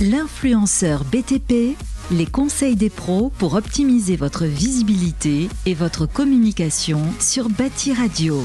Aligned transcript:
L'influenceur 0.00 1.04
BTP, 1.04 1.76
les 2.10 2.26
conseils 2.26 2.74
des 2.74 2.90
pros 2.90 3.30
pour 3.38 3.54
optimiser 3.54 4.16
votre 4.16 4.44
visibilité 4.44 5.48
et 5.66 5.74
votre 5.74 6.06
communication 6.06 7.00
sur 7.20 7.48
Bâti 7.48 7.92
Radio. 7.92 8.42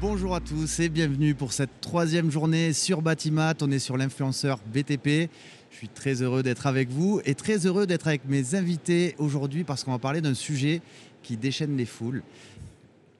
Bonjour 0.00 0.34
à 0.34 0.40
tous 0.40 0.80
et 0.80 0.88
bienvenue 0.88 1.36
pour 1.36 1.52
cette 1.52 1.80
troisième 1.80 2.32
journée 2.32 2.72
sur 2.72 3.02
Batimat. 3.02 3.54
On 3.62 3.70
est 3.70 3.78
sur 3.78 3.96
l'influenceur 3.96 4.58
BTP. 4.66 5.30
Je 5.70 5.76
suis 5.76 5.88
très 5.88 6.22
heureux 6.22 6.42
d'être 6.42 6.66
avec 6.66 6.90
vous 6.90 7.20
et 7.24 7.36
très 7.36 7.64
heureux 7.64 7.86
d'être 7.86 8.08
avec 8.08 8.22
mes 8.28 8.56
invités 8.56 9.14
aujourd'hui 9.18 9.62
parce 9.62 9.84
qu'on 9.84 9.92
va 9.92 10.00
parler 10.00 10.20
d'un 10.20 10.34
sujet 10.34 10.82
qui 11.22 11.36
déchaîne 11.36 11.76
les 11.76 11.86
foules, 11.86 12.24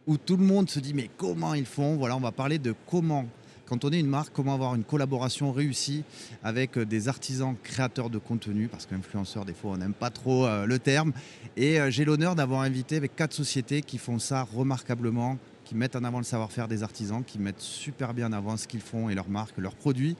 où 0.08 0.16
tout 0.16 0.36
le 0.36 0.44
monde 0.44 0.68
se 0.68 0.80
dit 0.80 0.92
mais 0.92 1.08
comment 1.16 1.54
ils 1.54 1.66
font? 1.66 1.94
Voilà, 1.96 2.16
on 2.16 2.20
va 2.20 2.32
parler 2.32 2.58
de 2.58 2.74
comment 2.90 3.26
quand 3.66 3.84
on 3.84 3.90
est 3.90 4.00
une 4.00 4.06
marque, 4.06 4.32
comment 4.32 4.54
avoir 4.54 4.74
une 4.74 4.84
collaboration 4.84 5.52
réussie 5.52 6.04
avec 6.42 6.76
euh, 6.76 6.84
des 6.84 7.08
artisans 7.08 7.54
créateurs 7.62 8.10
de 8.10 8.18
contenu, 8.18 8.68
parce 8.68 8.86
qu'influenceur, 8.86 9.44
des 9.44 9.54
fois, 9.54 9.72
on 9.72 9.76
n'aime 9.76 9.94
pas 9.94 10.10
trop 10.10 10.46
euh, 10.46 10.66
le 10.66 10.78
terme. 10.78 11.12
Et 11.56 11.80
euh, 11.80 11.90
j'ai 11.90 12.04
l'honneur 12.04 12.34
d'avoir 12.34 12.62
invité 12.62 12.96
avec 12.96 13.16
quatre 13.16 13.32
sociétés 13.32 13.82
qui 13.82 13.98
font 13.98 14.18
ça 14.18 14.42
remarquablement, 14.42 15.38
qui 15.64 15.74
mettent 15.74 15.96
en 15.96 16.04
avant 16.04 16.18
le 16.18 16.24
savoir-faire 16.24 16.68
des 16.68 16.82
artisans, 16.82 17.22
qui 17.24 17.38
mettent 17.38 17.60
super 17.60 18.14
bien 18.14 18.28
en 18.28 18.32
avant 18.32 18.56
ce 18.56 18.66
qu'ils 18.66 18.80
font 18.80 19.08
et 19.08 19.14
leurs 19.14 19.28
marques, 19.28 19.56
leurs 19.58 19.76
produits. 19.76 20.16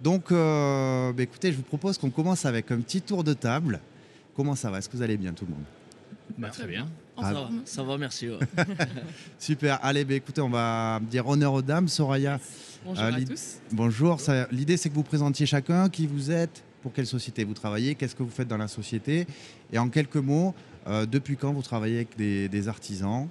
Donc, 0.00 0.30
bah, 0.30 1.12
écoutez, 1.18 1.52
je 1.52 1.56
vous 1.56 1.62
propose 1.62 1.98
qu'on 1.98 2.10
commence 2.10 2.46
avec 2.46 2.70
un 2.70 2.80
petit 2.80 3.00
tour 3.00 3.24
de 3.24 3.32
table. 3.32 3.80
Comment 4.34 4.54
ça 4.54 4.70
va? 4.70 4.78
Est-ce 4.78 4.88
que 4.88 4.96
vous 4.96 5.02
allez 5.02 5.16
bien, 5.16 5.32
tout 5.32 5.46
le 5.46 5.52
monde? 5.52 5.64
Bah, 6.38 6.50
Très 6.50 6.66
bien. 6.66 6.88
Ah, 7.16 7.22
ça, 7.22 7.32
va, 7.32 7.50
ça, 7.64 7.82
va, 7.82 7.98
merci. 7.98 8.28
Super. 9.38 9.78
Allez, 9.82 10.04
bah, 10.04 10.14
écoutez, 10.14 10.40
on 10.40 10.50
va 10.50 11.00
dire 11.00 11.26
honneur 11.26 11.52
aux 11.52 11.62
dames. 11.62 11.88
Soraya. 11.88 12.40
Bonjour 12.84 13.04
euh, 13.04 13.12
à 13.12 13.20
tous. 13.20 13.60
Bonjour. 13.72 14.18
L'idée, 14.50 14.76
c'est 14.76 14.88
que 14.90 14.94
vous 14.94 15.04
présentiez 15.04 15.46
chacun 15.46 15.88
qui 15.88 16.06
vous 16.06 16.30
êtes, 16.30 16.62
pour 16.82 16.92
quelle 16.92 17.06
société 17.06 17.44
vous 17.44 17.54
travaillez, 17.54 17.94
qu'est-ce 17.94 18.14
que 18.14 18.22
vous 18.22 18.30
faites 18.30 18.48
dans 18.48 18.56
la 18.56 18.68
société? 18.68 19.26
Et 19.72 19.78
en 19.78 19.88
quelques 19.88 20.16
mots, 20.16 20.54
euh, 20.86 21.06
depuis 21.06 21.36
quand 21.36 21.52
vous 21.52 21.62
travaillez 21.62 21.96
avec 21.96 22.16
des, 22.16 22.68
artisans 22.68 23.28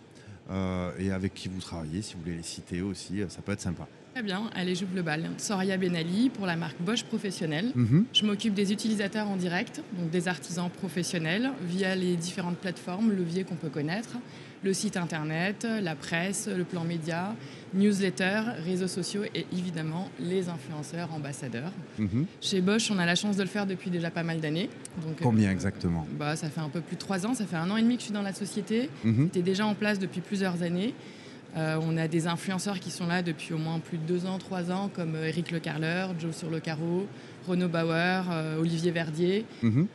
euh, 0.50 0.92
et 0.98 1.12
avec 1.12 1.34
qui 1.34 1.50
vous 1.50 1.60
travaillez, 1.60 2.02
si 2.02 2.14
vous 2.14 2.22
voulez 2.22 2.38
les 2.38 2.44
citer 2.44 2.82
aussi, 2.82 3.22
ça 3.30 3.42
peut 3.42 3.52
être 3.52 3.62
sympa. 3.62 3.88
Très 4.14 4.22
bien, 4.22 4.44
allez, 4.54 4.76
je 4.76 4.86
global. 4.86 5.28
Soraya 5.40 5.76
Benali 5.76 6.30
pour 6.30 6.46
la 6.46 6.56
marque 6.56 6.80
Bosch 6.80 7.04
Professionnelle. 7.04 7.72
Mhm. 7.74 8.06
Je 8.14 8.26
m'occupe 8.26 8.54
des 8.54 8.72
utilisateurs 8.72 9.28
en 9.28 9.38
direct, 9.38 9.82
donc 9.98 10.12
des 10.12 10.28
artisans 10.28 10.70
professionnels, 10.70 11.50
via 11.64 11.96
les 11.96 12.16
différentes 12.16 12.58
plateformes, 12.58 13.12
leviers 13.12 13.44
qu'on 13.44 13.56
peut 13.56 13.70
connaître 13.70 14.18
le 14.64 14.72
site 14.72 14.98
internet, 14.98 15.68
la 15.82 15.96
presse, 15.96 16.48
le 16.48 16.64
plan 16.64 16.84
média, 16.84 17.36
newsletter, 17.74 18.42
réseaux 18.64 18.88
sociaux 18.88 19.24
et 19.36 19.46
évidemment 19.52 20.10
les 20.20 20.48
influenceurs 20.48 21.14
ambassadeurs. 21.14 21.72
Mhm. 21.98 22.28
Chez 22.40 22.62
Bosch, 22.62 22.90
on 22.92 23.00
a 23.00 23.06
la 23.06 23.16
chance 23.16 23.36
de 23.36 23.42
le 23.42 23.50
faire 23.50 23.66
depuis 23.66 23.90
déjà 23.90 24.10
pas 24.12 24.24
mal 24.24 24.40
d'années. 24.40 24.70
Combien 25.22 25.50
euh, 25.50 25.54
exactement? 25.54 26.08
bah, 26.18 26.36
Ça 26.36 26.50
fait 26.50 26.62
un 26.62 26.70
peu 26.70 26.82
plus 26.82 26.96
de 26.96 27.02
trois 27.02 27.26
ans, 27.26 27.34
ça 27.34 27.46
fait 27.46 27.56
un 27.58 27.70
an 27.72 27.78
et 27.78 27.82
demi 27.82 27.96
que 27.96 28.02
je 28.02 28.06
suis 28.06 28.14
dans 28.14 28.22
la 28.22 28.34
société. 28.34 28.90
Mm 29.04 29.26
déjà 29.44 29.66
en 29.66 29.76
place 29.76 30.00
depuis 30.00 30.22
plusieurs 30.22 30.64
années. 30.64 30.94
Euh, 31.56 31.80
on 31.82 31.98
a 31.98 32.08
des 32.08 32.28
influenceurs 32.28 32.80
qui 32.80 32.92
sont 32.92 33.08
là 33.08 33.22
depuis 33.22 33.54
au 33.54 33.58
moins 33.58 33.80
plus 33.80 33.98
de 33.98 34.04
deux 34.04 34.26
ans, 34.26 34.40
trois 34.40 34.72
ans, 34.72 34.90
comme 34.94 35.16
euh, 35.16 35.28
Eric 35.28 35.52
Le 35.52 35.60
Carleur, 35.60 36.14
Joe 36.20 36.36
sur 36.36 36.50
le 36.50 36.60
carreau, 36.60 37.08
Renaud 37.48 37.68
Bauer, 37.68 38.24
Olivier 38.60 38.92
Verdier, 38.92 39.46
mhm. 39.62 39.88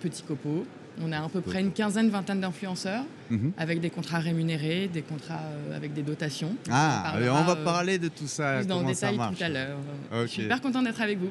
Petit 0.00 0.22
Copeau. 0.22 0.64
On 1.02 1.12
a 1.12 1.22
à 1.22 1.28
peu 1.28 1.40
près 1.40 1.60
une 1.60 1.72
quinzaine, 1.72 2.10
vingtaine 2.10 2.40
d'influenceurs 2.40 3.04
mhm. 3.30 3.52
avec 3.56 3.80
des 3.80 3.90
contrats 3.90 4.18
rémunérés, 4.18 4.88
des 4.88 5.02
contrats 5.02 5.40
euh, 5.42 5.76
avec 5.76 5.92
des 5.92 6.02
dotations. 6.02 6.54
Ah, 6.70 7.14
on, 7.16 7.42
va 7.44 7.56
parler 7.56 7.98
de 7.98 8.08
tout 8.08 8.26
ça. 8.26 8.58
Plus 8.58 8.66
dans 8.66 8.80
le 8.80 8.86
détail 8.86 9.16
tout 9.16 9.42
à 9.44 9.48
l'heure. 9.48 9.78
Je 10.12 10.26
suis 10.26 10.42
super 10.42 10.60
content 10.60 10.82
d'être 10.82 11.00
avec 11.00 11.18
vous. 11.18 11.30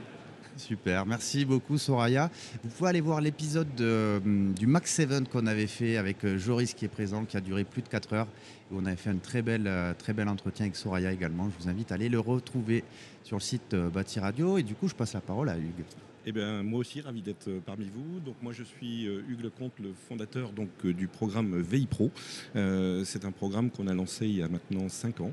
Super, 0.58 1.06
merci 1.06 1.46
beaucoup 1.46 1.78
Soraya. 1.78 2.30
Vous 2.64 2.70
pouvez 2.70 2.90
aller 2.90 3.02
voir 3.02 3.22
l'épisode 3.22 3.68
hum, 3.80 4.54
du 4.54 4.68
Max 4.68 4.92
7 4.92 5.30
qu'on 5.30 5.48
avait 5.48 5.68
fait 5.68 5.96
avec 5.96 6.26
euh, 6.26 6.38
Joris 6.38 6.74
qui 6.74 6.84
est 6.84 6.90
présent, 6.90 7.24
qui 7.24 7.38
a 7.38 7.42
duré 7.42 7.64
plus 7.64 7.82
de 7.82 7.88
4 7.88 8.14
heures. 8.14 8.28
On 8.72 8.86
avait 8.86 8.96
fait 8.96 9.10
un 9.10 9.18
très 9.18 9.42
bel, 9.42 9.68
euh, 9.68 9.94
très 9.94 10.14
bel 10.14 10.28
entretien 10.28 10.66
avec 10.66 10.76
Soraya 10.76 11.12
également. 11.12 11.50
Je 11.50 11.64
vous 11.64 11.70
invite 11.70 11.92
à 11.92 11.96
aller 11.96 12.10
le 12.10 12.20
retrouver 12.20 12.84
sur 13.24 13.38
le 13.38 13.42
site 13.42 13.76
Bâti 13.76 14.20
Radio. 14.20 14.58
Et 14.58 14.64
du 14.64 14.76
coup, 14.76 14.88
je 14.88 14.96
passe 14.96 15.14
la 15.14 15.22
parole 15.22 15.50
à 15.50 15.58
Hugues. 15.58 15.86
Eh 16.26 16.32
bien, 16.32 16.62
moi 16.64 16.80
aussi, 16.80 17.02
ravi 17.02 17.22
d'être 17.22 17.48
euh, 17.48 17.60
parmi 17.66 17.86
vous. 17.86 18.20
Donc, 18.20 18.36
moi, 18.42 18.54
je 18.54 18.64
suis 18.64 19.08
euh, 19.08 19.24
Hugues 19.28 19.44
Lecomte, 19.44 19.74
le 19.80 19.94
fondateur 20.08 20.52
donc, 20.52 20.70
euh, 20.86 20.94
du 20.94 21.08
programme 21.08 21.60
VI 21.62 21.88
Pro. 21.88 22.12
c'est 22.54 23.26
un 23.26 23.32
programme 23.32 23.72
qu'on 23.72 23.88
a 23.88 23.94
lancé 23.94 24.26
il 24.28 24.36
y 24.36 24.44
a 24.44 24.50
maintenant 24.50 24.90
5 24.90 25.22
ans. 25.22 25.32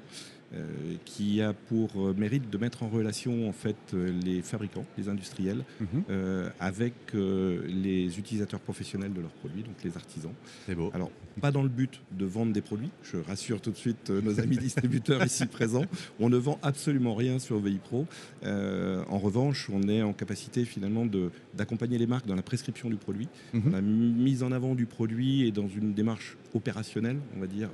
Euh, 0.54 0.94
qui 1.04 1.42
a 1.42 1.52
pour 1.52 1.90
euh, 1.96 2.14
mérite 2.16 2.48
de 2.50 2.56
mettre 2.56 2.84
en 2.84 2.88
relation 2.88 3.48
en 3.48 3.52
fait 3.52 3.76
euh, 3.94 4.12
les 4.24 4.42
fabricants, 4.42 4.84
les 4.96 5.08
industriels, 5.08 5.64
mhm. 5.80 6.52
avec 6.60 6.94
les 7.14 8.18
utilisateurs 8.18 8.60
professionnels 8.60 9.12
de 9.12 9.20
leurs 9.20 9.32
produits, 9.32 9.62
donc 9.62 9.74
les 9.82 9.96
artisans. 9.96 10.32
C'est 10.66 10.76
beau. 10.76 10.92
Alors, 10.94 11.10
pas 11.40 11.50
dans 11.50 11.62
le 11.62 11.68
but 11.68 12.00
de 12.12 12.24
vendre 12.24 12.52
des 12.52 12.60
produits. 12.60 12.90
Je 13.02 13.18
rassure 13.18 13.60
tout 13.60 13.70
de 13.70 13.76
suite 13.76 14.10
nos 14.10 14.40
amis 14.40 14.56
distributeurs 14.58 15.24
ici 15.24 15.46
présents. 15.46 15.84
On 16.20 16.28
ne 16.28 16.36
vend 16.36 16.58
absolument 16.62 17.14
rien 17.14 17.38
sur 17.38 17.58
VI 17.58 17.78
Pro. 17.78 18.06
en 18.44 19.18
revanche, 19.18 19.70
on 19.72 19.88
est 19.88 20.02
en 20.02 20.12
capacité 20.12 20.64
finalement 20.64 21.06
d'accompagner 21.54 21.98
les 21.98 22.06
marques 22.06 22.26
dans 22.26 22.34
la 22.34 22.42
prescription 22.42 22.88
du 22.88 22.96
produit, 22.96 23.28
mhm. 23.52 23.72
la 23.72 23.80
mise 23.80 24.42
en 24.42 24.52
avant 24.52 24.74
du 24.74 24.86
produit 24.86 25.46
et 25.46 25.52
dans 25.52 25.68
une 25.68 25.94
démarche 25.94 26.36
opérationnelle, 26.54 27.18
on 27.36 27.40
va 27.40 27.46
dire, 27.46 27.68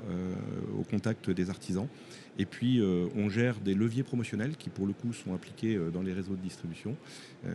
au 0.79 0.83
contact 0.83 1.31
des 1.31 1.51
artisans. 1.51 1.89
Et 2.39 2.47
puis, 2.47 2.81
euh, 2.81 3.09
on 3.15 3.29
gère 3.29 3.61
des 3.61 3.75
leviers 3.75 4.03
promotionnels 4.03 4.57
qui, 4.57 4.71
pour 4.71 4.87
le 4.87 4.95
coup, 4.95 5.13
sont 5.13 5.35
appliqués 5.35 5.77
euh, 5.77 5.91
dans 5.91 6.01
les 6.03 6.15
réseaux 6.15 6.35
de 6.35 6.41
distribution. 6.41 6.97
Euh, 7.45 7.51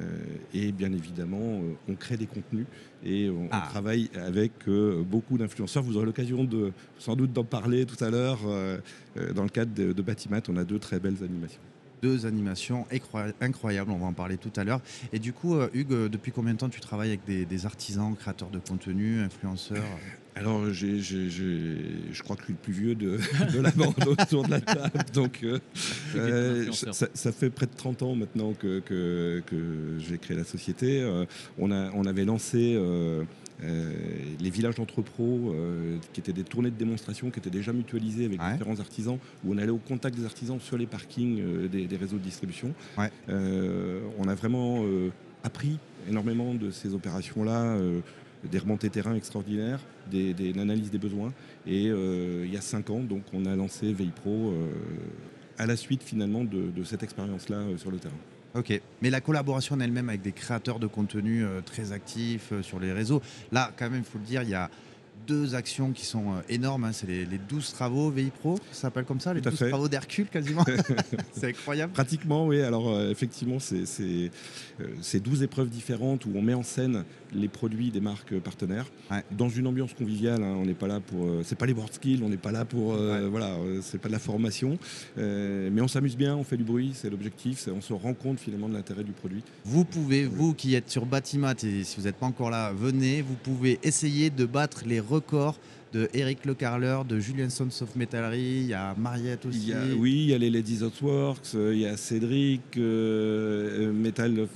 et 0.54 0.72
bien 0.72 0.92
évidemment, 0.92 1.62
on 1.88 1.96
crée 1.96 2.18
des 2.18 2.28
contenus 2.28 2.66
et 3.04 3.30
on, 3.30 3.48
ah. 3.52 3.66
travaille 3.70 4.10
avec 4.16 4.52
beaucoup 5.10 5.38
d'influenceurs. 5.38 5.82
Vous 5.82 5.97
aurez 5.98 6.06
l'occasion 6.06 6.44
de, 6.44 6.72
sans 6.98 7.16
doute 7.16 7.34
d'en 7.34 7.44
parler 7.44 7.86
tout 7.86 8.02
à 8.04 8.10
l'heure. 8.10 8.40
dans 9.36 9.44
le 9.44 9.50
cadre 9.50 9.74
de, 9.74 9.94
de 9.94 10.02
Batimat, 10.02 10.42
on 10.50 10.58
a 10.58 10.64
deux 10.64 10.80
très 10.80 11.00
belles 11.00 11.24
animations 11.24 11.62
deux 12.04 12.28
animations 12.28 12.86
incroyables, 13.42 13.90
on 13.90 13.98
va 13.98 14.06
en 14.06 14.14
parler 14.14 14.38
tout 14.38 14.52
à 14.56 14.64
l'heure. 14.64 14.82
Et 15.14 15.18
du 15.18 15.34
coup, 15.34 15.60
Hugues, 15.74 16.10
depuis 16.10 16.32
combien 16.32 16.54
de 16.54 16.60
temps 16.60 16.70
tu 16.70 16.80
travailles 16.80 17.10
avec 17.10 17.48
des, 17.48 17.66
artisans, 17.66 18.16
créateurs 18.16 18.52
de 18.52 18.60
contenu, 18.60 19.20
influenceurs 19.20 19.84
alors, 20.38 20.72
je 20.72 22.22
crois 22.22 22.36
que 22.36 22.42
je 22.42 22.46
suis 22.46 22.54
le 22.54 22.60
plus 22.60 22.74
vieux 22.74 22.96
de, 22.96 23.18
la 23.60 23.72
bande 23.72 23.96
autour 24.06 24.44
de 24.44 24.52
la 24.52 24.62
table. 24.62 25.00
Donc, 25.12 25.40
euh, 25.44 25.58
euh, 26.16 26.72
ça, 26.72 27.32
fait 27.32 27.50
près 27.50 27.66
de 27.66 27.76
30 27.76 28.04
ans 28.04 28.16
maintenant 28.16 28.54
que, 28.54 29.42
j'ai 29.98 30.18
créé 30.20 30.38
la 30.38 30.44
société. 30.44 31.02
Euh, 31.02 31.26
on, 31.58 31.72
avait 32.06 32.26
lancé 32.26 32.80
les 33.62 34.50
villages 34.50 34.76
d'entrepros, 34.76 35.56
qui 36.14 36.20
étaient 36.20 36.34
des 36.34 36.44
tournées 36.44 36.70
de 36.70 36.76
démonstration, 36.76 37.32
qui 37.32 37.40
étaient 37.40 37.50
déjà 37.50 37.74
mutualisées 37.74 38.26
avec 38.26 38.40
différents 38.40 38.80
artisans, 38.80 39.18
où 39.44 39.54
on 39.54 39.58
allait 39.58 39.72
au 39.72 39.78
contact 39.78 40.16
des 40.16 40.26
artisans 40.26 40.60
sur 40.60 40.78
les 40.78 40.86
parkings 40.86 41.68
des, 41.68 41.98
réseaux 41.98 42.18
de 42.18 42.24
distribution. 42.24 42.74
on 43.28 44.28
a 44.28 44.36
vraiment 44.36 44.86
appris 45.44 45.78
énormément 46.08 46.54
de 46.54 46.72
ces 46.72 46.94
opérations-là 46.94 47.78
des 48.44 48.60
remontées 48.60 48.90
terrain 48.90 49.16
extraordinaires, 49.16 49.80
des, 50.10 50.34
des 50.34 50.58
analyses 50.60 50.92
des 50.92 50.98
besoins. 50.98 51.34
Et 51.66 51.90
euh, 51.90 52.46
il 52.46 52.54
y 52.54 52.58
a 52.58 52.62
cinq 52.62 52.90
ans, 52.90 53.00
donc, 53.00 53.24
on 53.34 53.46
a 53.46 53.56
lancé 53.56 53.94
VI 53.94 54.08
Pro 54.08 54.52
euh, 54.52 54.68
à 55.58 55.66
la 55.66 55.76
suite 55.76 56.04
finalement 56.04 56.44
de, 56.44 56.84
cette 56.84 57.04
expérience-là 57.04 57.58
euh, 57.58 57.78
sur 57.78 57.92
le 57.92 57.98
terrain. 57.98 58.16
Ok, 58.58 58.82
mais 59.04 59.12
la 59.12 59.22
collaboration 59.22 59.76
en 59.76 59.80
elle-même 59.82 60.10
avec 60.10 60.24
des 60.24 60.32
créateurs 60.32 60.80
de 60.80 60.88
contenu 60.88 61.46
très 61.64 61.92
actifs 61.92 62.52
sur 62.64 62.80
les 62.80 62.92
réseaux, 62.92 63.22
là 63.52 63.72
quand 63.78 63.88
même 63.88 64.00
il 64.00 64.04
faut 64.04 64.18
le 64.18 64.24
dire, 64.26 64.42
il 64.42 64.50
y 64.50 64.56
a 64.56 64.72
deux 65.28 65.56
actions 65.56 65.92
qui 65.92 66.06
sont 66.06 66.32
euh, 66.32 66.42
énormes. 66.50 66.86
Hein. 66.86 66.92
C'est 66.94 67.08
les, 67.08 67.26
12 67.26 67.74
travaux 67.74 68.10
VI 68.10 68.32
Pro, 68.32 68.58
ça 68.72 68.84
s'appelle 68.84 69.06
comme 69.06 69.20
ça, 69.20 69.34
les 69.34 69.42
12 69.42 69.56
travaux 69.70 69.88
d'Hercule 69.88 70.28
quasiment. 70.28 70.64
c'est 71.34 71.50
incroyable. 71.50 71.94
Pratiquement, 71.94 72.48
oui. 72.48 72.62
Alors 72.62 72.90
euh, 72.90 73.12
effectivement, 73.12 73.60
c'est 73.60 73.84
12 75.20 75.42
euh, 75.42 75.44
épreuves 75.44 75.70
différentes 75.70 76.26
où 76.26 76.32
on 76.36 76.42
met 76.42 76.54
en 76.54 76.64
scène 76.64 77.04
les 77.34 77.50
produits 77.50 77.92
des 77.92 78.00
marques 78.00 78.40
partenaires 78.40 78.86
dans 79.32 79.50
une 79.50 79.68
ambiance 79.68 79.94
conviviale. 79.94 80.42
Hein. 80.42 80.56
On 80.58 80.66
n'est 80.66 80.74
pas 80.74 80.88
là 80.88 81.02
pour. 81.02 81.30
c'est 81.44 81.58
pas 81.58 81.66
les 81.66 81.74
board 81.74 81.94
skills, 81.94 82.22
on 82.24 82.30
n'est 82.30 82.38
pas 82.38 82.52
là 82.52 82.64
pour. 82.64 82.96
Voilà, 82.96 83.58
c'est 83.82 84.00
pas 84.00 84.08
de 84.08 84.14
la 84.14 84.20
formation. 84.20 84.80
mais 85.18 85.82
on 85.82 85.88
s'amuse 85.88 86.16
bien, 86.16 86.36
on 86.36 86.44
fait 86.44 86.58
du 86.58 86.64
bruit, 86.64 86.92
c'est 86.94 87.10
l'objectif. 87.10 87.68
On 87.76 87.82
se 87.82 87.94
rend 87.94 88.14
compte 88.14 88.40
finalement 88.40 88.70
de 88.70 88.74
l'intérêt 88.74 89.04
du 89.04 89.12
produit. 89.12 89.44
Vous 89.66 89.84
pouvez, 89.84 90.26
vous 90.26 90.54
qui 90.54 90.76
êtes 90.76 90.90
sur 90.90 91.06
Batimat 91.06 91.56
et 91.64 91.84
si 91.84 91.98
vous 91.98 92.04
n'êtes 92.04 92.16
pas 92.16 92.26
encore 92.26 92.50
là, 92.50 92.72
venez, 92.72 93.22
vous 93.22 93.36
pouvez 93.36 93.80
essayer 93.84 94.30
de 94.30 94.46
battre 94.46 94.84
les 94.86 95.02
record 95.18 95.56
de 95.94 96.10
Eric 96.14 96.46
Le 96.46 96.54
Carleur, 96.54 97.06
de 97.06 97.20
Julien 97.20 97.50
Sons 97.50 97.70
of 97.82 97.96
Metallery, 97.96 98.62
il 98.62 98.68
y 98.68 98.74
a 98.74 98.94
Mariette 98.98 99.46
aussi. 99.46 99.74
oui, 99.98 100.12
il 100.12 100.30
y 100.30 100.34
a 100.34 100.38
les 100.38 100.50
Ladies 100.50 100.84
of 100.84 101.02
Works, 101.02 101.56
euh, 101.56 101.74
il 101.74 101.82
y 101.82 101.86
a 101.86 101.96
Cédric, 101.96 102.62
euh, 102.78 103.88
euh, 103.88 103.94
Metal 103.94 104.40
of, 104.40 104.50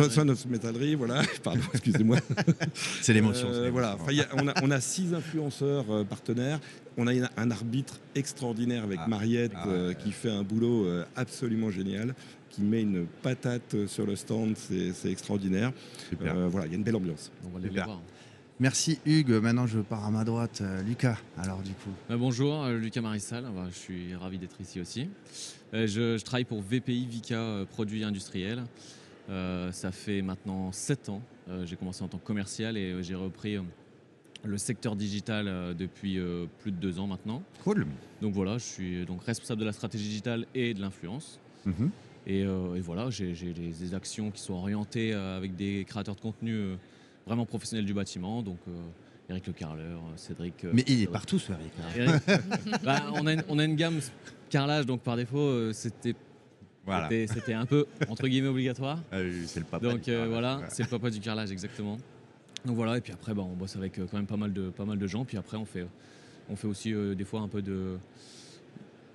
Son, 0.00 0.28
of 0.28 0.46
Metallery, 0.46 0.94
voilà, 0.94 1.22
pardon, 1.42 1.60
excusez-moi. 1.72 2.18
c'est 3.02 3.12
l'émotion. 3.12 3.48
voilà, 3.70 3.98
on, 4.34 4.48
a, 4.48 4.54
on, 4.62 4.70
a, 4.70 4.80
six 4.80 5.12
influenceurs 5.14 6.04
partenaires. 6.06 6.60
On 6.96 7.06
a 7.06 7.12
un 7.36 7.50
arbitre 7.50 8.00
extraordinaire 8.14 8.84
avec 8.84 8.98
ah, 9.02 9.08
Mariette 9.08 9.52
ah 9.54 9.92
qui 10.02 10.12
fait 10.12 10.30
un 10.30 10.42
boulot 10.42 10.86
absolument 11.14 11.70
génial 11.70 12.14
qui 12.48 12.62
met 12.62 12.80
une 12.80 13.04
patate 13.22 13.86
sur 13.86 14.06
le 14.06 14.16
stand, 14.16 14.56
c'est 14.56 15.10
extraordinaire. 15.10 15.72
voilà, 16.48 16.66
il 16.66 16.72
y 16.72 16.74
a 16.74 16.78
une 16.78 16.84
belle 16.84 16.96
ambiance. 16.96 17.30
On 17.44 17.50
va 17.50 17.58
aller 17.58 17.68
voir. 17.68 18.00
Merci 18.58 18.98
Hugues. 19.04 19.32
Maintenant, 19.42 19.66
je 19.66 19.80
pars 19.80 20.04
à 20.04 20.10
ma 20.10 20.24
droite. 20.24 20.62
Lucas, 20.86 21.18
alors 21.36 21.60
du 21.60 21.72
coup. 21.72 21.90
bonjour, 22.16 22.66
Lucas 22.68 23.02
Marissal. 23.02 23.44
je 23.70 23.74
suis 23.74 24.14
ravi 24.14 24.38
d'être 24.38 24.60
ici 24.60 24.80
aussi. 24.80 25.10
Je, 25.72 25.86
je, 25.86 26.24
travaille 26.24 26.44
pour 26.44 26.62
VPI 26.62 27.06
Vika 27.06 27.64
Produits 27.70 28.04
Industriels. 28.04 28.64
ça 29.28 29.92
fait 29.92 30.22
maintenant 30.22 30.72
7 30.72 31.08
ans. 31.10 31.22
J'ai 31.64 31.76
commencé 31.76 32.02
en 32.02 32.08
tant 32.08 32.18
que 32.18 32.26
commercial 32.26 32.76
et 32.76 33.02
j'ai 33.02 33.14
repris 33.14 33.58
le 34.46 34.58
secteur 34.58 34.96
digital 34.96 35.48
euh, 35.48 35.74
depuis 35.74 36.18
euh, 36.18 36.46
plus 36.60 36.72
de 36.72 36.76
deux 36.76 36.98
ans 36.98 37.06
maintenant. 37.06 37.42
Cool. 37.64 37.86
Donc 38.22 38.32
voilà, 38.34 38.58
je 38.58 38.64
suis 38.64 39.04
donc 39.04 39.22
responsable 39.24 39.60
de 39.60 39.66
la 39.66 39.72
stratégie 39.72 40.08
digitale 40.08 40.46
et 40.54 40.74
de 40.74 40.80
l'influence. 40.80 41.40
Mhm. 41.64 41.90
Euh, 42.28 42.74
et, 42.74 42.80
voilà, 42.80 43.10
j'ai 43.10 43.32
des, 43.32 43.94
actions 43.94 44.30
qui 44.30 44.40
sont 44.40 44.54
orientées 44.54 45.12
avec 45.14 45.54
des 45.54 45.84
créateurs 45.86 46.16
de 46.16 46.20
contenu 46.20 46.76
vraiment 47.26 47.46
professionnels 47.46 47.84
du 47.84 47.94
bâtiment. 47.94 48.42
Donc 48.42 48.58
Eric 49.28 49.46
Le 49.46 49.52
Carleur, 49.52 50.00
Cédric. 50.16 50.64
Mais 50.72 50.84
il 50.86 51.02
est 51.02 51.06
partout 51.06 51.38
ce 51.38 51.52
Eric. 51.52 52.12
Bah, 52.84 53.02
on, 53.14 53.26
a 53.26 53.34
on, 53.48 53.58
a 53.58 53.64
une, 53.64 53.76
gamme 53.76 54.00
carrelage, 54.50 54.86
donc 54.86 55.00
par 55.00 55.16
défaut, 55.16 55.72
c'était 55.72 56.14
voilà. 56.84 57.08
C'était 57.26 57.54
un 57.54 57.66
peu, 57.66 57.86
entre 58.08 58.28
guillemets, 58.28 58.48
obligatoire. 58.48 59.00
Ah 59.10 59.16
c'est 59.46 59.60
le 59.60 59.66
papa. 59.66 59.88
Donc 59.88 60.08
voilà, 60.08 60.60
c'est 60.68 60.84
le 60.84 60.88
papa 60.88 61.10
du 61.10 61.20
carrelage, 61.20 61.50
exactement. 61.50 61.98
Donc 62.66 62.76
voilà, 62.76 62.98
et 62.98 63.00
puis 63.00 63.12
après, 63.12 63.32
bah, 63.32 63.42
on 63.42 63.54
bosse 63.54 63.76
avec 63.76 63.98
euh, 63.98 64.06
quand 64.10 64.16
même 64.16 64.26
pas 64.26 64.36
mal 64.36 64.52
de, 64.52 64.70
pas 64.70 64.84
mal 64.84 64.98
de 64.98 65.06
gens. 65.06 65.24
Puis 65.24 65.36
après, 65.36 65.56
on 65.56 65.64
fait, 65.64 65.86
on 66.50 66.56
fait 66.56 66.66
aussi 66.66 66.92
euh, 66.92 67.14
des 67.14 67.24
fois 67.24 67.40
un 67.40 67.48
peu 67.48 67.62
de, 67.62 67.96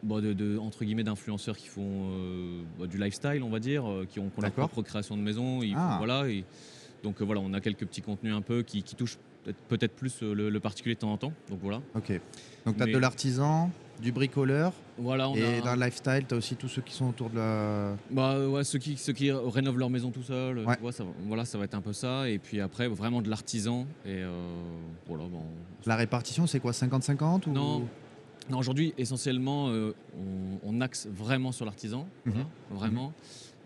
bah, 0.03 0.21
de, 0.21 0.57
entre 0.57 0.85
guillemets 0.85 1.03
d'influenceurs 1.03 1.57
qui 1.57 1.67
font 1.67 2.11
euh, 2.11 2.61
bah, 2.79 2.87
du 2.87 2.97
lifestyle, 2.97 3.43
on 3.43 3.49
va 3.49 3.59
dire, 3.59 3.83
qui 4.09 4.19
ont, 4.19 4.31
leur 4.41 4.51
propre 4.51 4.81
création 4.81 5.17
de 5.17 5.21
maison. 5.21 5.59
Ah. 5.75 5.95
voilà, 5.97 6.29
et, 6.29 6.45
donc 7.03 7.21
voilà, 7.21 7.42
on 7.42 7.53
a 7.53 7.62
quelques 7.62 7.86
petits 7.86 8.01
contenus 8.01 8.33
un 8.33 8.42
peu 8.42 8.63
qui, 8.63 8.83
touchent 8.83 9.18
peut-être 9.68 9.94
plus 9.95 10.21
le, 10.21 10.59
particulier 10.59 10.95
de 10.95 11.00
temps 11.00 11.12
en 11.12 11.18
temps. 11.18 11.33
Donc 11.50 11.59
voilà. 11.62 11.81
Ok. 11.95 12.19
Donc 12.65 12.77
tu 12.77 12.83
as 12.83 12.86
de 12.86 12.98
l'artisan, 12.98 13.71
du 14.01 14.12
bricoleur. 14.12 14.74
Voilà, 14.98 15.31
et 15.36 15.62
dans 15.62 15.75
le 15.75 15.83
lifestyle, 15.83 16.25
tu 16.27 16.33
as 16.33 16.38
aussi 16.38 16.56
tous 16.56 16.68
ceux 16.68 16.81
qui 16.81 16.94
sont 16.94 17.09
autour 17.09 17.30
de 17.30 17.38
la. 17.38 17.95
Bah 18.09 18.48
ouais, 18.48 18.63
ceux 18.63 18.80
qui, 18.80 18.98
ceux 18.98 19.13
qui 19.13 19.31
rénovent 19.31 19.80
leur 19.80 19.89
maison 19.89 20.12
tout 20.12 20.24
seul. 20.24 20.63
ça, 20.92 21.03
voilà, 21.25 21.45
ça 21.45 21.57
va 21.57 21.65
être 21.65 21.75
un 21.75 21.81
peu 21.81 21.94
ça. 21.94 22.30
Et 22.30 22.38
puis 22.38 22.59
après, 22.59 22.88
vraiment 22.88 23.21
de 23.21 23.30
l'artisan. 23.30 23.88
Et 24.06 24.21
euh, 24.21 24.30
voilà, 25.07 25.25
bon. 25.25 25.44
La 25.86 25.95
répartition, 25.95 26.45
c'est 26.47 26.59
quoi 26.59 26.71
50-50 26.71 27.50
ou... 27.50 27.51
Non. 27.51 27.88
Non, 28.50 28.57
aujourd'hui, 28.57 28.94
essentiellement, 28.97 29.69
euh, 29.69 29.94
on, 30.63 30.81
axe 30.81 31.07
vraiment 31.07 31.51
sur 31.51 31.63
l'artisan, 31.63 32.07
mhm. 32.25 32.45
vraiment. 32.71 33.07
Mhm. 33.07 33.13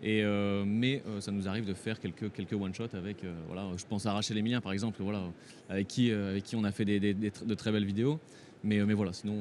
Et 0.03 0.24
euh, 0.24 0.63
mais 0.65 1.01
ça 1.19 1.31
nous 1.31 1.47
arrive 1.47 1.65
de 1.65 1.74
faire 1.74 2.00
quelques, 2.00 2.31
quelques 2.31 2.53
one-shots 2.53 2.95
avec, 2.95 3.25
voilà, 3.47 3.68
je 3.77 3.86
pense 3.86 4.06
à 4.06 4.13
Rachel 4.13 4.38
Emilien 4.38 4.62
par 4.62 4.71
exemple, 4.71 5.01
voilà, 5.01 5.24
avec, 5.69 5.88
qui, 5.88 6.12
avec 6.12 6.44
qui 6.44 6.56
on 6.56 6.63
a 6.63 6.71
fait 6.71 6.86
des, 6.86 7.13
de 7.13 7.53
très 7.56 7.71
belles 7.71 7.86
vidéos. 7.86 8.19
Mais, 8.65 8.83
mais 8.83 8.95
voilà, 8.95 9.13
sinon, 9.13 9.36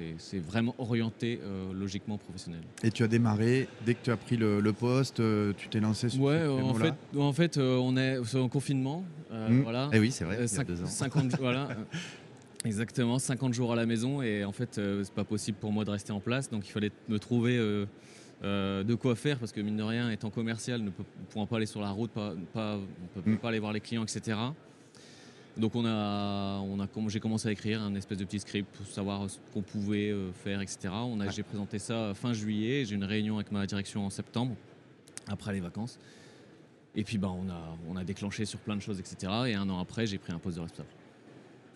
euh, 0.00 0.12
c'est 0.18 0.38
vraiment 0.40 0.74
orienté 0.76 1.40
euh, 1.42 1.72
logiquement 1.72 2.18
professionnel. 2.18 2.60
Et 2.82 2.90
tu 2.90 3.02
as 3.02 3.08
démarré, 3.08 3.66
dès 3.86 3.94
que 3.94 4.00
tu 4.04 4.10
as 4.10 4.16
pris 4.18 4.36
le, 4.36 4.60
poste, 4.72 5.20
euh, 5.20 5.54
tu 5.56 5.68
t'es 5.68 5.80
lancé 5.80 6.10
sur 6.10 6.20
Ouais, 6.20 6.46
en 6.46 6.74
fait, 6.74 6.94
en 7.16 7.32
fait 7.32 7.56
on 7.56 7.96
est 7.96 8.18
en 8.36 8.48
confinement. 8.48 9.04
Mmh. 9.30 9.60
voilà. 9.62 9.88
Et 9.92 9.96
eh 9.96 10.00
oui, 10.00 10.10
c'est 10.10 10.24
vrai, 10.24 10.44
il 10.44 10.64
deux 10.64 10.82
ans. 10.82 10.86
50, 10.86 11.36
voilà. 11.40 11.68
Exactement, 12.64 13.18
50 13.18 13.54
jours 13.54 13.72
à 13.72 13.76
la 13.76 13.86
maison 13.86 14.20
et 14.20 14.44
en 14.44 14.52
fait 14.52 14.74
c'est 14.74 15.12
pas 15.12 15.24
possible 15.24 15.56
pour 15.58 15.72
moi 15.72 15.84
de 15.84 15.90
rester 15.90 16.10
en 16.10 16.18
place 16.18 16.50
donc 16.50 16.66
il 16.66 16.72
fallait 16.72 16.90
me 17.08 17.20
trouver 17.20 17.56
de 18.42 18.94
quoi 18.94 19.16
faire 19.16 19.38
parce 19.38 19.52
que 19.52 19.60
mine 19.60 19.76
de 19.76 19.82
rien 19.82 20.10
étant 20.10 20.30
commercial 20.30 20.82
ne 20.82 20.90
pouvant 20.90 21.46
pas 21.46 21.56
aller 21.56 21.66
sur 21.66 21.80
la 21.80 21.90
route, 21.90 22.10
pas, 22.10 22.34
pas 22.52 22.76
on 22.76 23.20
peut 23.20 23.30
mmh. 23.30 23.36
pas 23.38 23.48
aller 23.48 23.58
voir 23.58 23.72
les 23.72 23.80
clients 23.80 24.04
etc. 24.04 24.36
Donc 25.58 25.74
on 25.74 25.84
a, 25.84 26.60
on 26.60 26.78
a, 26.78 26.86
j'ai 27.08 27.18
commencé 27.18 27.48
à 27.48 27.52
écrire 27.52 27.82
un 27.82 27.94
espèce 27.96 28.18
de 28.18 28.24
petit 28.24 28.38
script 28.38 28.68
pour 28.76 28.86
savoir 28.86 29.28
ce 29.28 29.38
qu'on 29.52 29.62
pouvait 29.62 30.10
euh, 30.10 30.30
faire, 30.32 30.60
etc. 30.60 30.88
On 30.92 31.18
a, 31.18 31.28
J'ai 31.30 31.42
présenté 31.42 31.80
ça 31.80 32.12
fin 32.14 32.32
juillet, 32.32 32.84
j'ai 32.84 32.94
une 32.94 33.04
réunion 33.04 33.36
avec 33.36 33.50
ma 33.50 33.66
direction 33.66 34.06
en 34.06 34.10
septembre, 34.10 34.54
après 35.26 35.52
les 35.52 35.60
vacances. 35.60 35.98
Et 36.94 37.02
puis 37.02 37.18
bah, 37.18 37.30
on, 37.30 37.50
a, 37.50 37.76
on 37.88 37.96
a 37.96 38.04
déclenché 38.04 38.44
sur 38.44 38.60
plein 38.60 38.76
de 38.76 38.80
choses, 38.80 39.00
etc. 39.00 39.32
Et 39.48 39.54
un 39.54 39.68
an 39.68 39.80
après, 39.80 40.06
j'ai 40.06 40.18
pris 40.18 40.32
un 40.32 40.38
poste 40.38 40.56
de 40.56 40.62
responsable. 40.62 40.88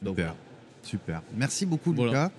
Donc, 0.01 0.17
super, 0.17 0.35
super. 0.83 1.23
Merci 1.35 1.67
beaucoup 1.67 1.93
Lucas. 1.93 2.31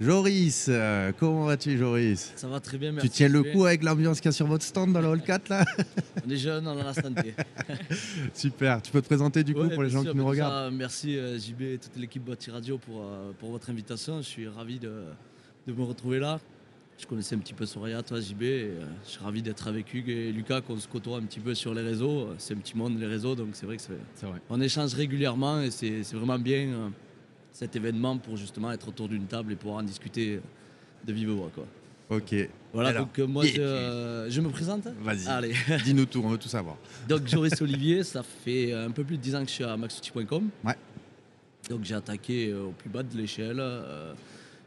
Joris, 0.00 0.68
euh, 0.70 1.12
comment 1.18 1.44
vas-tu 1.44 1.76
Joris? 1.76 2.32
Ça 2.34 2.48
va 2.48 2.58
très 2.58 2.78
bien, 2.78 2.90
merci. 2.90 3.10
Tu 3.10 3.16
tiens 3.16 3.28
le 3.28 3.42
coup 3.42 3.66
avec 3.66 3.82
l'ambiance 3.82 4.18
qu'il 4.18 4.28
y 4.28 4.30
a 4.30 4.32
sur 4.32 4.46
votre 4.46 4.64
stand 4.64 4.94
dans 4.94 5.02
le 5.02 5.08
hall 5.08 5.20
4 5.20 5.50
là? 5.50 5.66
On 6.26 6.30
est 6.30 6.38
jeunes, 6.38 6.66
on 6.66 6.78
a 6.78 6.82
la 6.82 6.94
santé. 6.94 7.34
Super, 8.32 8.80
tu 8.80 8.92
peux 8.92 9.02
te 9.02 9.06
présenter 9.06 9.44
du 9.44 9.52
coup 9.54 9.68
pour 9.68 9.82
les 9.82 9.90
gens 9.90 10.02
qui 10.02 10.16
nous 10.16 10.26
regardent? 10.26 10.72
Merci 10.72 11.18
euh, 11.18 11.38
JB 11.38 11.62
et 11.62 11.78
toute 11.78 11.96
l'équipe 11.98 12.24
Bati 12.24 12.50
Radio 12.50 12.78
pour, 12.78 13.02
euh, 13.02 13.32
pour 13.38 13.50
votre 13.50 13.68
invitation. 13.68 14.22
Je 14.22 14.26
suis 14.26 14.48
ravi 14.48 14.78
de, 14.78 15.02
de, 15.66 15.72
me 15.74 15.82
retrouver 15.82 16.18
là. 16.18 16.40
Je 16.98 17.06
connaissais 17.06 17.34
un 17.34 17.40
petit 17.40 17.54
peu 17.54 17.66
Soraya, 17.66 18.02
toi 18.02 18.20
JB, 18.20 18.42
et, 18.42 18.70
je 19.04 19.10
suis 19.10 19.22
ravi 19.22 19.42
d'être 19.42 19.68
avec 19.68 19.92
Hugues 19.92 20.08
et 20.08 20.32
Lucas, 20.32 20.62
qu'on 20.62 20.78
se 20.78 20.88
côtoie 20.88 21.18
un 21.18 21.24
petit 21.24 21.40
peu 21.40 21.54
sur 21.54 21.74
les 21.74 21.82
réseaux. 21.82 22.28
C'est 22.38 22.54
un 22.54 22.58
petit 22.58 22.74
monde 22.74 22.98
les 22.98 23.06
réseaux, 23.06 23.34
donc 23.34 23.48
c'est 23.52 23.66
vrai 23.66 23.76
que 23.76 23.82
c'est, 23.82 24.26
vrai. 24.26 24.40
on 24.48 24.62
échange 24.62 24.94
régulièrement 24.94 25.60
et 25.60 25.70
c'est, 25.70 26.00
vraiment 26.14 26.38
bien 26.38 26.90
cet 27.52 27.76
événement 27.76 28.16
pour 28.18 28.36
justement 28.36 28.72
être 28.72 28.88
autour 28.88 29.08
d'une 29.08 29.26
table 29.26 29.52
et 29.52 29.56
pouvoir 29.56 29.78
en 29.78 29.82
discuter 29.82 30.40
de 31.04 31.12
vive 31.12 31.30
voix. 31.30 31.50
Quoi. 31.54 31.66
Ok. 32.10 32.34
Voilà, 32.72 32.92
donc 32.92 33.18
euh, 33.18 33.26
moi 33.26 33.44
je, 33.46 34.40
me 34.40 34.48
présente. 34.48 34.86
Vas-y. 35.00 35.26
Allez. 35.28 35.54
Dis-nous 35.84 36.06
tout, 36.06 36.22
on 36.24 36.28
veut 36.28 36.38
tout 36.38 36.48
savoir. 36.48 36.76
Donc 37.08 37.26
Joris 37.26 37.60
Olivier, 37.62 38.02
ça 38.02 38.22
fait 38.22 38.72
un 38.72 38.90
peu 38.90 39.04
plus 39.04 39.16
de 39.16 39.22
10 39.22 39.34
ans 39.36 39.42
que 39.42 39.48
je 39.48 39.54
suis 39.54 39.64
à 39.64 39.76
maxouti.com. 39.76 40.48
Ouais. 40.64 40.74
Donc 41.68 41.84
j'ai 41.84 41.94
attaqué 41.94 42.48
euh, 42.48 42.66
au 42.66 42.70
plus 42.72 42.90
bas 42.90 43.04
de 43.04 43.16
l'échelle, 43.16 43.58
euh, 43.60 44.12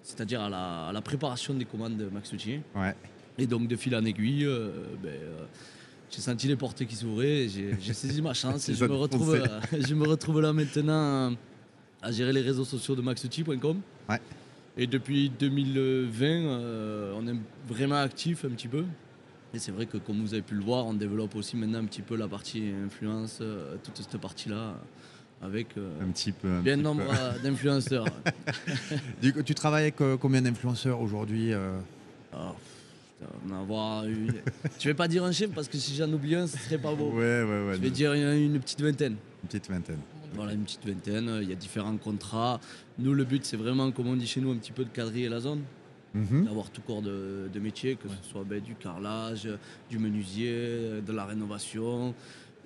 c'est-à-dire 0.04 0.42
à 0.42 0.92
la, 0.94 1.02
préparation 1.02 1.54
des 1.54 1.66
commandes 1.66 1.98
de 1.98 2.06
Maxouti. 2.06 2.60
Ouais. 2.76 2.96
Et 3.38 3.46
donc 3.46 3.68
de 3.68 3.76
fil 3.76 3.96
en 3.96 4.06
aiguille, 4.06 4.48
ben, 5.02 5.12
j'ai 6.10 6.22
senti 6.22 6.48
les 6.48 6.56
portes 6.56 6.86
qui 6.86 6.96
s'ouvraient, 6.96 7.48
j'ai 7.50 7.94
saisi 7.94 8.22
ma 8.22 8.34
chance 8.34 8.70
et 8.70 8.74
je 8.74 8.86
me, 8.86 8.94
retrouve, 8.94 9.42
je 9.78 9.96
me 9.96 10.08
retrouve 10.08 10.40
là 10.42 10.54
maintenant 10.54 11.34
à 12.04 12.12
gérer 12.12 12.34
les 12.34 12.42
réseaux 12.42 12.66
sociaux 12.66 12.96
de 12.96 13.02
maxouti.com. 13.02 13.80
Ouais. 14.10 14.20
Et 14.78 14.88
depuis 14.88 15.30
2020, 15.30 16.26
euh, 16.26 17.14
on 17.16 17.28
est 17.28 17.36
vraiment 17.68 18.02
actif 18.02 18.44
un 18.46 18.50
petit 18.50 18.68
peu. 18.68 18.84
Et 19.54 19.60
c'est 19.60 19.72
vrai 19.72 19.86
que 19.86 19.98
comme 19.98 20.22
vous 20.22 20.34
avez 20.34 20.42
pu 20.42 20.56
le 20.56 20.64
voir, 20.64 20.86
on 20.86 20.94
développe 20.94 21.36
aussi 21.36 21.56
maintenant 21.56 21.80
un 21.80 21.86
petit 21.86 22.02
peu 22.02 22.16
la 22.16 22.28
partie 22.28 22.72
influence, 22.86 23.40
euh, 23.42 23.76
toute 23.84 23.98
cette 23.98 24.20
partie-là, 24.20 24.74
avec 25.42 25.77
euh, 25.77 26.01
un 26.01 26.12
petit 26.12 26.32
peu, 26.32 26.60
bien 26.62 26.75
nombre 26.75 27.04
d'influenceurs. 27.44 28.06
du 29.22 29.32
coup, 29.32 29.44
tu 29.44 29.54
travailles 29.54 29.94
avec 29.96 30.20
combien 30.20 30.42
d'influenceurs 30.42 31.00
aujourd'hui 31.00 31.51
ah, 32.34 32.54
avoir 33.51 34.06
une... 34.06 34.34
Je 34.80 34.89
vais 34.89 34.96
pas 34.96 35.08
dire 35.08 35.24
un 35.24 35.32
chiffre 35.32 35.54
parce 35.54 35.68
que 35.68 35.77
si 35.77 35.96
j'en 35.96 36.12
oublie 36.12 36.36
un, 36.36 36.48
ce 36.48 36.58
serait 36.58 36.80
pas 36.80 36.94
beau. 36.94 37.12
Ouais, 37.12 37.44
ouais, 37.44 37.68
ouais, 37.68 37.74
Je 37.75 37.82
vais 37.82 37.92
dire 37.92 38.13
une 38.13 38.60
petite 38.60 38.82
vingtaine. 38.82 39.16
Une 39.44 39.48
petite 39.48 39.70
vingtaine. 39.70 40.00
Voilà, 40.36 40.54
une 40.54 40.63
petite 40.63 40.86
vingtaine. 40.86 41.40
Il 41.42 41.50
y 41.50 41.52
a 41.52 41.56
différents 41.56 41.98
contrats. 41.98 42.60
Nous, 43.00 43.13
le 43.13 43.24
but, 43.24 43.46
c'est 43.46 43.58
vraiment, 43.58 43.92
comme 43.92 44.08
on 44.08 44.16
dit 44.16 44.28
chez 44.28 44.42
nous, 44.42 44.52
un 44.52 44.58
petit 44.58 44.72
peu 44.72 44.84
de 44.84 44.90
quadriller 44.90 45.30
la 45.30 45.40
zone. 45.40 45.62
Mhm. 46.13 46.46
D'avoir 46.46 46.70
tout 46.70 46.82
corps 46.82 47.02
de, 47.02 47.50
métier, 47.60 47.96
que 47.96 48.08
ce 48.08 48.30
soit 48.30 48.44
ben, 48.44 48.62
du 48.62 48.75
carrelage, 48.75 49.48
du 49.90 49.98
menuisier, 49.98 51.02
de 51.06 51.12
la 51.12 51.25
rénovation. 51.25 52.13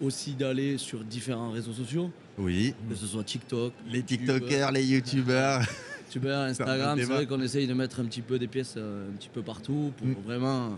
Aussi 0.02 0.34
d'aller 0.34 0.78
sur 0.78 1.04
différents 1.04 1.52
réseaux 1.52 1.74
sociaux. 1.74 2.12
Oui. 2.38 2.76
Que 2.90 2.96
ce 2.96 3.08
soit 3.08 3.24
TikTok. 3.24 3.74
Les 3.90 4.04
TikTokers, 4.04 4.72
les 4.72 4.86
YouTubers. 4.86 5.62
YouTubers, 6.08 6.40
Instagram, 6.40 6.98
c'est 7.00 7.06
vrai 7.06 7.26
qu'on 7.26 7.42
essaye 7.42 7.68
de 7.68 7.74
mettre 7.74 8.00
un 8.00 8.06
petit 8.06 8.22
peu 8.22 8.38
des 8.38 8.48
pièces 8.48 8.76
euh, 8.78 9.10
un 9.10 9.14
petit 9.14 9.30
peu 9.30 9.42
partout 9.42 9.92
pour 9.98 10.08
mm. 10.08 10.26
vraiment 10.26 10.78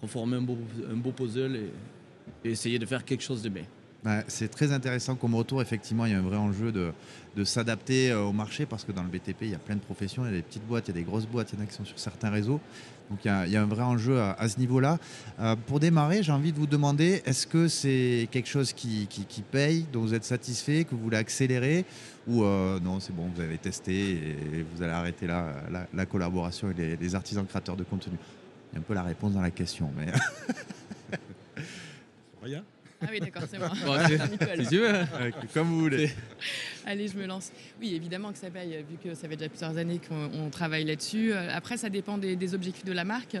reformer 0.00 0.36
un 0.38 0.42
beau, 0.42 0.58
un 0.90 0.96
beau 0.96 1.12
puzzle 1.12 1.56
et 2.44 2.50
essayer 2.50 2.78
de 2.78 2.86
faire 2.86 3.04
quelque 3.04 3.22
chose 3.22 3.42
de 3.42 3.50
bien 3.50 3.64
c'est 4.28 4.48
très 4.48 4.72
intéressant 4.72 5.16
comme 5.16 5.34
retour. 5.34 5.60
Effectivement, 5.62 6.06
il 6.06 6.12
y 6.12 6.14
a 6.14 6.18
un 6.18 6.22
vrai 6.22 6.36
enjeu 6.36 6.72
de, 6.72 6.92
s'adapter 7.44 8.10
euh, 8.10 8.22
au 8.22 8.32
marché 8.32 8.66
parce 8.66 8.82
que 8.82 8.90
dans 8.90 9.04
le 9.04 9.08
BTP, 9.08 9.42
il 9.42 9.50
y 9.50 9.54
a 9.54 9.58
plein 9.58 9.76
de 9.76 9.80
professions. 9.80 10.24
Il 10.24 10.30
y 10.30 10.34
a 10.34 10.36
des 10.36 10.42
petites 10.42 10.66
boîtes, 10.66 10.88
il 10.88 10.94
y 10.94 10.98
a 10.98 11.00
des 11.00 11.04
grosses 11.04 11.26
boîtes, 11.26 11.52
il 11.52 11.58
y 11.58 11.62
en 11.62 11.64
a 11.64 11.66
qui 11.68 11.74
sont 11.74 11.84
sur 11.84 11.98
certains 11.98 12.30
réseaux. 12.30 12.60
Donc 13.10 13.20
il 13.24 13.28
y 13.28 13.56
a, 13.56 13.62
un 13.62 13.66
vrai 13.66 13.84
enjeu 13.84 14.20
à, 14.20 14.48
ce 14.48 14.58
niveau-là. 14.58 14.98
Euh, 15.38 15.54
pour 15.66 15.78
démarrer, 15.78 16.24
j'ai 16.24 16.32
envie 16.32 16.52
de 16.52 16.58
vous 16.58 16.66
demander 16.66 17.22
est-ce 17.24 17.46
que 17.46 17.68
c'est 17.68 18.28
quelque 18.32 18.48
chose 18.48 18.72
qui, 18.72 19.06
paye, 19.50 19.86
dont 19.92 20.00
vous 20.00 20.14
êtes 20.14 20.24
satisfait, 20.24 20.84
que 20.84 20.90
vous 20.90 21.02
voulez 21.02 21.16
accélérer 21.16 21.84
Ou 22.26 22.42
euh, 22.42 22.80
non, 22.80 22.98
c'est 22.98 23.14
bon, 23.14 23.30
vous 23.34 23.40
avez 23.40 23.56
testé 23.56 23.92
et 23.94 24.66
vous 24.74 24.82
allez 24.82 24.92
arrêter 24.92 25.26
la, 25.28 26.06
collaboration 26.06 26.66
avec 26.66 26.78
les, 26.78 26.96
les, 26.96 27.14
artisans 27.14 27.46
créateurs 27.46 27.76
de 27.76 27.84
contenu? 27.84 28.18
Il 28.72 28.74
y 28.74 28.78
a 28.78 28.80
un 28.80 28.82
peu 28.82 28.94
la 28.94 29.04
réponse 29.04 29.32
dans 29.32 29.42
la 29.42 29.52
question. 29.52 29.90
mais... 29.96 30.12
Rien 32.42 32.62
Ah 33.00 33.06
oui, 33.10 33.20
d'accord, 33.20 33.42
c'est 33.48 33.58
moi. 33.58 33.70
si 34.58 34.68
tu 34.68 34.78
veux. 34.78 34.92
Comme 35.54 35.68
vous 35.68 35.80
voulez. 35.80 36.10
Allez, 36.84 37.06
je 37.06 37.16
me 37.16 37.26
lance. 37.26 37.52
Oui, 37.80 37.94
évidemment 37.94 38.32
que 38.32 38.38
ça 38.38 38.50
paye, 38.50 38.84
vu 38.90 38.96
que 39.02 39.14
ça 39.14 39.28
fait 39.28 39.36
déjà 39.36 39.48
plusieurs 39.48 39.76
années 39.76 40.00
qu'on 40.08 40.50
travaille 40.50 40.84
là-dessus. 40.84 41.32
Euh, 41.32 41.48
après, 41.54 41.76
ça 41.76 41.90
dépend 41.90 42.18
des, 42.18 42.54
objectifs 42.54 42.84
de 42.84 42.92
la 42.92 43.04
marque. 43.04 43.36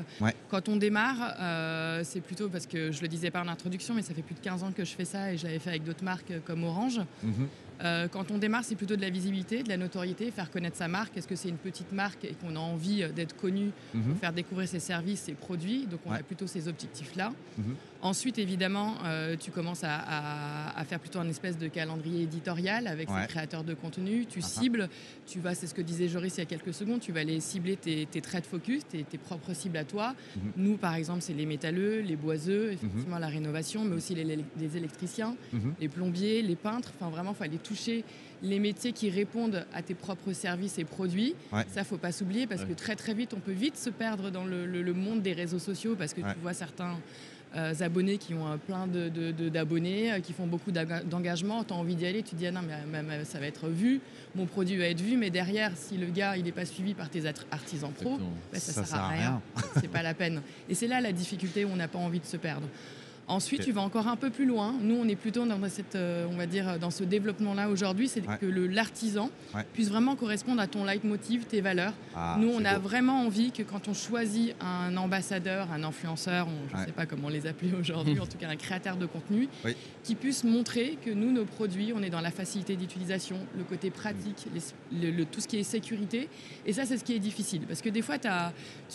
Quand 0.48 0.68
on 0.68 0.76
démarre, 0.76 1.34
euh, 1.40 2.02
c'est 2.04 2.20
plutôt 2.20 2.48
parce 2.48 2.66
que 2.66 2.92
je 2.92 3.00
le 3.02 3.08
disais 3.08 3.30
pas 3.30 3.42
en 3.42 3.48
introduction, 3.48 3.94
mais 3.94 4.02
ça 4.02 4.14
fait 4.14 4.22
plus 4.22 4.34
de 4.34 4.40
15 4.40 4.62
ans 4.62 4.72
que 4.72 4.84
je 4.84 4.92
fais 4.92 5.04
ça 5.04 5.32
et 5.32 5.36
je 5.36 5.46
l'avais 5.46 5.58
fait 5.58 5.70
avec 5.70 5.84
d'autres 5.84 6.04
marques 6.04 6.32
comme 6.44 6.62
Orange. 6.64 7.00
Mhm. 7.22 7.48
Euh, 7.82 8.08
quand 8.08 8.30
on 8.30 8.38
démarre, 8.38 8.64
c'est 8.64 8.74
plutôt 8.74 8.96
de 8.96 9.00
la 9.00 9.10
visibilité, 9.10 9.62
de 9.62 9.68
la 9.68 9.76
notoriété, 9.76 10.30
faire 10.30 10.50
connaître 10.50 10.76
sa 10.76 10.88
marque. 10.88 11.16
Est-ce 11.16 11.28
que 11.28 11.36
c'est 11.36 11.48
une 11.48 11.56
petite 11.58 11.92
marque 11.92 12.24
et 12.24 12.34
qu'on 12.34 12.56
a 12.56 12.60
envie 12.60 13.04
d'être 13.14 13.36
connu, 13.36 13.70
mhm. 13.94 14.16
faire 14.16 14.32
découvrir 14.32 14.68
ses 14.68 14.80
services, 14.80 15.20
ses 15.20 15.34
produits? 15.34 15.86
Donc 15.86 16.00
on 16.06 16.12
a 16.12 16.22
plutôt 16.22 16.46
ces 16.46 16.68
objectifs-là. 16.68 17.32
Mhm. 17.58 17.74
Ensuite, 18.00 18.38
évidemment, 18.38 18.94
euh, 19.04 19.34
tu 19.36 19.50
commences 19.50 19.82
à, 19.82 20.84
faire 20.88 21.00
plutôt 21.00 21.18
un 21.18 21.28
espèce 21.28 21.58
de 21.58 21.66
calendrier 21.66 22.22
éditorial 22.22 22.86
avec 22.86 23.08
ces 23.08 23.26
créateurs 23.26 23.64
de 23.64 23.74
contenu. 23.74 24.24
Tu 24.26 24.40
cibles, 24.40 24.88
tu 25.26 25.40
vas, 25.40 25.54
c'est 25.54 25.66
ce 25.66 25.74
que 25.74 25.82
disait 25.82 26.08
Joris 26.08 26.36
il 26.36 26.40
y 26.40 26.42
a 26.42 26.46
quelques 26.46 26.72
secondes, 26.72 27.00
tu 27.00 27.12
vas 27.12 27.20
aller 27.20 27.40
cibler 27.40 27.76
tes, 27.76 28.06
traits 28.20 28.44
de 28.44 28.48
focus, 28.48 28.82
tes, 28.86 29.04
propres 29.18 29.52
cibles 29.52 29.76
à 29.76 29.84
toi. 29.84 30.14
Mhm. 30.36 30.52
Nous, 30.56 30.76
par 30.76 30.94
exemple, 30.94 31.22
c'est 31.22 31.32
les 31.32 31.46
métalleux, 31.46 32.00
les 32.00 32.16
boiseux, 32.16 32.72
effectivement 32.72 33.18
la 33.18 33.26
rénovation, 33.26 33.84
mais 33.84 33.96
aussi 33.96 34.14
les, 34.14 34.76
électriciens, 34.76 35.34
les 35.80 35.88
plombiers, 35.88 36.42
les 36.42 36.56
peintres. 36.56 36.92
Enfin, 36.98 37.10
vraiment, 37.10 37.32
il 37.32 37.36
faut 37.36 37.44
aller 37.44 37.58
toucher 37.68 38.04
les 38.42 38.58
métiers 38.58 38.92
qui 38.92 39.10
répondent 39.10 39.66
à 39.72 39.82
tes 39.82 39.94
propres 39.94 40.32
services 40.32 40.78
et 40.78 40.84
produits. 40.84 41.34
Ça, 41.50 41.64
Ça, 41.74 41.84
faut 41.84 41.98
pas 41.98 42.12
s'oublier 42.12 42.46
parce 42.46 42.64
que 42.64 42.72
très 42.72 42.96
très 42.96 43.14
vite, 43.14 43.34
on 43.34 43.40
peut 43.40 43.52
vite 43.52 43.76
se 43.76 43.90
perdre 43.90 44.30
dans 44.30 44.44
le, 44.44 44.92
monde 44.94 45.22
des 45.22 45.32
réseaux 45.32 45.58
sociaux 45.58 45.96
parce 45.96 46.14
que 46.14 46.20
tu 46.20 46.38
vois 46.42 46.54
certains 46.54 46.96
euh, 47.56 47.72
abonnés 47.80 48.18
qui 48.18 48.34
ont 48.34 48.46
euh, 48.46 48.56
plein 48.56 48.86
d'abonnés, 48.86 50.10
de, 50.10 50.16
euh, 50.16 50.20
qui 50.20 50.34
font 50.34 50.46
beaucoup 50.46 50.70
d'engagement. 50.70 51.64
Tu 51.64 51.72
as 51.72 51.76
envie 51.76 51.94
d'y 51.94 52.06
aller, 52.06 52.22
tu 52.22 52.30
te 52.30 52.36
dis 52.36 52.46
ah 52.46 52.52
non, 52.52 52.60
mais, 52.62 53.24
ça 53.24 53.40
va 53.40 53.46
être 53.46 53.68
vu, 53.68 54.00
mon 54.34 54.44
produit 54.44 54.76
va 54.76 54.84
être 54.84 55.00
vu, 55.00 55.16
mais 55.16 55.30
derrière, 55.30 55.72
si 55.74 55.96
le 55.96 56.06
gars 56.06 56.36
il 56.36 56.44
n'est 56.44 56.52
pas 56.52 56.66
suivi 56.66 56.92
par 56.92 57.08
tes 57.08 57.22
artisans 57.50 57.90
pro, 57.90 58.18
bah, 58.52 58.58
ça, 58.58 58.80
ne 58.80 58.86
sert 58.86 58.98
à 58.98 59.08
rien. 59.08 59.42
C'est 59.80 59.88
pas 59.88 60.02
la 60.02 60.12
peine. 60.12 60.42
Et 60.68 60.74
c'est 60.74 60.88
là 60.88 61.00
la 61.00 61.12
difficulté 61.12 61.64
où 61.64 61.70
on 61.72 61.76
n'a 61.76 61.88
pas 61.88 61.98
envie 61.98 62.20
de 62.20 62.26
se 62.26 62.36
perdre. 62.36 62.66
Ensuite, 63.28 63.62
tu 63.62 63.72
vas 63.72 63.82
encore 63.82 64.08
un 64.08 64.16
peu 64.16 64.30
plus 64.30 64.46
loin. 64.46 64.74
Nous, 64.80 64.94
on 64.94 65.06
est 65.06 65.16
plutôt 65.16 65.44
dans 65.44 65.68
cette, 65.68 65.94
euh, 65.96 66.26
on 66.30 66.36
va 66.36 66.46
dire, 66.46 66.78
dans 66.78 66.90
ce 66.90 67.04
développement-là 67.04 67.68
aujourd'hui, 67.68 68.08
c'est 68.08 68.22
que 68.22 68.46
l'artisan 68.46 69.30
puisse 69.74 69.88
vraiment 69.88 70.16
correspondre 70.16 70.60
à 70.60 70.66
ton 70.66 70.84
leitmotiv, 70.84 71.44
tes 71.44 71.60
valeurs. 71.60 71.92
Ah, 72.16 72.36
Nous, 72.40 72.48
on 72.48 72.64
a 72.64 72.78
vraiment 72.78 73.22
envie 73.24 73.52
que 73.52 73.62
quand 73.62 73.88
on 73.88 73.94
choisit 73.94 74.54
un 74.60 74.96
ambassadeur, 74.96 75.68
un 75.72 75.84
influenceur, 75.84 76.48
je 76.72 76.76
ne 76.76 76.86
sais 76.86 76.92
pas 76.92 77.06
comment 77.06 77.28
les 77.28 77.46
appeler 77.46 77.72
aujourd'hui, 77.78 78.18
en 78.20 78.26
tout 78.26 78.38
cas 78.38 78.48
un 78.48 78.56
créateur 78.56 78.96
de 78.96 79.06
contenu, 79.06 79.48
qui 80.02 80.14
puisse 80.14 80.44
montrer 80.44 80.96
que 81.04 81.10
nous, 81.10 81.30
nos 81.30 81.44
produits, 81.44 81.92
on 81.94 82.02
est 82.02 82.10
dans 82.10 82.20
la 82.20 82.30
facilité 82.30 82.76
d'utilisation, 82.76 83.36
le 83.56 83.64
côté 83.64 83.90
pratique, 83.90 84.46
le, 84.92 85.24
tout 85.24 85.40
ce 85.40 85.48
qui 85.48 85.58
est 85.58 85.62
sécurité. 85.62 86.28
Et 86.64 86.72
ça, 86.72 86.86
c'est 86.86 86.96
ce 86.96 87.04
qui 87.04 87.14
est 87.14 87.18
difficile. 87.18 87.62
Parce 87.66 87.82
que 87.82 87.90
des 87.90 88.02
fois, 88.02 88.16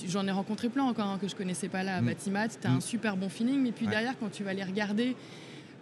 j'en 0.07 0.25
ai 0.25 0.31
rencontré 0.31 0.69
plein 0.69 0.83
encore 0.83 1.07
hein, 1.07 1.17
que 1.21 1.27
je 1.27 1.35
connaissais 1.35 1.69
pas 1.69 1.83
là 1.83 1.97
à 1.97 2.01
mm. 2.01 2.05
Batimat, 2.05 2.47
tu 2.49 2.67
as 2.67 2.71
un 2.71 2.77
mm. 2.77 2.81
super 2.81 3.15
bon 3.15 3.29
feeling, 3.29 3.61
mais 3.61 3.71
puis 3.71 3.87
derrière, 3.87 4.17
quand 4.23 4.29
tu 4.29 4.43
vas 4.43 4.53
les 4.53 4.63
regarder, 4.63 5.17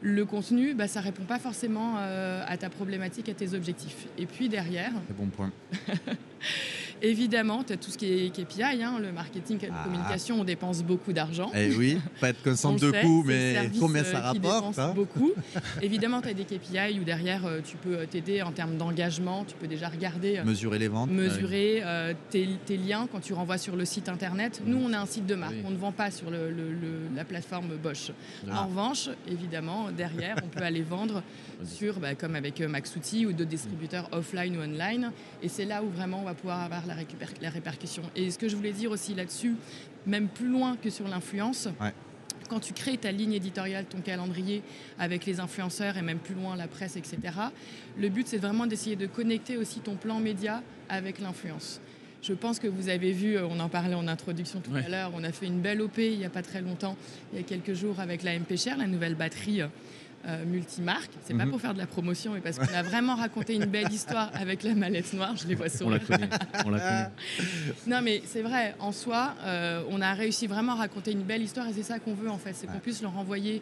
le 0.01 0.25
contenu, 0.25 0.73
bah, 0.73 0.87
ça 0.87 0.99
répond 0.99 1.25
pas 1.25 1.37
forcément 1.37 1.97
euh, 1.99 2.43
à 2.47 2.57
ta 2.57 2.69
problématique, 2.69 3.29
à 3.29 3.35
tes 3.35 3.53
objectifs. 3.53 4.07
Et 4.17 4.25
puis 4.25 4.49
derrière. 4.49 4.91
C'est 5.07 5.15
bon 5.15 5.27
point. 5.27 5.51
Évidemment, 7.03 7.63
tu 7.63 7.73
as 7.73 7.77
tout 7.77 7.89
ce 7.89 7.97
qui 7.97 8.05
est 8.05 8.29
KPI, 8.29 8.83
hein, 8.83 8.99
le 9.01 9.11
marketing 9.11 9.57
et 9.63 9.67
la 9.67 9.73
ah. 9.79 9.83
communication, 9.83 10.39
on 10.39 10.43
dépense 10.43 10.83
beaucoup 10.83 11.13
d'argent. 11.13 11.51
Eh 11.55 11.75
oui, 11.75 11.97
pas 12.19 12.29
être 12.29 12.43
consciente 12.43 12.79
de 12.79 12.91
coûts, 12.91 13.23
mais 13.25 13.71
combien 13.79 14.03
ça 14.03 14.17
euh, 14.17 14.21
rapporte 14.21 14.77
hein 14.77 14.93
beaucoup. 14.95 15.31
Évidemment, 15.81 16.21
tu 16.21 16.29
as 16.29 16.33
des 16.33 16.45
KPI 16.45 16.99
où 16.99 17.03
derrière, 17.03 17.45
euh, 17.45 17.59
tu 17.63 17.77
peux 17.77 18.05
t'aider 18.05 18.43
en 18.43 18.51
termes 18.51 18.77
d'engagement, 18.77 19.45
tu 19.45 19.55
peux 19.55 19.67
déjà 19.67 19.89
regarder. 19.89 20.37
Euh, 20.37 20.43
mesurer 20.43 20.77
les 20.77 20.87
ventes. 20.87 21.09
Mesurer 21.09 21.83
tes, 22.29 22.77
liens 22.77 23.07
quand 23.11 23.19
tu 23.19 23.33
renvoies 23.33 23.57
sur 23.57 23.75
le 23.75 23.85
site 23.85 24.07
internet. 24.07 24.61
Nous, 24.65 24.77
on 24.77 24.93
a 24.93 24.99
un 24.99 25.05
site 25.05 25.25
de 25.25 25.35
marque, 25.35 25.55
on 25.65 25.71
ne 25.71 25.77
vend 25.77 25.91
pas 25.91 26.11
sur 26.11 26.27
la 26.29 27.25
plateforme 27.25 27.77
Bosch. 27.81 28.11
En 28.51 28.67
revanche, 28.67 29.09
évidemment, 29.27 29.89
derrière, 29.91 30.35
on 30.43 30.47
peut 30.47 30.63
aller 30.63 30.83
vendre 30.83 31.23
sur, 31.65 31.99
bah, 31.99 32.15
comme 32.15 32.35
avec 32.35 32.59
Maxouti 32.61 33.25
ou 33.25 33.33
d'autres 33.33 33.49
distributeurs 33.49 34.07
offline 34.11 34.57
ou 34.57 34.61
online. 34.61 35.11
Et 35.41 35.49
c'est 35.49 35.65
là 35.65 35.83
où 35.83 35.89
vraiment 35.89 36.19
on 36.21 36.25
va 36.25 36.33
pouvoir 36.33 36.61
avoir 36.61 36.90
la, 36.95 37.27
la 37.41 37.49
répercussion. 37.49 38.03
Et 38.15 38.31
ce 38.31 38.37
que 38.37 38.47
je 38.47 38.55
voulais 38.55 38.71
dire 38.73 38.91
aussi 38.91 39.13
là-dessus, 39.13 39.55
même 40.05 40.27
plus 40.27 40.47
loin 40.47 40.77
que 40.77 40.89
sur 40.89 41.07
l'influence, 41.07 41.67
quand 42.49 42.59
tu 42.59 42.73
crées 42.73 42.97
ta 42.97 43.11
ligne 43.11 43.33
éditoriale, 43.33 43.85
ton 43.85 44.01
calendrier 44.01 44.61
avec 44.99 45.25
les 45.25 45.39
influenceurs 45.39 45.97
et 45.97 46.01
même 46.01 46.19
plus 46.19 46.35
loin 46.35 46.55
la 46.55 46.67
presse, 46.67 46.97
etc., 46.97 47.17
le 47.97 48.09
but 48.09 48.27
c'est 48.27 48.37
vraiment 48.37 48.67
d'essayer 48.67 48.95
de 48.95 49.07
connecter 49.07 49.57
aussi 49.57 49.79
ton 49.79 49.95
plan 49.95 50.19
média 50.19 50.61
avec 50.89 51.19
l'influence. 51.19 51.79
Je 52.21 52.33
pense 52.33 52.59
que 52.59 52.67
vous 52.67 52.89
avez 52.89 53.13
vu, 53.13 53.39
on 53.39 53.59
en 53.59 53.69
parlait 53.69 53.95
en 53.95 54.07
introduction 54.07 54.59
tout 54.59 54.75
à 54.75 54.87
l'heure, 54.89 55.11
on 55.15 55.23
a 55.23 55.31
fait 55.31 55.47
une 55.47 55.59
belle 55.59 55.81
OP 55.81 55.97
il 55.97 56.17
n'y 56.17 56.25
a 56.25 56.29
pas 56.29 56.43
très 56.43 56.61
longtemps, 56.61 56.95
il 57.31 57.39
y 57.39 57.41
a 57.41 57.43
quelques 57.43 57.73
jours 57.73 57.99
avec 57.99 58.21
la 58.21 58.37
MP 58.37 58.57
Share, 58.57 58.77
la 58.77 58.85
nouvelle 58.85 59.15
batterie 59.15 59.61
euh, 60.25 60.45
multimarque. 60.45 61.11
C'est 61.23 61.33
pas 61.33 61.45
mhm. 61.45 61.51
pour 61.51 61.61
faire 61.61 61.73
de 61.73 61.79
la 61.79 61.87
promotion, 61.87 62.33
mais 62.33 62.41
parce 62.41 62.59
qu'on 62.59 62.73
a 62.73 62.83
vraiment 62.83 63.15
raconté 63.15 63.55
une 63.55 63.65
belle 63.65 63.91
histoire 63.91 64.29
avec 64.33 64.63
la 64.63 64.75
mallette 64.75 65.13
noire. 65.13 65.35
Je 65.35 65.47
les 65.47 65.55
vois 65.55 65.69
sourire. 65.69 65.99
On 66.65 66.69
l'a 66.69 66.79
connu. 66.79 67.05
non, 67.87 68.01
mais 68.03 68.21
c'est 68.25 68.41
vrai. 68.41 68.75
En 68.79 68.91
soi, 68.91 69.35
euh, 69.43 69.83
on 69.89 70.01
a 70.01 70.13
réussi 70.13 70.47
vraiment 70.47 70.73
à 70.73 70.75
raconter 70.75 71.11
une 71.11 71.23
belle 71.23 71.41
histoire 71.41 71.67
et 71.67 71.73
c'est 71.73 71.83
ça 71.83 71.99
qu'on 71.99 72.13
veut 72.13 72.29
en 72.29 72.37
fait. 72.37 72.53
C'est 72.53 72.67
qu'on 72.67 72.79
puisse 72.79 73.01
leur 73.01 73.17
envoyer 73.17 73.61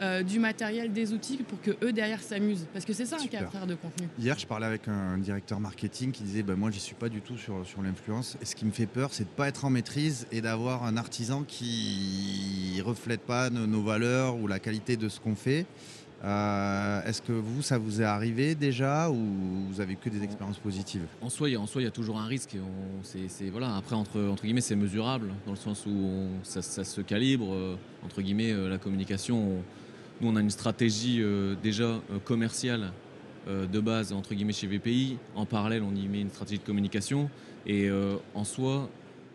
euh, 0.00 0.22
du 0.22 0.38
matériel, 0.38 0.94
des 0.94 1.12
outils 1.12 1.36
pour 1.36 1.60
que 1.60 1.72
eux 1.84 1.92
derrière 1.92 2.22
s'amusent. 2.22 2.66
Parce 2.72 2.86
que 2.86 2.94
c'est 2.94 3.04
ça 3.04 3.16
un 3.22 3.26
créateur 3.26 3.66
de 3.66 3.74
contenu. 3.74 4.08
Hier, 4.18 4.38
je 4.38 4.46
parlais 4.46 4.64
avec 4.64 4.88
un 4.88 5.18
directeur 5.18 5.60
marketing 5.60 6.10
qui 6.10 6.22
disait 6.22 6.42
bah, 6.42 6.56
Moi, 6.56 6.70
je 6.70 6.78
suis 6.78 6.94
pas 6.94 7.10
du 7.10 7.20
tout 7.20 7.36
sur, 7.36 7.66
sur 7.66 7.82
l'influence. 7.82 8.38
Et 8.40 8.46
ce 8.46 8.56
qui 8.56 8.64
me 8.64 8.70
fait 8.70 8.86
peur, 8.86 9.12
c'est 9.12 9.24
de 9.24 9.28
ne 9.28 9.34
pas 9.34 9.48
être 9.48 9.66
en 9.66 9.70
maîtrise 9.70 10.26
et 10.32 10.40
d'avoir 10.40 10.84
un 10.84 10.96
artisan 10.96 11.44
qui 11.46 12.80
reflète 12.82 13.20
pas 13.20 13.50
nos 13.50 13.82
valeurs 13.82 14.36
ou 14.36 14.46
la 14.46 14.58
qualité 14.58 14.96
de 14.96 15.10
ce 15.10 15.20
qu'on 15.20 15.36
fait. 15.36 15.66
Euh, 16.22 17.02
est-ce 17.04 17.22
que 17.22 17.32
vous, 17.32 17.62
ça 17.62 17.78
vous 17.78 18.02
est 18.02 18.04
arrivé 18.04 18.54
déjà 18.54 19.10
ou 19.10 19.16
vous 19.70 19.80
avez 19.80 19.96
que 19.96 20.10
des 20.10 20.22
expériences 20.22 20.58
positives? 20.58 21.06
En 21.22 21.30
soi, 21.30 21.48
il 21.48 21.54
y 21.54 21.86
a 21.86 21.90
toujours 21.90 22.18
un 22.18 22.26
risque. 22.26 22.56
voilà. 23.50 23.76
Après, 23.76 23.96
entre 23.96 24.42
guillemets, 24.42 24.60
c'est 24.60 24.76
mesurable 24.76 25.28
dans 25.46 25.52
le 25.52 25.56
sens 25.56 25.86
où 25.86 26.28
ça, 26.42 26.62
se 26.62 27.00
calibre. 27.00 27.54
Euh, 27.54 27.76
entre 28.04 28.20
guillemets, 28.20 28.52
euh, 28.52 28.68
la 28.68 28.78
communication. 28.78 29.62
nous, 30.20 30.28
on 30.28 30.36
a 30.36 30.40
une 30.40 30.50
stratégie 30.50 31.22
déjà 31.62 32.00
commerciale 32.24 32.92
de 33.48 33.80
base 33.80 34.12
entre 34.12 34.34
guillemets 34.34 34.52
chez 34.52 34.66
VPI. 34.66 35.16
En 35.34 35.46
parallèle, 35.46 35.82
on 35.82 35.94
y 35.94 36.06
met 36.06 36.20
une 36.20 36.28
stratégie 36.28 36.60
de 36.60 36.66
communication. 36.66 37.30
Et 37.66 37.88
en 38.34 38.44
soi, 38.44 38.90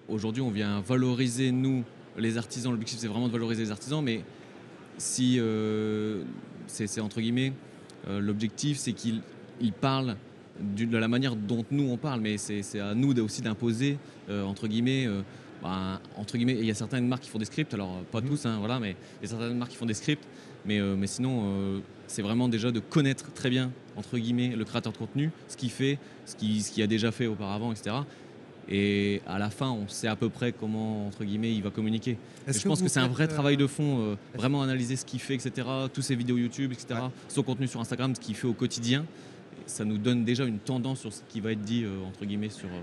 aujourd'hui, 0.07 0.43
on 0.43 0.51
vient 0.51 0.81
valoriser 0.81 1.51
nous 1.51 1.83
les 2.15 2.37
artisans. 2.37 2.71
L'objectif, 2.71 2.99
c'est 2.99 3.07
vraiment 3.07 3.27
de 3.27 3.33
valoriser 3.33 3.63
les 3.63 3.71
artisans, 3.71 4.03
mais 4.03 4.23
si 4.99 5.39
c'est 6.67 7.01
entre 7.01 7.21
guillemets, 7.21 7.53
euh, 8.07 8.19
l'objectif, 8.19 8.77
c'est 8.77 8.93
qu'il 8.93 9.21
parle 9.81 10.15
de 10.59 10.97
la 10.97 11.07
manière 11.07 11.35
dont 11.35 11.65
nous 11.71 11.89
on 11.89 11.97
parle, 11.97 12.21
mais 12.21 12.37
c'est 12.37 12.79
à 12.79 12.93
nous 12.95 13.17
aussi 13.19 13.41
d'imposer, 13.41 13.97
euh, 14.29 14.43
entre 14.43 14.67
guillemets, 14.67 15.05
euh, 15.05 15.21
bah, 15.61 15.99
entre 16.15 16.37
guillemets, 16.37 16.57
il 16.59 16.65
y 16.65 16.71
a 16.71 16.75
certaines 16.75 17.07
marques 17.07 17.23
qui 17.23 17.29
font 17.29 17.39
des 17.39 17.45
scripts, 17.45 17.73
alors 17.73 18.01
pas 18.11 18.21
mhm. 18.21 18.29
tous, 18.29 18.45
hein, 18.45 18.57
voilà, 18.59 18.79
mais 18.79 18.95
il 19.21 19.23
y 19.23 19.25
a 19.25 19.29
certaines 19.29 19.57
marques 19.57 19.71
qui 19.71 19.77
font 19.77 19.85
des 19.85 19.93
scripts, 19.93 20.25
mais, 20.65 20.79
mais 20.79 21.07
sinon, 21.07 21.81
c'est 22.07 22.21
vraiment 22.21 22.47
déjà 22.47 22.71
de 22.71 22.79
connaître 22.79 23.31
très 23.33 23.49
bien, 23.49 23.71
entre 23.95 24.17
guillemets, 24.17 24.55
le 24.55 24.65
créateur 24.65 24.93
de 24.93 24.97
contenu, 24.97 25.29
ce 25.47 25.57
qu'il 25.57 25.69
fait, 25.69 25.99
ce 26.25 26.35
qu'il 26.35 26.63
ce 26.63 26.81
a 26.81 26.87
déjà 26.87 27.11
fait 27.11 27.27
auparavant, 27.27 27.71
etc. 27.71 27.97
Et 28.67 29.21
à 29.27 29.37
la 29.37 29.49
fin, 29.49 29.69
on 29.69 29.87
sait 29.87 30.07
à 30.07 30.15
peu 30.15 30.29
près 30.29 30.51
comment, 30.51 31.07
entre 31.07 31.23
guillemets, 31.23 31.53
il 31.53 31.61
va 31.61 31.69
communiquer. 31.69 32.17
je 32.47 32.67
pense 32.67 32.81
que 32.81 32.87
c'est 32.87 32.99
un 32.99 33.07
vrai 33.07 33.27
travail 33.27 33.57
de 33.57 33.67
fond, 33.67 33.99
euh, 33.99 34.15
vraiment 34.35 34.63
analyser 34.63 34.95
ce 34.95 35.05
qu'il 35.05 35.19
fait, 35.19 35.35
etc. 35.35 35.67
Tous 35.93 36.01
ses 36.01 36.15
vidéos 36.15 36.37
YouTube, 36.37 36.71
etc. 36.71 36.99
Son 37.27 37.43
contenu 37.43 37.67
sur 37.67 37.79
Instagram, 37.79 38.15
ce 38.15 38.19
qu'il 38.19 38.35
fait 38.35 38.47
au 38.47 38.53
quotidien. 38.53 39.05
Ça 39.67 39.85
nous 39.85 39.97
donne 39.97 40.25
déjà 40.25 40.45
une 40.45 40.59
tendance 40.59 41.01
sur 41.01 41.13
ce 41.13 41.21
qui 41.29 41.41
va 41.41 41.51
être 41.51 41.61
dit, 41.61 41.83
euh, 41.83 42.03
entre 42.07 42.25
guillemets, 42.25 42.49
sur, 42.49 42.67
euh, 42.67 42.81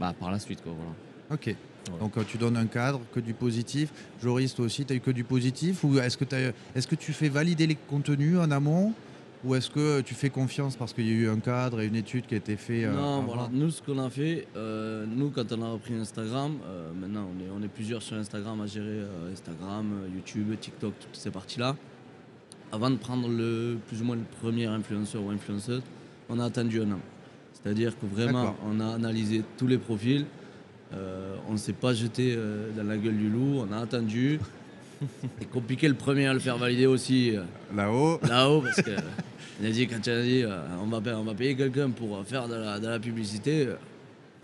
bah, 0.00 0.14
par 0.18 0.30
la 0.30 0.38
suite. 0.38 0.62
Quoi, 0.62 0.72
voilà. 0.72 0.92
Ok. 1.32 1.54
Donc 2.00 2.14
tu 2.26 2.36
donnes 2.36 2.56
un 2.56 2.66
cadre, 2.66 3.00
que 3.12 3.20
du 3.20 3.32
positif. 3.32 3.92
Joris, 4.20 4.54
toi 4.56 4.64
aussi, 4.64 4.84
tu 4.84 4.92
as 4.92 4.96
eu 4.96 5.00
que 5.00 5.12
du 5.12 5.22
positif 5.22 5.84
Ou 5.84 6.00
est-ce 6.00 6.16
que, 6.16 6.24
est 6.24 6.86
que 6.88 6.96
tu 6.96 7.12
fais 7.12 7.28
valider 7.28 7.68
les 7.68 7.76
contenus 7.76 8.38
en 8.38 8.50
amont? 8.50 8.92
Ou 9.44 9.54
est-ce 9.54 9.70
que 9.70 10.00
tu 10.00 10.14
fais 10.14 10.30
confiance 10.30 10.76
parce 10.76 10.92
qu'il 10.92 11.06
y 11.06 11.10
a 11.10 11.14
eu 11.14 11.28
un 11.28 11.38
cadre 11.38 11.80
et 11.80 11.86
une 11.86 11.96
étude 11.96 12.26
qui 12.26 12.34
a 12.34 12.38
été 12.38 12.56
faite 12.56 12.84
euh, 12.84 12.92
Non, 12.92 13.22
voilà. 13.22 13.48
Nous, 13.52 13.70
ce 13.70 13.82
qu'on 13.82 13.98
a 13.98 14.08
fait, 14.08 14.46
euh, 14.56 15.04
nous, 15.06 15.30
quand 15.30 15.52
on 15.52 15.62
a 15.62 15.70
repris 15.70 15.94
Instagram, 15.94 16.56
euh, 16.64 16.90
maintenant, 16.98 17.28
on 17.34 17.44
est, 17.44 17.48
on 17.56 17.62
est, 17.62 17.68
plusieurs 17.68 18.02
sur 18.02 18.16
Instagram 18.16 18.60
à 18.60 18.66
gérer 18.66 19.02
Instagram, 19.32 19.86
YouTube, 20.14 20.54
TikTok, 20.58 20.94
toutes 20.98 21.16
ces 21.16 21.30
parties-là. 21.30 21.76
Avant 22.72 22.90
de 22.90 22.96
prendre 22.96 23.28
le, 23.28 23.76
plus 23.86 24.00
ou 24.00 24.04
moins 24.04 24.16
le 24.16 24.24
premier 24.40 24.66
influenceur 24.66 25.22
ou 25.22 25.30
influenceuse, 25.30 25.82
on 26.28 26.40
a 26.40 26.44
attendu 26.44 26.80
un 26.80 26.92
an. 26.92 27.00
C'est-à-dire 27.52 27.98
que 27.98 28.06
vraiment, 28.06 28.56
on 28.66 28.80
a 28.80 28.94
analysé 28.94 29.42
tous 29.56 29.66
les 29.66 29.78
profils. 29.78 30.24
on 30.92 31.52
ne 31.52 31.56
s'est 31.56 31.72
pas 31.72 31.94
jeté 31.94 32.36
dans 32.76 32.84
la 32.86 32.96
gueule 32.96 33.16
du 33.16 33.28
loup. 33.28 33.64
On 33.68 33.72
a 33.72 33.78
attendu. 33.78 34.40
C'est 35.38 35.50
compliqué 35.50 35.88
le 35.88 35.94
premier 35.94 36.26
à 36.26 36.32
le 36.32 36.38
faire 36.40 36.58
valider 36.58 36.86
aussi. 36.86 37.34
Là-haut 37.74 38.18
Là-haut, 38.28 38.60
parce 38.62 38.82
que. 38.82 38.90
Il 39.60 39.66
a 39.66 39.70
dit, 39.70 39.86
quand 39.86 40.00
tu 40.02 40.10
as 40.10 40.22
dit, 40.22 40.44
on 40.82 40.86
va, 40.86 41.18
on 41.18 41.24
va 41.24 41.34
payer 41.34 41.56
quelqu'un 41.56 41.90
pour 41.90 42.22
faire 42.26 42.46
de 42.46 42.54
la, 42.56 42.78
de 42.78 42.88
la 42.88 42.98
publicité, 42.98 43.68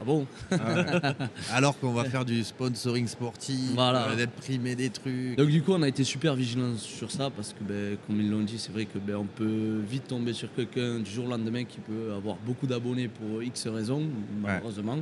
ah 0.02 0.04
bon 0.04 0.26
ah 0.50 1.14
Alors 1.52 1.78
qu'on 1.78 1.92
va 1.92 2.04
faire 2.04 2.24
du 2.24 2.42
sponsoring 2.42 3.06
sportif, 3.06 3.70
voilà. 3.74 4.08
euh, 4.08 4.16
d'être 4.16 4.32
primé 4.32 4.74
des 4.74 4.90
trucs. 4.90 5.36
Donc 5.36 5.48
du 5.48 5.62
coup, 5.62 5.72
on 5.74 5.82
a 5.82 5.86
été 5.86 6.02
super 6.02 6.34
vigilants 6.34 6.76
sur 6.76 7.08
ça 7.12 7.30
parce 7.30 7.52
que, 7.52 7.62
ben, 7.62 7.96
comme 8.04 8.20
ils 8.20 8.28
l'ont 8.28 8.40
dit, 8.42 8.58
c'est 8.58 8.72
vrai 8.72 8.86
que 8.86 8.98
ben, 8.98 9.14
on 9.14 9.26
peut 9.26 9.80
vite 9.88 10.08
tomber 10.08 10.32
sur 10.32 10.52
quelqu'un 10.54 10.98
du 10.98 11.08
jour 11.08 11.26
au 11.26 11.28
lendemain 11.28 11.62
qui 11.62 11.78
peut 11.78 12.12
avoir 12.16 12.36
beaucoup 12.44 12.66
d'abonnés 12.66 13.06
pour 13.06 13.44
X 13.44 13.68
raisons, 13.68 14.02
malheureusement. 14.40 14.98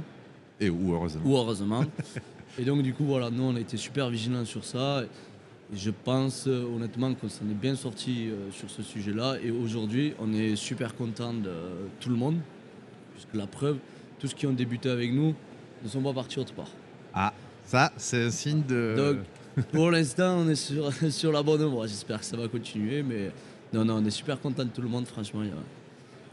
Et 0.61 0.69
ou 0.69 0.93
heureusement. 0.93 1.23
Ou 1.25 1.35
heureusement. 1.35 1.85
et 2.59 2.65
donc 2.67 2.83
du 2.83 2.93
coup, 2.93 3.05
voilà, 3.07 3.31
nous, 3.31 3.45
on 3.45 3.57
a 3.57 3.61
été 3.61 3.79
super 3.79 4.11
vigilants 4.11 4.45
sur 4.45 4.67
ça. 4.67 5.03
Et 5.03 5.07
je 5.73 5.91
pense 5.91 6.47
euh, 6.47 6.65
honnêtement 6.65 7.15
qu'on 7.15 7.29
s'en 7.29 7.45
est 7.45 7.55
bien 7.55 7.77
sorti 7.77 8.29
euh, 8.29 8.51
sur 8.51 8.71
ce 8.71 8.83
sujet-là. 8.83 9.37
Et 9.43 9.51
aujourd'hui, 9.51 10.15
on 10.19 10.33
est 10.33 10.57
super 10.57 10.95
content 10.97 11.33
de 11.33 11.53
tout 12.01 12.09
le 12.09 12.17
monde. 12.17 12.39
Puisque 13.13 13.35
la 13.35 13.47
preuve, 13.47 13.79
tous 14.19 14.29
ceux 14.29 14.37
qui 14.37 14.47
ont 14.47 14.53
débuté 14.53 14.91
avec 14.91 15.13
nous 15.13 15.35
ne 15.85 15.89
sont 15.89 16.03
pas 16.03 16.13
partis 16.13 16.39
autre 16.39 16.55
part. 16.55 16.71
Ah, 17.15 17.33
ça, 17.65 17.93
c'est 17.97 18.25
un 18.25 18.31
signe 18.31 18.63
de. 18.67 18.95
Donc, 18.97 19.65
pour 19.73 19.91
l'instant, 19.91 20.39
on 20.39 20.49
est 20.49 20.55
sur, 20.55 20.93
sur 21.11 21.33
la 21.33 21.43
bonne 21.43 21.65
voie. 21.65 21.87
J'espère 21.87 22.21
que 22.21 22.27
ça 22.27 22.37
va 22.37 22.49
continuer, 22.49 23.03
mais 23.03 23.31
non, 23.73 23.85
non, 23.85 23.97
on 23.97 24.05
est 24.05 24.11
super 24.11 24.41
content 24.41 24.65
de 24.65 24.71
tout 24.71 24.83
le 24.83 24.89
monde, 24.89 25.07
franchement. 25.07 25.43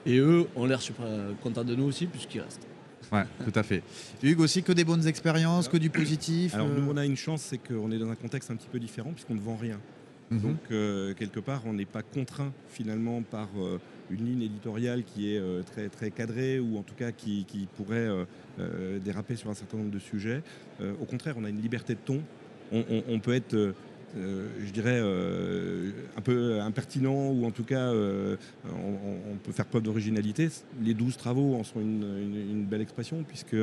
Et 0.05 0.17
eux 0.17 0.47
ont 0.55 0.65
l'air 0.65 0.81
super 0.81 1.05
contents 1.43 1.63
de 1.63 1.75
nous 1.75 1.85
aussi, 1.85 2.05
puisqu'ils 2.05 2.41
restent. 2.41 2.65
Ouais, 3.11 3.23
tout 3.43 3.57
à 3.57 3.63
fait. 3.63 3.83
Hugues 4.21 4.39
aussi, 4.39 4.63
que 4.63 4.71
des 4.71 4.83
bonnes 4.83 5.07
expériences, 5.07 5.67
que 5.67 5.77
du 5.77 5.89
positif 5.89 6.53
Alors, 6.55 6.67
nous, 6.67 6.83
euh 6.83 6.93
on 6.93 6.97
a 6.97 7.05
une 7.05 7.15
chance, 7.15 7.41
c'est 7.41 7.57
qu'on 7.57 7.91
est 7.91 7.97
dans 7.97 8.09
un 8.09 8.15
contexte 8.15 8.51
un 8.51 8.55
petit 8.55 8.67
peu 8.71 8.79
différent, 8.79 9.11
puisqu'on 9.11 9.35
ne 9.35 9.39
vend 9.39 9.55
rien. 9.55 9.79
Mhm. 10.29 10.39
Donc, 10.41 10.57
euh, 10.71 11.13
quelque 11.13 11.39
part, 11.39 11.61
on 11.65 11.73
n'est 11.73 11.85
pas 11.85 12.01
contraint 12.03 12.51
finalement 12.69 13.21
par. 13.21 13.49
Euh, 13.57 13.79
une 14.09 14.25
ligne 14.25 14.43
éditoriale 14.43 15.03
qui 15.03 15.35
est 15.35 15.41
très, 15.65 15.89
très 15.89 16.11
cadrée 16.11 16.61
ou 16.61 16.77
en 16.77 16.81
tout 16.81 16.95
cas 16.95 17.11
qui, 17.11 17.45
pourrait 17.75 18.07
déraper 19.03 19.35
sur 19.35 19.49
un 19.49 19.53
certain 19.53 19.75
nombre 19.79 19.91
de 19.91 19.99
sujets. 19.99 20.41
au 20.79 21.03
contraire, 21.03 21.35
on 21.37 21.43
a 21.43 21.49
une 21.49 21.61
liberté 21.61 21.93
de 21.93 21.99
ton. 21.99 22.21
On, 22.71 23.19
peut 23.19 23.33
être, 23.33 23.73
je 24.15 24.71
dirais, 24.71 24.99
un 24.99 26.21
peu 26.21 26.59
impertinent 26.61 27.31
ou 27.31 27.45
en 27.45 27.51
tout 27.51 27.63
cas, 27.63 27.91
on, 27.91 29.37
peut 29.43 29.51
faire 29.51 29.65
preuve 29.65 29.83
d'originalité. 29.83 30.49
Les 30.81 30.93
douze 30.93 31.17
travaux 31.17 31.55
en 31.55 31.63
sont 31.63 31.81
une, 31.81 32.65
belle 32.65 32.81
expression 32.81 33.23
puisque 33.27 33.55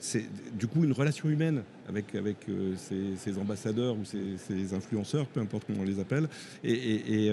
c'est 0.00 0.24
du 0.56 0.66
coup 0.66 0.84
une 0.84 0.92
relation 0.92 1.28
humaine 1.28 1.62
avec, 1.88 2.14
avec 2.14 2.36
ces, 2.76 3.38
ambassadeurs 3.38 3.96
ou 3.96 4.04
ces, 4.04 4.74
influenceurs, 4.74 5.26
peu 5.26 5.40
importe 5.40 5.64
comment 5.66 5.80
on 5.80 5.84
les 5.84 6.00
appelle. 6.00 6.28
Et, 6.64 7.30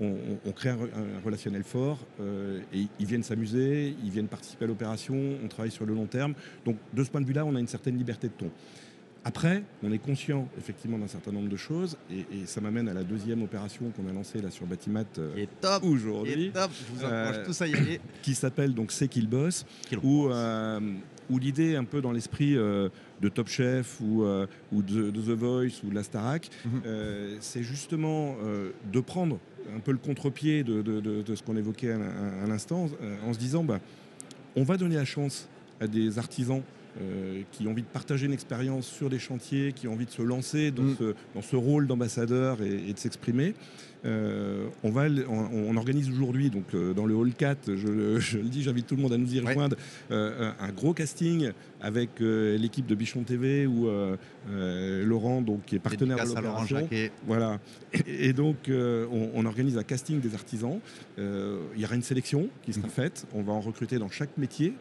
on, 0.00 0.52
crée 0.52 0.70
un, 0.70 0.78
relationnel 1.24 1.62
fort 1.62 1.98
euh, 2.20 2.60
et 2.72 2.86
ils 2.98 3.06
viennent 3.06 3.22
s'amuser, 3.22 3.94
ils 4.02 4.10
viennent 4.10 4.28
participer 4.28 4.64
à 4.64 4.68
l'opération, 4.68 5.16
on 5.42 5.48
travaille 5.48 5.70
sur 5.70 5.86
le 5.86 5.94
long 5.94 6.06
terme. 6.06 6.34
Donc 6.64 6.76
de 6.92 7.04
ce 7.04 7.10
point 7.10 7.20
de 7.20 7.26
vue-là, 7.26 7.44
on 7.44 7.54
a 7.54 7.60
une 7.60 7.68
certaine 7.68 7.96
liberté 7.96 8.28
de 8.28 8.32
ton. 8.32 8.50
Après, 9.24 9.62
on 9.82 9.92
est 9.92 9.98
conscient 9.98 10.48
effectivement 10.58 10.98
d'un 10.98 11.06
certain 11.06 11.30
nombre 11.30 11.48
de 11.48 11.56
choses 11.56 11.96
et, 12.10 12.24
ça 12.46 12.60
m'amène 12.60 12.88
à 12.88 12.94
la 12.94 13.04
deuxième 13.04 13.42
opération 13.42 13.92
qu'on 13.96 14.08
a 14.08 14.12
lancée 14.12 14.42
là 14.42 14.50
sur 14.50 14.66
Batimat 14.66 15.04
euh, 15.18 15.46
aujourd'hui. 15.82 16.50
Je 16.54 16.92
vous 16.92 17.04
encourage 17.04 17.36
euh, 17.36 17.44
tous 17.44 17.62
à 17.62 17.66
y 17.68 17.74
aller. 17.74 18.00
Qui 18.22 18.34
s'appelle 18.34 18.74
donc 18.74 18.90
C'est 18.90 19.08
qu'il 19.08 19.28
bosse, 19.28 19.64
où, 20.02 20.28
où 21.30 21.38
l'idée 21.38 21.76
un 21.76 21.84
peu 21.84 22.00
dans 22.00 22.12
l'esprit 22.12 22.54
de 22.54 23.28
Top 23.32 23.48
Chef 23.48 24.00
ou, 24.00 24.24
ou 24.72 24.82
de, 24.82 25.10
The 25.10 25.30
Voice 25.30 25.84
ou 25.84 25.90
de 25.90 25.94
la 25.94 26.02
Starac, 26.02 26.50
mhm. 26.64 26.82
c'est 27.40 27.62
justement 27.62 28.36
de 28.92 29.00
prendre 29.00 29.38
un 29.74 29.80
peu 29.80 29.92
le 29.92 29.98
contre-pied 29.98 30.64
de, 30.64 31.34
ce 31.34 31.42
qu'on 31.42 31.56
évoquait 31.56 31.92
à, 31.92 32.46
l'instant, 32.46 32.88
euh, 33.02 33.16
en 33.24 33.32
se 33.32 33.38
disant 33.38 33.64
bah, 33.64 33.80
on 34.56 34.64
va 34.64 34.76
donner 34.76 34.96
la 34.96 35.04
chance 35.04 35.48
à 35.80 35.86
des 35.86 36.18
artisans 36.18 36.62
euh, 37.00 37.42
qui 37.52 37.66
ont 37.66 37.70
envie 37.70 37.82
de 37.82 37.86
partager 37.86 38.26
une 38.26 38.32
expérience 38.32 38.86
sur 38.86 39.08
des 39.08 39.18
chantiers, 39.18 39.72
qui 39.72 39.88
ont 39.88 39.94
envie 39.94 40.06
de 40.06 40.10
se 40.10 40.22
lancer 40.22 40.70
dans, 40.70 40.82
mm. 40.82 40.96
ce, 40.98 41.14
dans 41.34 41.42
ce, 41.42 41.56
rôle 41.56 41.86
d'ambassadeur 41.86 42.60
et, 42.62 42.92
de 42.92 42.98
s'exprimer. 42.98 43.54
Euh, 44.04 44.66
on, 44.82 44.90
va, 44.90 45.04
on, 45.28 45.76
organise 45.76 46.10
aujourd'hui, 46.10 46.50
donc 46.50 46.74
dans 46.74 47.06
le 47.06 47.14
Hall 47.14 47.32
4, 47.32 47.74
je, 47.76 47.86
le 48.38 48.48
dis, 48.48 48.62
j'invite 48.62 48.86
tout 48.86 48.96
le 48.96 49.02
monde 49.02 49.12
à 49.12 49.18
nous 49.18 49.32
y 49.34 49.40
rejoindre, 49.40 49.76
un 50.10 50.72
gros 50.74 50.92
casting 50.92 51.52
avec 51.82 52.20
euh, 52.20 52.56
l'équipe 52.56 52.86
de 52.86 52.94
Bichon 52.94 53.24
TV 53.24 53.66
ou 53.66 53.88
euh, 53.88 54.16
euh, 54.50 55.04
Laurent, 55.04 55.42
donc, 55.42 55.64
qui 55.66 55.74
est 55.74 55.80
partenaire 55.80 56.24
de 56.24 56.28
l'opération. 56.28 56.88
Voilà. 57.26 57.58
Et, 58.06 58.32
donc, 58.32 58.70
on, 58.70 59.44
organise 59.44 59.76
un 59.76 59.82
casting 59.82 60.20
des 60.20 60.34
artisans. 60.34 60.78
Il 61.18 61.80
y 61.80 61.84
aura 61.84 61.96
une 61.96 62.02
sélection 62.02 62.48
qui 62.62 62.72
sera 62.72 62.86
mhm. 62.86 62.92
faite. 62.92 63.26
On 63.34 63.42
va 63.42 63.52
en 63.52 63.60
recruter 63.60 63.98
dans 63.98 64.08
chaque 64.08 64.38
métier, 64.38 64.74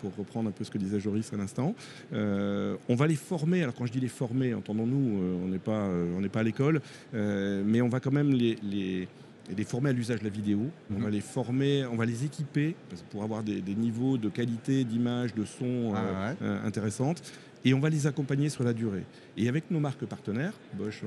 pour, 0.00 0.10
reprendre 0.18 0.48
un 0.48 0.52
peu 0.52 0.64
ce 0.64 0.70
que 0.70 0.78
disait 0.78 0.98
Joris 0.98 1.32
à 1.32 1.36
l'instant. 1.36 1.49
On 1.58 2.94
va 2.94 3.06
les 3.06 3.16
former. 3.16 3.62
Alors, 3.62 3.74
quand 3.74 3.86
je 3.86 3.92
dis 3.92 4.00
les 4.00 4.08
former, 4.08 4.54
entendons-nous, 4.54 5.38
on 5.44 5.48
n'est 5.48 5.58
pas, 5.58 5.88
on 5.88 6.28
pas 6.28 6.40
à 6.40 6.44
l'école, 6.44 6.80
mais 7.12 7.80
on 7.80 7.88
va 7.88 8.00
quand 8.00 8.12
même 8.12 8.32
les 8.32 9.08
et 9.50 9.54
les 9.54 9.64
former 9.64 9.90
à 9.90 9.92
l'usage 9.92 10.20
de 10.20 10.24
la 10.24 10.30
vidéo. 10.30 10.60
On 10.90 10.94
mhm. 10.94 11.02
va 11.02 11.10
les 11.10 11.20
former, 11.20 11.84
on 11.86 11.96
va 11.96 12.06
les 12.06 12.24
équiper 12.24 12.76
pour 13.10 13.22
avoir 13.22 13.42
des, 13.42 13.62
niveaux 13.74 14.18
de 14.18 14.28
qualité, 14.28 14.84
d'image, 14.84 15.34
de 15.34 15.44
son 15.44 15.92
ah 15.94 15.98
euh, 15.98 16.34
euh, 16.42 16.66
intéressantes. 16.66 17.22
Et 17.64 17.74
on 17.74 17.80
va 17.80 17.90
les 17.90 18.06
accompagner 18.06 18.48
sur 18.48 18.64
la 18.64 18.72
durée. 18.72 19.04
Et 19.36 19.48
avec 19.48 19.70
nos 19.70 19.80
marques 19.80 20.06
partenaires, 20.06 20.54
Bosch 20.74 21.02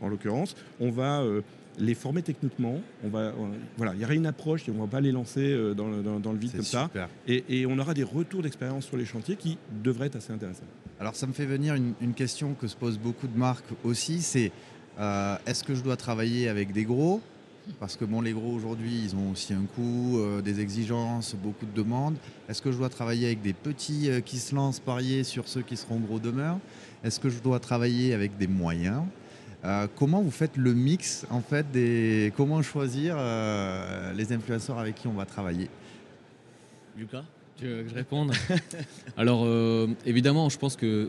en, 0.00 0.08
l'occurrence, 0.08 0.54
on 0.80 0.90
va 0.90 1.20
euh, 1.20 1.42
les 1.78 1.94
former 1.94 2.22
techniquement. 2.22 2.80
On 3.04 3.08
va, 3.08 3.32
voilà, 3.76 3.94
il 3.94 4.00
y 4.00 4.04
aura 4.04 4.14
une 4.14 4.26
approche 4.26 4.68
et 4.68 4.70
on 4.70 4.74
ne 4.74 4.80
va 4.80 4.86
pas 4.86 5.00
les 5.00 5.12
lancer 5.12 5.74
dans 5.74 5.88
le, 5.88 6.02
dans, 6.02 6.32
le 6.32 6.38
vide 6.38 6.52
comme 6.52 6.62
ça. 6.62 6.90
Et, 7.26 7.44
et, 7.48 7.66
on 7.66 7.78
aura 7.78 7.94
des 7.94 8.02
retours 8.02 8.42
d'expérience 8.42 8.86
sur 8.86 8.96
les 8.96 9.04
chantiers 9.04 9.36
qui 9.36 9.58
devraient 9.82 10.06
être 10.06 10.16
assez 10.16 10.32
intéressants. 10.32 10.64
Alors 10.98 11.14
ça 11.14 11.26
me 11.26 11.32
fait 11.32 11.44
venir 11.44 11.74
une, 11.74 11.92
une 12.00 12.14
question 12.14 12.54
que 12.54 12.66
se 12.66 12.76
posent 12.76 12.98
beaucoup 12.98 13.28
de 13.28 13.36
marques 13.36 13.72
aussi, 13.84 14.22
c'est 14.22 14.50
euh, 14.98 15.36
est-ce 15.46 15.62
que 15.62 15.74
je 15.74 15.82
dois 15.82 15.96
travailler 15.96 16.48
avec 16.48 16.72
des 16.72 16.84
gros? 16.84 17.20
Parce 17.80 17.96
que 17.96 18.04
bon, 18.04 18.20
les 18.20 18.32
gros 18.32 18.52
aujourd'hui, 18.52 19.02
ils 19.04 19.16
ont 19.16 19.32
aussi 19.32 19.52
un 19.52 19.64
coût, 19.74 20.18
euh, 20.18 20.40
des 20.40 20.60
exigences, 20.60 21.34
beaucoup 21.34 21.66
de 21.66 21.72
demandes. 21.72 22.16
Est-ce 22.48 22.62
que 22.62 22.70
je 22.70 22.78
dois 22.78 22.88
travailler 22.88 23.26
avec 23.26 23.42
des 23.42 23.52
petits 23.52 24.08
euh, 24.08 24.20
qui 24.20 24.38
se 24.38 24.54
lancent 24.54 24.80
parier 24.80 25.24
sur 25.24 25.48
ceux 25.48 25.62
qui 25.62 25.76
seront 25.76 25.98
gros 25.98 26.20
demain 26.20 26.60
Est-ce 27.02 27.18
que 27.18 27.28
je 27.28 27.40
dois 27.40 27.58
travailler 27.58 28.14
avec 28.14 28.38
des 28.38 28.46
moyens? 28.46 29.02
Comment 29.96 30.22
vous 30.22 30.30
faites 30.30 30.56
le 30.56 30.74
mix 30.74 31.26
en 31.30 31.40
fait 31.40 31.70
des 31.72 32.32
comment 32.36 32.62
choisir 32.62 33.16
les 34.16 34.32
influenceurs 34.32 34.78
avec 34.78 34.94
qui 34.94 35.08
on 35.08 35.12
va 35.12 35.26
travailler? 35.26 35.68
Lucas 36.96 37.24
tu 37.58 37.66
veux 37.66 37.82
que 37.82 37.88
je 37.88 37.94
réponde? 37.94 38.32
Alors 39.16 39.46
évidemment, 40.04 40.50
je 40.50 40.58
pense 40.58 40.76
que 40.76 41.08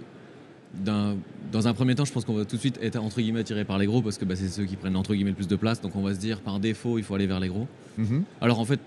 dans 0.83 1.67
un 1.67 1.73
premier 1.73 1.95
temps, 1.95 2.05
je 2.05 2.11
pense 2.11 2.25
qu'on 2.25 2.33
va 2.33 2.45
tout 2.45 2.55
de 2.55 2.61
suite 2.61 2.79
être 2.81 3.01
entre 3.01 3.21
guillemets 3.21 3.39
attiré 3.39 3.63
par 3.63 3.77
les 3.77 3.85
gros 3.85 4.01
parce 4.01 4.17
que 4.17 4.25
bah, 4.25 4.35
c'est 4.35 4.49
ceux 4.49 4.65
qui 4.65 4.75
prennent 4.75 4.95
entre 4.95 5.13
guillemets 5.13 5.31
le 5.31 5.35
plus 5.35 5.47
de 5.47 5.55
place. 5.55 5.81
Donc 5.81 5.95
on 5.95 6.01
va 6.01 6.13
se 6.13 6.19
dire 6.19 6.41
par 6.41 6.59
défaut, 6.59 6.97
il 6.97 7.03
faut 7.03 7.15
aller 7.15 7.27
vers 7.27 7.39
les 7.39 7.47
gros. 7.47 7.67
Mhm. 7.97 8.23
Alors 8.41 8.59
en 8.59 8.65
fait, 8.65 8.79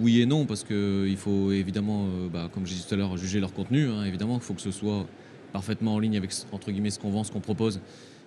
oui 0.00 0.20
et 0.20 0.26
non 0.26 0.46
parce 0.46 0.64
qu'il 0.64 1.16
faut 1.16 1.52
évidemment, 1.52 2.06
euh, 2.06 2.28
bah, 2.32 2.48
comme 2.52 2.66
j'ai 2.66 2.74
dit 2.74 2.84
tout 2.86 2.94
à 2.94 2.96
l'heure, 2.96 3.16
juger 3.16 3.40
leur 3.40 3.52
contenu. 3.52 3.88
Hein, 3.88 4.04
évidemment, 4.04 4.36
il 4.36 4.42
faut 4.42 4.54
que 4.54 4.62
ce 4.62 4.70
soit 4.70 5.06
parfaitement 5.52 5.94
en 5.94 5.98
ligne 5.98 6.16
avec 6.16 6.30
entre 6.52 6.70
guillemets 6.70 6.90
ce 6.90 6.98
qu'on 6.98 7.10
vend, 7.10 7.24
ce 7.24 7.32
qu'on 7.32 7.40
propose 7.40 7.80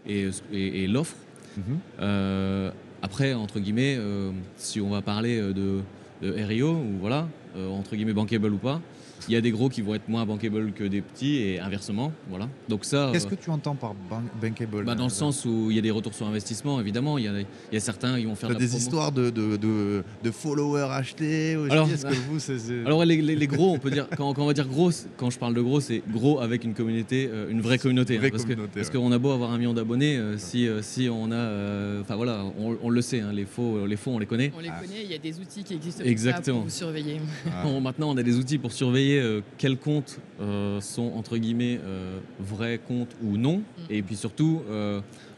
et, 0.07 0.29
et, 0.53 0.87
l'offre. 0.87 1.15
Mhm. 1.57 1.63
Euh, 2.01 2.71
après, 3.01 3.33
entre 3.33 3.59
guillemets, 3.59 3.95
euh, 3.97 4.31
si 4.57 4.81
on 4.81 4.89
va 4.89 5.01
parler 5.01 5.39
de, 5.41 5.81
de 6.21 6.31
RIO 6.31 6.71
ou 6.71 6.97
voilà, 6.99 7.27
entre 7.55 7.95
guillemets 7.95 8.13
bankable 8.13 8.53
ou 8.53 8.57
pas. 8.57 8.81
Il 9.27 9.33
y 9.33 9.37
a 9.37 9.41
des 9.41 9.51
gros 9.51 9.69
qui 9.69 9.81
vont 9.81 9.95
être 9.95 10.07
moins 10.07 10.25
bankable 10.25 10.71
que 10.71 10.83
des 10.83 11.01
petits 11.01 11.37
et 11.37 11.59
inversement. 11.59 12.11
Voilà. 12.29 12.47
Donc 12.67 12.85
ça. 12.85 13.09
Qu'est-ce 13.11 13.27
que 13.27 13.35
tu 13.35 13.49
entends 13.49 13.75
par 13.75 13.93
bankable 14.41 14.83
bah, 14.85 14.95
Dans 14.95 15.05
le 15.05 15.09
sens 15.09 15.45
où 15.45 15.69
il 15.69 15.75
y 15.75 15.79
a 15.79 15.81
des 15.81 15.91
retours 15.91 16.13
sur 16.13 16.27
investissement, 16.27 16.79
évidemment. 16.79 17.17
Il 17.17 17.25
y 17.25 17.27
a, 17.27 17.39
il 17.39 17.45
y 17.73 17.77
a 17.77 17.79
certains 17.79 18.17
qui 18.17 18.25
vont 18.25 18.35
faire. 18.35 18.55
des 18.55 18.75
histoires 18.75 19.11
de, 19.11 19.29
de, 19.29 19.57
de, 19.57 20.31
followers 20.31 20.89
achetés 20.91 21.55
aussi. 21.55 21.71
Alors, 21.71 21.87
que 21.87 21.93
vous, 22.29 22.85
alors 22.85 23.03
les, 23.05 23.21
les, 23.21 23.47
gros, 23.47 23.73
on 23.73 23.79
peut 23.79 23.91
dire 23.91 24.07
quand, 24.15 24.37
on 24.37 24.45
va 24.45 24.53
dire 24.53 24.67
gros, 24.67 24.91
quand 25.17 25.29
je 25.29 25.39
parle 25.39 25.53
de 25.53 25.61
gros, 25.61 25.79
c'est 25.79 26.01
gros 26.11 26.39
avec 26.39 26.63
une 26.63 26.73
communauté, 26.73 27.29
euh, 27.31 27.49
une 27.49 27.61
vraie 27.61 27.77
communauté. 27.77 28.17
Hein, 28.17 28.29
parce, 28.31 28.45
que, 28.45 28.53
parce 28.53 28.89
qu'on 28.89 29.11
a 29.11 29.17
beau 29.17 29.31
avoir 29.31 29.51
un 29.51 29.57
million 29.57 29.73
d'abonnés, 29.73 30.17
euh, 30.17 30.37
si, 30.37 30.67
euh, 30.67 30.81
si 30.81 31.09
on 31.09 31.31
a, 31.31 32.01
enfin 32.01 32.15
voilà, 32.15 32.43
on, 32.57 32.89
le 32.89 33.01
sait, 33.01 33.21
hein, 33.21 33.31
les 33.33 33.45
faux, 33.45 33.85
les 33.85 33.95
faux, 33.95 34.11
on 34.11 34.19
les 34.19 34.25
connaît. 34.25 34.51
On 34.55 34.59
les 34.59 34.69
connaît. 34.69 35.03
Il 35.03 35.11
y 35.11 35.15
a 35.15 35.17
des 35.17 35.39
outils 35.39 35.63
qui 35.63 35.73
existent 35.73 36.03
Exactement. 36.03 36.61
pour 36.61 36.71
surveiller. 36.71 37.19
Ah. 37.51 37.65
maintenant, 37.81 38.11
on 38.11 38.17
a 38.17 38.23
des 38.23 38.37
outils 38.37 38.57
pour 38.57 38.71
surveiller 38.71 39.08
euh, 39.17 39.41
quels 39.57 39.77
comptes 39.77 40.19
euh, 40.41 40.79
sont 40.81 41.11
entre 41.15 41.37
guillemets 41.37 41.79
euh, 41.83 42.19
vrais 42.39 42.79
comptes 42.79 43.15
ou 43.23 43.37
non, 43.37 43.57
mm. 43.57 43.81
et 43.89 44.01
puis 44.01 44.15
surtout 44.15 44.61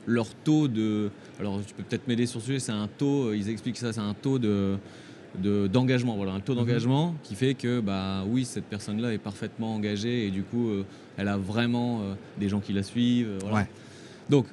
leur 0.08 0.34
taux 0.34 0.68
de. 0.68 1.12
Alors 1.40 1.60
tu 1.66 1.74
peux 1.74 1.84
peut-être 1.84 2.08
m'aider 2.08 2.26
sur 2.26 2.40
ce 2.42 2.48
sujet, 2.48 2.60
c'est 2.60 2.72
un 2.72 2.88
taux, 2.88 3.34
ils 3.34 3.50
expliquent 3.50 3.78
ça, 3.78 3.94
c'est 3.94 4.00
un 4.00 4.14
taux 4.14 4.40
de 4.40 4.78
d'engagement 5.42 6.18
voilà 6.18 6.34
un 6.34 6.42
taux 6.42 6.52
mm-hmm. 6.52 6.58
d'engagement 6.58 7.16
qui 7.24 7.36
fait 7.36 7.54
que 7.54 7.80
bah 7.80 8.26
oui 8.28 8.44
cette 8.44 8.66
personne 8.66 9.02
là 9.02 9.14
est 9.14 9.18
parfaitement 9.18 9.74
engagée 9.74 10.28
et 10.28 10.30
du 10.30 10.44
coup 10.44 10.70
elle 11.16 11.30
a 11.30 11.38
vraiment 11.38 12.02
des 12.38 12.50
gens 12.50 12.60
qui 12.60 12.74
la 12.74 12.84
suivent 12.84 13.38
voilà. 13.40 13.66
Donc, 14.32 14.46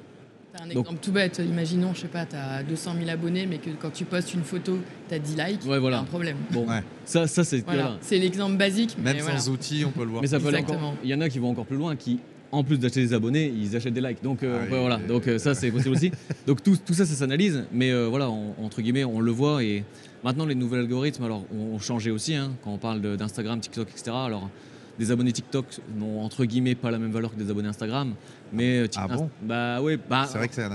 un 0.59 0.69
exemple 0.69 0.99
tout 1.01 1.11
bête, 1.11 1.39
imaginons, 1.39 1.93
je 1.93 2.01
sais 2.01 2.07
pas, 2.07 2.25
tu 2.25 2.35
as 2.35 2.63
200 2.63 2.95
000 2.97 3.09
abonnés, 3.09 3.45
mais 3.45 3.57
que 3.57 3.69
quand 3.79 3.91
tu 3.91 4.05
postes 4.05 4.33
une 4.33 4.43
photo, 4.43 4.79
tu 5.07 5.15
as 5.15 5.19
10 5.19 5.35
likes, 5.37 5.65
ouais, 5.65 5.79
voilà. 5.79 5.99
un 5.99 6.03
problème. 6.03 6.37
Bon, 6.51 6.65
ça, 7.05 7.27
ça 7.27 7.43
c'est 7.43 7.63
voilà. 7.65 7.97
C'est 8.01 8.17
l'exemple 8.17 8.57
basique. 8.57 8.97
Même 8.97 9.17
mais 9.17 9.37
sans 9.37 9.49
outils, 9.49 9.85
on 9.85 9.91
peut 9.91 10.03
le 10.03 10.09
voir. 10.09 10.21
Mais 10.21 10.27
ça 10.27 10.39
peut 10.39 10.55
encore. 10.55 10.95
Il 11.03 11.09
y 11.09 11.13
en 11.13 11.21
a 11.21 11.29
qui 11.29 11.39
vont 11.39 11.49
encore 11.51 11.65
plus 11.65 11.77
loin, 11.77 11.95
qui 11.95 12.19
en 12.51 12.63
plus 12.63 12.79
d'acheter 12.79 13.01
des 13.01 13.13
abonnés, 13.13 13.53
ils 13.55 13.75
achètent 13.75 13.93
des 13.93 14.01
likes. 14.01 14.23
Donc 14.23 14.43
euh, 14.43 14.61
ah 14.63 14.75
voilà, 14.79 14.97
donc 14.97 15.27
euh, 15.27 15.37
ça 15.37 15.53
c'est 15.53 15.71
possible 15.71 15.95
aussi. 15.95 16.11
Donc 16.47 16.63
tout, 16.63 16.77
tout, 16.83 16.93
ça, 16.93 17.05
ça 17.05 17.13
s'analyse, 17.13 17.65
mais 17.71 17.91
euh, 17.91 18.07
voilà, 18.07 18.29
entre 18.29 18.81
guillemets, 18.81 19.03
on 19.03 19.19
le 19.19 19.31
voit 19.31 19.63
et 19.63 19.83
maintenant 20.23 20.45
les 20.45 20.55
nouveaux 20.55 20.75
algorithmes, 20.75 21.23
alors 21.23 21.43
ont 21.53 21.77
changé 21.79 22.11
aussi 22.11 22.33
hein, 22.33 22.51
quand 22.63 22.71
on 22.71 22.77
parle 22.77 23.17
d'Instagram, 23.17 23.59
TikTok, 23.59 23.89
etc. 23.89 24.11
Alors 24.11 24.49
des 24.97 25.11
abonnés 25.11 25.31
TikTok 25.31 25.65
n'ont 25.97 26.21
entre 26.21 26.43
guillemets 26.45 26.75
pas 26.75 26.91
la 26.91 26.99
même 26.99 27.11
valeur 27.11 27.31
que 27.31 27.39
des 27.39 27.49
abonnés 27.49 27.69
Instagram, 27.69 28.15
mais 28.53 28.85
ah 28.95 29.07
bon 29.07 29.29
Bah 29.41 29.81
ouais, 29.81 29.97
bah 29.97 30.25
c'est 30.27 30.37
vrai 30.37 30.47
que 30.47 30.55
c'est 30.55 30.67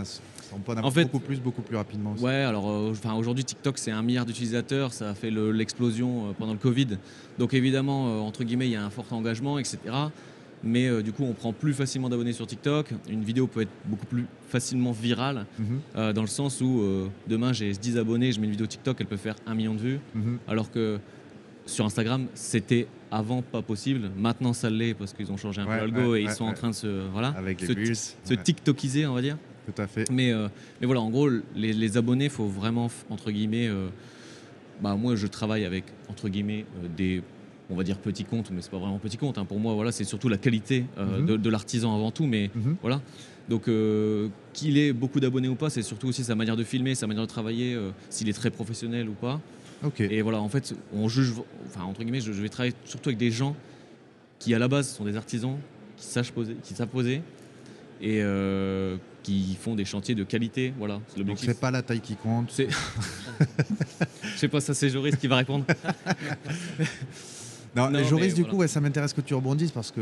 en 0.84 0.90
fait, 0.92 1.04
beaucoup 1.04 1.18
plus, 1.18 1.40
beaucoup 1.40 1.62
plus 1.62 1.76
rapidement. 1.76 2.12
Aussi. 2.12 2.22
Ouais, 2.22 2.44
alors 2.44 2.66
enfin, 2.66 3.14
aujourd'hui 3.14 3.44
TikTok 3.44 3.76
c'est 3.76 3.90
un 3.90 4.02
milliard 4.02 4.24
d'utilisateurs, 4.24 4.92
ça 4.92 5.10
a 5.10 5.14
fait 5.14 5.30
l'explosion 5.30 6.32
pendant 6.38 6.52
le 6.52 6.58
Covid. 6.58 6.98
Donc 7.38 7.54
évidemment, 7.54 8.24
entre 8.24 8.44
guillemets, 8.44 8.68
il 8.68 8.72
y 8.72 8.76
a 8.76 8.84
un 8.84 8.90
fort 8.90 9.06
engagement, 9.12 9.58
etc 9.58 9.78
mais 10.64 10.88
euh, 10.88 11.02
du 11.02 11.12
coup 11.12 11.24
on 11.24 11.34
prend 11.34 11.52
plus 11.52 11.74
facilement 11.74 12.08
d'abonnés 12.08 12.32
sur 12.32 12.46
TikTok. 12.46 12.88
Une 13.08 13.22
vidéo 13.22 13.46
peut 13.46 13.60
être 13.62 13.70
beaucoup 13.84 14.06
plus 14.06 14.26
facilement 14.48 14.92
virale, 14.92 15.46
mhm. 15.58 15.80
euh, 15.96 16.12
dans 16.12 16.22
le 16.22 16.28
sens 16.28 16.60
où 16.60 16.80
euh, 16.80 17.08
demain 17.28 17.52
j'ai 17.52 17.70
10 17.70 17.98
abonnés, 17.98 18.32
je 18.32 18.40
mets 18.40 18.46
une 18.46 18.52
vidéo 18.52 18.66
TikTok, 18.66 18.96
elle 19.00 19.06
peut 19.06 19.16
faire 19.16 19.36
un 19.46 19.54
million 19.54 19.74
de 19.74 19.80
vues, 19.80 20.00
mhm. 20.14 20.38
alors 20.48 20.70
que 20.70 20.98
sur 21.66 21.84
Instagram 21.84 22.26
c'était 22.34 22.86
avant 23.10 23.42
pas 23.42 23.62
possible. 23.62 24.10
Maintenant 24.16 24.52
ça 24.52 24.70
l'est 24.70 24.94
parce 24.94 25.12
qu'ils 25.12 25.30
ont 25.32 25.36
changé 25.36 25.60
un 25.60 25.66
peu 25.66 25.76
l'algo 25.76 26.16
et 26.16 26.22
ils 26.22 26.30
sont 26.30 26.44
en 26.44 26.52
train 26.52 26.70
de 26.70 26.74
se 26.74 27.08
voilà 27.12 27.28
Avec 27.36 27.60
se, 27.60 27.94
se 28.24 28.34
TikTokiser 28.34 29.06
on 29.06 29.14
va 29.14 29.22
dire. 29.22 29.38
Tout 29.66 29.80
à 29.80 29.86
fait. 29.86 30.10
Mais, 30.10 30.30
mais 30.78 30.86
voilà, 30.86 31.00
en 31.00 31.08
gros, 31.08 31.30
les, 31.56 31.72
les 31.72 31.96
abonnés, 31.96 32.28
faut 32.28 32.44
vraiment, 32.44 32.90
entre 33.08 33.30
guillemets, 33.30 33.70
bah, 34.82 34.94
moi 34.94 35.16
je 35.16 35.26
travaille 35.26 35.64
avec, 35.64 35.84
entre 36.10 36.28
guillemets, 36.28 36.66
des 36.98 37.22
on 37.70 37.74
va 37.74 37.82
dire 37.82 37.98
petit 37.98 38.24
compte, 38.24 38.50
mais 38.50 38.60
c'est 38.60 38.70
pas 38.70 38.78
vraiment 38.78 38.98
petit 38.98 39.16
compte. 39.16 39.38
Hein. 39.38 39.44
Pour 39.44 39.58
moi, 39.58 39.74
voilà, 39.74 39.92
c'est 39.92 40.04
surtout 40.04 40.28
la 40.28 40.36
qualité 40.36 40.84
euh, 40.98 41.20
mhm. 41.20 41.38
de, 41.38 41.50
l'artisan 41.50 41.94
avant 41.94 42.10
tout. 42.10 42.26
Mais 42.26 42.50
mhm. 42.54 42.76
voilà. 42.82 43.00
Donc, 43.48 43.68
euh, 43.68 44.28
qu'il 44.52 44.78
ait 44.78 44.92
beaucoup 44.92 45.20
d'abonnés 45.20 45.48
ou 45.48 45.54
pas, 45.54 45.70
c'est 45.70 45.82
surtout 45.82 46.08
aussi 46.08 46.24
sa 46.24 46.34
manière 46.34 46.56
de 46.56 46.64
filmer, 46.64 46.94
sa 46.94 47.06
manière 47.06 47.24
de 47.24 47.28
travailler, 47.28 47.74
euh, 47.74 47.90
s'il 48.10 48.28
est 48.28 48.34
très 48.34 48.50
professionnel 48.50 49.08
ou 49.08 49.12
pas. 49.12 49.40
Et 49.98 50.22
voilà, 50.22 50.40
en 50.40 50.48
fait, 50.48 50.74
on 50.92 51.08
juge, 51.08 51.32
enfin, 51.66 51.84
entre 51.84 52.02
guillemets, 52.02 52.20
je, 52.20 52.32
vais 52.32 52.48
travailler 52.48 52.74
surtout 52.84 53.10
avec 53.10 53.18
des 53.18 53.30
gens 53.30 53.56
qui, 54.38 54.54
à 54.54 54.58
la 54.58 54.68
base, 54.68 54.88
sont 54.88 55.04
des 55.04 55.16
artisans, 55.16 55.58
qui, 55.96 56.06
savent 56.06 56.32
poser, 56.32 56.56
qui 56.62 56.74
savent 56.74 56.88
poser 56.88 57.22
et 58.00 58.22
qui 59.22 59.56
font 59.60 59.74
des 59.74 59.84
chantiers 59.84 60.14
de 60.14 60.24
qualité. 60.24 60.72
Voilà, 60.78 61.00
c'est 61.08 61.24
Donc, 61.24 61.38
c'est 61.38 61.58
pas 61.58 61.70
la 61.70 61.82
taille 61.82 62.00
qui 62.00 62.16
compte. 62.16 62.52
Je 62.58 64.38
sais 64.38 64.48
pas, 64.48 64.60
ça, 64.60 64.74
c'est 64.74 64.90
Joris 64.90 65.16
qui 65.16 65.26
va 65.26 65.36
répondre. 65.36 65.64
Non, 67.76 68.04
Joris, 68.04 68.34
du 68.34 68.44
coup, 68.44 68.66
ça 68.66 68.80
m'intéresse 68.80 69.12
que 69.12 69.20
tu 69.20 69.34
rebondisses 69.34 69.72
parce 69.72 69.90
que 69.90 70.00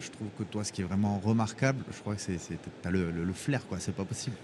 je 0.00 0.10
trouve 0.10 0.28
que 0.38 0.44
toi, 0.44 0.64
ce 0.64 0.72
qui 0.72 0.80
est 0.80 0.84
vraiment 0.84 1.18
remarquable, 1.18 1.84
je 1.92 2.00
crois 2.00 2.14
que 2.14 2.20
c'est, 2.20 2.38
tu 2.38 2.88
as 2.88 2.90
le, 2.90 3.32
flair, 3.34 3.66
quoi. 3.66 3.78
C'est 3.80 3.94
pas 3.94 4.04
possible. 4.04 4.36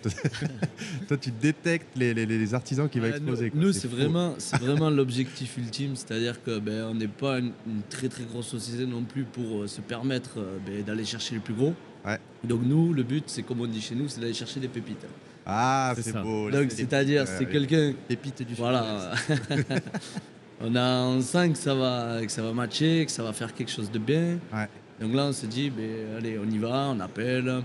toi, 1.09 1.17
tu 1.17 1.31
détectes 1.31 1.97
les, 1.97 2.55
artisans 2.55 2.89
qui 2.89 3.01
vont 3.01 3.07
exploser. 3.07 3.51
Nous, 3.55 3.73
c'est, 3.73 3.89
vraiment, 3.89 4.35
c'est 4.39 4.61
vraiment 4.61 4.91
l'objectif 4.91 5.57
ultime, 5.57 5.97
c'est-à-dire 5.97 6.43
que 6.43 6.59
ben, 6.59 6.87
on 6.91 6.95
n'est 6.95 7.09
pas 7.09 7.39
une, 7.39 7.53
très 7.89 8.09
très 8.09 8.25
grosse 8.25 8.49
société 8.49 8.87
non 8.87 9.03
plus 9.03 9.25
pour 9.25 9.63
euh, 9.63 9.67
se 9.67 9.81
permettre 9.81 10.39
euh, 10.39 10.59
ben, 10.67 10.83
d'aller 10.83 11.05
chercher 11.05 11.35
les 11.35 11.41
plus 11.41 11.55
gros. 11.55 11.75
Donc 12.45 12.61
nous, 12.65 12.93
le 12.93 13.03
but, 13.03 13.25
c'est 13.27 13.43
comme 13.43 13.61
on 13.61 13.67
dit 13.67 13.81
chez 13.81 13.97
nous, 13.97 14.09
c'est 14.09 14.21
d'aller 14.21 14.35
chercher 14.35 14.61
des 14.61 14.69
pépites. 14.69 15.05
Ah, 15.45 15.93
c'est, 16.01 16.13
beau. 16.13 16.51
Donc 16.51 16.71
c'est-à-dire, 16.71 17.27
c'est 17.27 17.47
quelqu'un. 17.47 17.93
Pépites 18.07 18.47
du 18.47 18.55
Voilà. 18.55 19.13
on 20.61 20.75
a 20.75 21.01
en 21.03 21.21
sent 21.21 21.51
que 21.51 21.59
ça 21.59 21.75
va, 21.75 22.25
que 22.25 22.31
ça 22.33 22.43
va 22.43 22.53
matcher, 22.53 23.05
que 23.07 23.13
ça 23.13 23.23
va 23.23 23.33
faire 23.33 23.53
quelque 23.55 23.71
chose 23.71 23.91
de 23.91 23.99
bien. 23.99 24.39
Donc 25.01 25.15
là, 25.15 25.27
on 25.27 25.33
se 25.33 25.47
dit, 25.47 25.71
ben, 25.71 26.17
allez, 26.17 26.39
on 26.39 26.49
y 26.51 26.59
va, 26.59 26.89
on 26.95 27.01
appelle. 27.01 27.63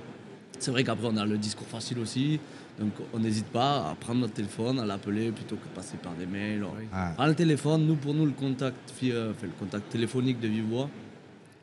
C'est 0.59 0.71
vrai 0.71 0.83
qu'après, 0.83 1.07
on 1.09 1.17
a 1.17 1.25
le 1.25 1.37
discours 1.37 1.67
facile 1.67 1.99
aussi. 1.99 2.39
Donc, 2.79 2.91
on 3.13 3.19
n'hésite 3.19 3.47
pas 3.47 3.89
à 3.89 3.95
prendre 3.95 4.21
notre 4.21 4.33
téléphone, 4.33 4.79
à 4.79 4.85
l'appeler 4.85 5.31
plutôt 5.31 5.55
que 5.55 5.67
de 5.67 5.73
passer 5.73 5.97
par 5.97 6.13
des 6.13 6.25
mails. 6.25 6.63
Oui. 6.63 6.85
le 7.27 7.35
téléphone, 7.35 7.85
nous, 7.85 7.95
pour 7.95 8.13
nous, 8.13 8.25
le 8.25 8.31
contact, 8.31 8.93
euh, 9.03 9.33
le 9.41 9.49
contact 9.59 9.89
téléphonique 9.89 10.39
de 10.39 10.47
vive 10.47 10.65
voix, 10.65 10.89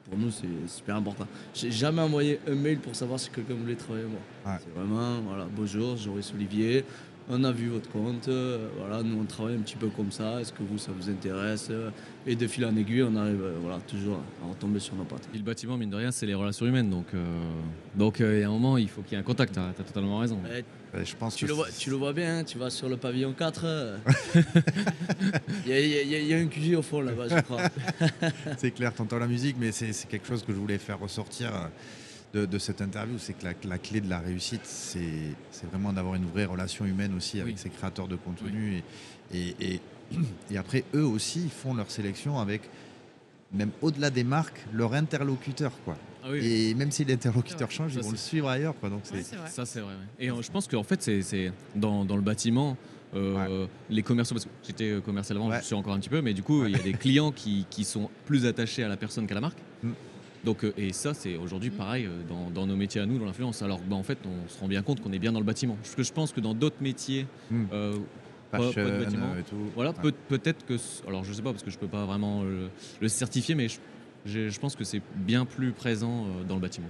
pour 0.09 0.19
nous, 0.19 0.31
c'est 0.31 0.47
super 0.69 0.97
important. 0.97 1.27
J'ai 1.55 1.71
jamais 1.71 2.01
envoyé 2.03 2.41
un 2.49 2.55
mail 2.55 2.79
pour 2.79 2.95
savoir 2.95 3.21
si 3.21 3.31
quelqu'un 3.31 3.55
voulait 3.55 3.75
travailler 3.75 4.07
avec 4.07 4.17
moi. 4.45 4.59
C'est 4.59 4.75
vraiment, 4.75 5.21
voilà, 5.27 5.47
bonjour, 5.55 5.97
Joris 5.97 6.33
Olivier, 6.35 6.85
on 7.31 7.45
a 7.45 7.53
vu 7.53 7.69
votre 7.69 7.91
compte, 7.91 8.29
euh, 8.29 8.69
voilà, 8.79 9.03
nous 9.03 9.21
on 9.21 9.25
travaille 9.25 9.57
un 9.57 9.61
petit 9.61 9.77
peu 9.77 9.89
comme 9.89 10.11
ça, 10.11 10.41
est-ce 10.41 10.53
que 10.53 10.63
vous 10.63 10.79
ça 10.79 10.93
vous 10.99 11.11
intéresse 11.11 11.71
Et 12.27 12.37
de 12.37 12.47
fil 12.47 12.65
en 12.65 12.75
aiguille, 12.77 13.03
on 13.03 13.17
arrive 13.17 13.43
euh, 13.43 13.55
voilà, 13.61 13.79
toujours 13.81 14.21
à 14.43 14.49
retomber 14.49 14.81
sur 14.81 14.95
nos 14.95 15.05
pattes. 15.05 15.29
Et 15.35 15.39
le 15.39 15.43
bâtiment, 15.43 15.77
mine 15.77 15.91
de 15.91 15.97
rien, 15.97 16.11
c'est 16.11 16.27
les 16.27 16.35
relations 16.35 16.67
humaines, 16.67 16.89
donc 16.89 17.07
euh, 17.15 17.25
donc 17.95 18.21
il 18.21 18.41
y 18.41 18.43
a 18.43 18.49
un 18.49 18.51
moment, 18.51 18.79
il 18.79 18.89
faut 18.89 19.03
qu'il 19.03 19.13
y 19.13 19.17
ait 19.17 19.21
un 19.21 19.25
contact, 19.25 19.55
tu 19.55 19.61
as, 19.61 19.85
totalement 19.85 20.19
raison. 20.19 20.41
je 20.95 21.17
pense 21.17 21.37
tu, 21.37 21.47
le 21.47 21.53
vois, 21.53 21.69
tu 21.77 21.91
le 21.91 21.97
vois 21.97 22.13
bien, 22.13 22.45
tu 22.45 22.57
vas 22.57 22.71
sur 22.71 22.89
le 22.89 22.97
pavillon 22.97 23.33
4, 23.33 23.99
il 25.67 25.73
y, 25.73 26.35
a 26.35 26.39
un 26.39 26.47
QG 26.47 26.77
au 26.77 26.83
fond 26.83 27.03
là-bas, 27.03 27.29
je 27.29 27.41
crois. 27.43 27.63
c'est 28.57 28.71
clair, 28.71 28.95
tu 28.95 29.03
entends 29.03 29.19
la 29.19 29.27
musique, 29.27 29.57
mais 29.61 29.73
c'est 29.73 29.93
quelque 30.09 30.27
chose 30.27 30.43
que 30.45 30.53
je 30.53 30.59
voulais 30.59 30.79
faire 30.79 30.99
ressortir 30.99 31.53
de, 32.35 32.59
cette 32.59 32.81
interview, 32.83 33.19
c'est 33.19 33.33
que 33.33 33.45
la, 33.69 33.79
clé 33.79 34.01
de 34.01 34.09
la 34.09 34.19
réussite, 34.19 34.65
c'est 34.65 35.01
vraiment 35.71 35.93
d'avoir 35.93 36.15
une 36.15 36.27
vraie 36.27 36.45
relation 36.45 36.85
humaine 36.85 37.15
aussi 37.17 37.41
avec 37.41 37.59
ces 37.59 37.71
créateurs 37.71 38.09
de 38.09 38.17
contenu. 38.17 38.83
Et, 39.33 39.55
et, 39.61 39.81
après, 40.57 40.85
eux 40.95 41.05
aussi 41.05 41.49
font 41.49 41.75
leur 41.75 41.91
sélection 41.91 42.39
avec, 42.39 42.63
même 43.53 43.71
au-delà 43.83 44.11
des 44.11 44.25
marques, 44.25 44.61
leur 44.73 44.95
interlocuteur. 44.95 45.73
Quoi. 45.85 45.97
Ah 46.25 46.29
et 46.35 46.75
même 46.75 46.91
si 46.91 47.05
l'interlocuteur 47.05 47.71
change, 47.71 47.95
ils 47.95 48.03
vont 48.03 48.11
le 48.11 48.17
suivre 48.17 48.49
ailleurs. 48.49 48.75
Quoi. 48.79 48.91
Donc 48.91 49.03
Ça, 49.05 49.65
c'est 49.67 49.81
vrai. 49.81 49.95
Et 50.19 50.31
euh, 50.31 50.43
je 50.43 50.51
pense 50.51 50.67
qu'en 50.67 50.83
fait, 50.83 51.03
c'est 51.03 51.53
dans, 51.75 52.05
dans, 52.05 52.17
le 52.17 52.23
bâtiment, 52.23 52.77
euh, 53.15 53.67
les 53.89 54.03
commerciaux, 54.03 54.35
parce 54.35 54.45
que 54.45 54.51
j'étais 54.67 54.91
euh, 54.91 55.01
commercial 55.01 55.39
avant, 55.39 55.53
je 55.53 55.65
suis 55.65 55.75
encore 55.75 55.95
un 55.95 55.99
petit 55.99 56.11
peu, 56.11 56.21
mais 56.21 56.35
du 56.35 56.43
coup, 56.43 56.67
il 56.67 56.73
y 56.73 56.81
a 56.81 56.83
des 56.83 56.93
clients 56.95 57.33
qui, 57.33 57.67
qui, 57.71 57.85
sont 57.85 58.11
plus 58.27 58.47
attachés 58.47 58.83
à 58.83 58.89
la 58.89 58.97
personne 58.97 59.27
qu'à 59.27 59.35
la 59.35 59.41
marque. 59.41 59.59
Mm. 59.83 59.93
Donc, 60.45 60.65
euh, 60.65 60.73
et 60.77 60.93
ça, 60.93 61.15
c'est 61.15 61.37
aujourd'hui 61.37 61.71
pareil 61.71 62.07
euh, 62.07 62.11
dans, 62.29 62.51
dans, 62.51 62.67
nos 62.67 62.77
métiers 62.77 63.01
à 63.01 63.07
nous, 63.07 63.19
dans 63.19 63.25
l'influence. 63.25 63.63
Alors, 63.63 63.81
bah, 63.81 63.97
en 63.97 64.03
fait, 64.03 64.19
on 64.25 64.49
se 64.49 64.59
rend 64.61 64.69
bien 64.69 64.83
compte 64.83 65.01
qu'on 65.01 65.13
est 65.13 65.19
bien 65.19 65.33
dans 65.33 65.41
le 65.41 65.45
bâtiment. 65.45 65.77
Parce 65.83 65.95
que 65.95 66.03
je 66.03 66.13
pense 66.13 66.33
que 66.33 66.41
dans 66.41 66.55
d'autres 66.55 66.81
métiers, 66.81 67.27
hmm. 67.51 67.65
euh, 67.73 67.97
pas, 68.51 68.59
de 68.59 69.05
bâtiment, 69.05 69.35
voilà, 69.75 69.93
peut, 69.93 70.15
être 70.45 70.65
que. 70.65 70.77
Alors, 71.07 71.25
je 71.25 71.33
sais 71.33 71.43
pas, 71.43 71.51
parce 71.51 71.63
que 71.63 71.71
je 71.71 71.79
peux 71.79 71.89
pas 71.89 72.07
vraiment 72.07 72.45
le, 73.01 73.09
certifier, 73.09 73.55
mais 73.55 73.69
je, 73.69 74.49
je 74.49 74.61
pense 74.61 74.75
que 74.75 74.85
c'est 74.85 75.03
bien 75.17 75.45
plus 75.45 75.73
présent 75.73 76.27
dans 76.49 76.55
le 76.55 76.61
bâtiment. 76.61 76.89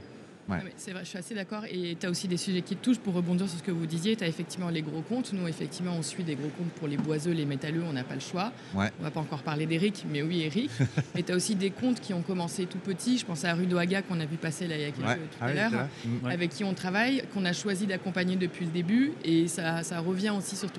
C'est 0.77 0.93
vrai, 0.93 1.01
je 1.05 1.09
suis 1.09 1.19
assez 1.19 1.35
d'accord. 1.35 1.65
Et 1.71 1.97
tu 1.99 2.07
as 2.07 2.11
aussi 2.11 2.29
des 2.29 2.37
sujets 2.37 2.63
qui 2.63 2.77
te 2.77 2.85
touchent. 2.85 2.99
Pour 2.99 3.15
rebondir 3.15 3.49
sur 3.49 3.59
ce 3.59 3.63
que 3.63 3.71
vous 3.71 3.87
disiez, 3.87 4.17
tu 4.17 4.25
as 4.25 4.27
effectivement 4.27 4.71
les 4.71 4.83
gros 4.83 5.03
comptes. 5.03 5.33
Nous, 5.33 5.47
effectivement, 5.47 5.93
on 5.97 6.03
suit 6.03 6.25
des 6.25 6.35
gros 6.35 6.49
comptes 6.49 6.73
pour 6.73 6.89
les 6.89 6.97
boiseux, 6.97 7.33
les 7.33 7.45
métalleux, 7.45 7.83
on 7.89 7.93
n'a 7.93 8.05
pas 8.05 8.15
le 8.15 8.21
choix. 8.21 8.53
Ouais. 8.75 8.91
On 9.01 9.03
va 9.03 9.11
pas 9.11 9.21
encore 9.21 9.43
parler 9.43 9.67
d'Eric, 9.67 10.05
mais 10.11 10.23
oui, 10.23 10.43
Eric. 10.43 10.71
et 11.17 11.23
tu 11.23 11.33
as 11.33 11.37
aussi 11.37 11.55
des 11.55 11.71
comptes 11.71 12.01
qui 12.01 12.15
ont 12.15 12.23
commencé 12.23 12.67
tout 12.67 12.79
petits. 12.79 13.19
Je 13.19 13.27
pense 13.27 13.45
à 13.45 13.55
Rudo 13.55 13.79
Haga 13.79 14.03
qu'on 14.03 14.21
a 14.21 14.27
vu 14.27 14.37
passer 14.37 14.67
là 14.67 14.77
il 14.77 14.83
y 14.83 14.85
a 14.85 14.91
quelques 14.91 15.31
tout 15.31 15.45
à 15.45 15.47
ah 15.47 15.53
l'heure, 15.53 15.89
mm. 16.05 16.27
avec 16.27 16.51
qui 16.51 16.65
on 16.65 16.75
travaille, 16.75 17.23
qu'on 17.35 17.45
a 17.45 17.53
choisi 17.53 17.87
d'accompagner 17.87 18.37
depuis 18.37 18.65
le 18.65 18.71
début. 18.71 19.13
Et 19.25 19.49
ça, 19.49 19.83
ça 19.83 20.01
revient 20.01 20.31
aussi 20.37 20.57
sur 20.57 20.71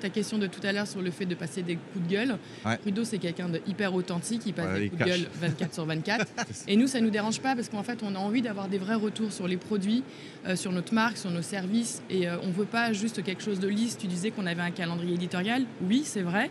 ta 0.00 0.08
question 0.08 0.38
de 0.38 0.46
tout 0.46 0.60
à 0.64 0.72
l'heure 0.72 0.86
sur 0.86 1.02
le 1.02 1.10
fait 1.10 1.26
de 1.26 1.34
passer 1.34 1.62
des 1.62 1.76
coups 1.76 2.06
de 2.06 2.12
gueule. 2.12 2.38
Rudo, 2.84 3.04
c'est 3.04 3.18
quelqu'un 3.18 3.48
de 3.48 3.60
hyper 3.66 3.94
authentique. 3.94 4.42
Il 4.46 4.54
passe 4.54 4.78
des 4.78 4.88
coups 4.88 5.02
de 5.02 5.06
gueule 5.06 5.26
24 5.40 5.74
sur 5.74 5.84
24. 5.84 6.26
et 6.68 6.76
nous, 6.76 6.86
ça 6.86 7.00
nous 7.00 7.10
dérange 7.10 7.40
pas 7.40 7.54
parce 7.54 7.68
qu'en 7.68 7.82
fait, 7.82 8.02
on 8.02 8.14
a 8.14 8.18
envie 8.18 8.42
d'avoir 8.42 8.68
des 8.68 8.78
vrais 8.78 8.94
retours 8.94 9.17
sur 9.30 9.48
les 9.48 9.56
produits, 9.56 10.02
euh, 10.46 10.56
sur 10.56 10.72
notre 10.72 10.94
marque, 10.94 11.16
sur 11.16 11.30
nos 11.30 11.42
services. 11.42 12.02
Et 12.10 12.28
euh, 12.28 12.36
on 12.42 12.48
ne 12.48 12.52
veut 12.52 12.64
pas 12.64 12.92
juste 12.92 13.22
quelque 13.22 13.42
chose 13.42 13.60
de 13.60 13.68
lisse. 13.68 13.98
Tu 13.98 14.06
disais 14.06 14.30
qu'on 14.30 14.46
avait 14.46 14.62
un 14.62 14.70
calendrier 14.70 15.14
éditorial. 15.14 15.64
Oui, 15.82 16.02
c'est 16.04 16.22
vrai. 16.22 16.50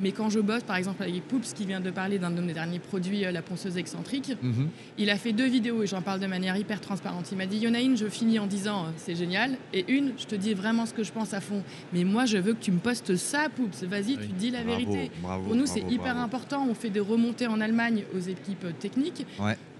Mais 0.00 0.12
quand 0.12 0.28
je 0.28 0.40
bosse, 0.40 0.62
par 0.62 0.76
exemple, 0.76 1.02
avec 1.02 1.22
Poups, 1.28 1.52
qui 1.52 1.66
vient 1.66 1.80
de 1.80 1.90
parler 1.90 2.18
d'un 2.18 2.30
de 2.30 2.40
mes 2.40 2.52
derniers 2.52 2.78
produits, 2.78 3.24
euh, 3.24 3.32
la 3.32 3.42
ponceuse 3.42 3.76
excentrique, 3.76 4.32
mhm. 4.42 4.68
il 4.98 5.10
a 5.10 5.16
fait 5.16 5.32
deux 5.32 5.46
vidéos 5.46 5.82
et 5.82 5.86
j'en 5.86 6.02
parle 6.02 6.20
de 6.20 6.26
manière 6.26 6.56
hyper 6.56 6.80
transparente. 6.80 7.30
Il 7.30 7.38
m'a 7.38 7.46
dit, 7.46 7.56
il 7.56 7.62
y 7.62 7.68
en 7.68 7.74
a 7.74 7.80
une, 7.80 7.96
je 7.96 8.06
finis 8.06 8.38
en 8.38 8.46
disant, 8.46 8.86
c'est 8.96 9.14
génial, 9.14 9.56
et 9.72 9.84
une, 9.88 10.12
je 10.18 10.26
te 10.26 10.34
dis 10.34 10.54
vraiment 10.54 10.86
ce 10.86 10.94
que 10.94 11.04
je 11.04 11.12
pense 11.12 11.32
à 11.34 11.40
fond. 11.40 11.62
Mais 11.92 12.04
moi, 12.04 12.26
je 12.26 12.38
veux 12.38 12.54
que 12.54 12.62
tu 12.62 12.72
me 12.72 12.78
postes 12.78 13.16
ça, 13.16 13.48
Poups. 13.54 13.84
Vas-y, 13.84 14.16
tu 14.16 14.28
dis 14.36 14.50
la 14.50 14.62
vérité. 14.62 15.10
Pour 15.22 15.54
nous, 15.54 15.66
c'est 15.66 15.84
hyper 15.90 16.16
important. 16.16 16.66
On 16.68 16.74
fait 16.74 16.90
des 16.90 17.00
remontées 17.00 17.46
en 17.46 17.60
Allemagne 17.60 18.04
aux 18.14 18.20
équipes 18.20 18.66
techniques. 18.78 19.26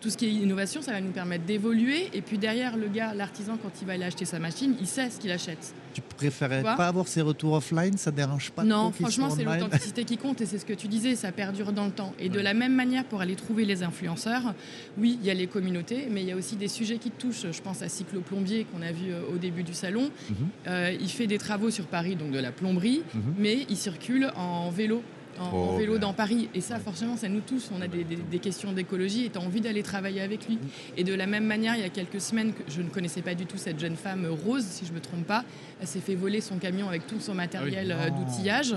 Tout 0.04 0.10
ce 0.10 0.18
qui 0.18 0.26
est 0.26 0.32
innovation, 0.32 0.82
ça 0.82 0.92
va 0.92 1.00
nous 1.00 1.12
permettre 1.12 1.46
d'évoluer. 1.46 2.10
Et 2.12 2.20
puis 2.20 2.36
derrière, 2.36 2.76
le 2.76 2.88
gars, 2.88 3.14
l'artisan, 3.14 3.56
quand 3.56 3.70
il 3.80 3.86
va 3.86 3.94
aller 3.94 4.04
acheter 4.04 4.26
sa 4.26 4.38
machine, 4.38 4.76
il 4.78 4.86
sait 4.86 5.08
ce 5.08 5.18
qu'il 5.18 5.30
achète. 5.30 5.74
Tu 5.94 6.02
préférais 6.02 6.62
pas 6.62 6.88
avoir 6.88 7.08
ces 7.08 7.22
retours 7.22 7.54
offline? 7.54 7.96
Ça 7.96 8.10
ne 8.10 8.16
dérange 8.16 8.50
pas 8.50 8.64
Non, 8.64 8.92
franchement, 8.92 9.30
c'est 9.30 9.44
l'authenticité 9.44 10.04
qui 10.04 10.18
compte 10.18 10.42
et 10.42 10.46
c'est 10.46 10.58
ce 10.58 10.66
que 10.66 10.74
tu 10.74 10.88
disais, 10.88 11.14
ça 11.16 11.32
perdure 11.32 11.72
dans 11.72 11.86
le 11.86 11.90
temps. 11.90 12.12
Et 12.18 12.28
de 12.28 12.38
la 12.38 12.52
même 12.52 12.74
manière, 12.74 13.06
pour 13.06 13.22
aller 13.22 13.34
trouver 13.34 13.64
les 13.64 13.82
influenceurs, 13.82 14.54
oui, 14.98 15.18
il 15.22 15.26
y 15.26 15.30
a 15.30 15.34
les 15.34 15.46
communautés, 15.46 16.08
mais 16.10 16.20
il 16.20 16.28
y 16.28 16.32
a 16.32 16.36
aussi 16.36 16.56
des 16.56 16.68
sujets 16.68 16.98
qui 16.98 17.10
te 17.10 17.22
touchent. 17.22 17.50
Je 17.50 17.62
pense 17.62 17.80
à 17.80 17.88
Cyclo 17.88 18.20
Plombier 18.20 18.66
qu'on 18.66 18.82
a 18.82 18.92
vu 18.92 19.10
euh, 19.10 19.22
au 19.32 19.38
début 19.38 19.62
du 19.62 19.72
salon. 19.72 20.10
Mhm. 20.28 20.36
Euh, 20.66 20.96
il 21.00 21.08
fait 21.08 21.26
des 21.26 21.38
travaux 21.38 21.70
sur 21.70 21.86
Paris, 21.86 22.14
donc 22.14 22.30
de 22.30 22.38
la 22.38 22.52
plomberie, 22.52 23.02
mhm. 23.14 23.34
mais 23.38 23.64
il 23.70 23.76
circule 23.78 24.30
en 24.36 24.68
vélo 24.68 25.02
en, 25.40 25.50
oh, 25.52 25.76
vélo 25.76 25.98
dans 25.98 26.12
Paris. 26.12 26.48
Et 26.54 26.60
ça, 26.60 26.78
forcément, 26.78 27.16
ça 27.16 27.28
nous 27.28 27.40
tous. 27.40 27.70
On 27.76 27.80
a 27.80 27.88
des, 27.88 28.38
questions 28.38 28.72
d'écologie 28.72 29.26
et 29.26 29.30
tu 29.30 29.38
as 29.38 29.40
envie 29.40 29.60
d'aller 29.60 29.82
travailler 29.82 30.20
avec 30.20 30.46
lui. 30.48 30.58
Et 30.96 31.04
de 31.04 31.14
la 31.14 31.26
même 31.26 31.44
manière, 31.44 31.76
il 31.76 31.82
y 31.82 31.84
a 31.84 31.88
quelques 31.88 32.20
semaines, 32.20 32.52
que 32.52 32.62
je 32.68 32.82
ne 32.82 32.88
connaissais 32.88 33.22
pas 33.22 33.34
du 33.34 33.46
tout 33.46 33.56
cette 33.56 33.78
jeune 33.78 33.96
femme 33.96 34.26
Rose, 34.26 34.64
si 34.64 34.84
je 34.84 34.90
ne 34.90 34.96
me 34.96 35.00
trompe 35.00 35.26
pas. 35.26 35.44
Elle 35.80 35.86
s'est 35.86 36.00
fait 36.00 36.14
voler 36.14 36.40
son 36.40 36.58
camion 36.58 36.88
avec 36.88 37.06
tout 37.06 37.20
son 37.20 37.34
matériel 37.34 37.96
ah 37.98 38.04
euh, 38.04 38.10
d'outillage. 38.10 38.74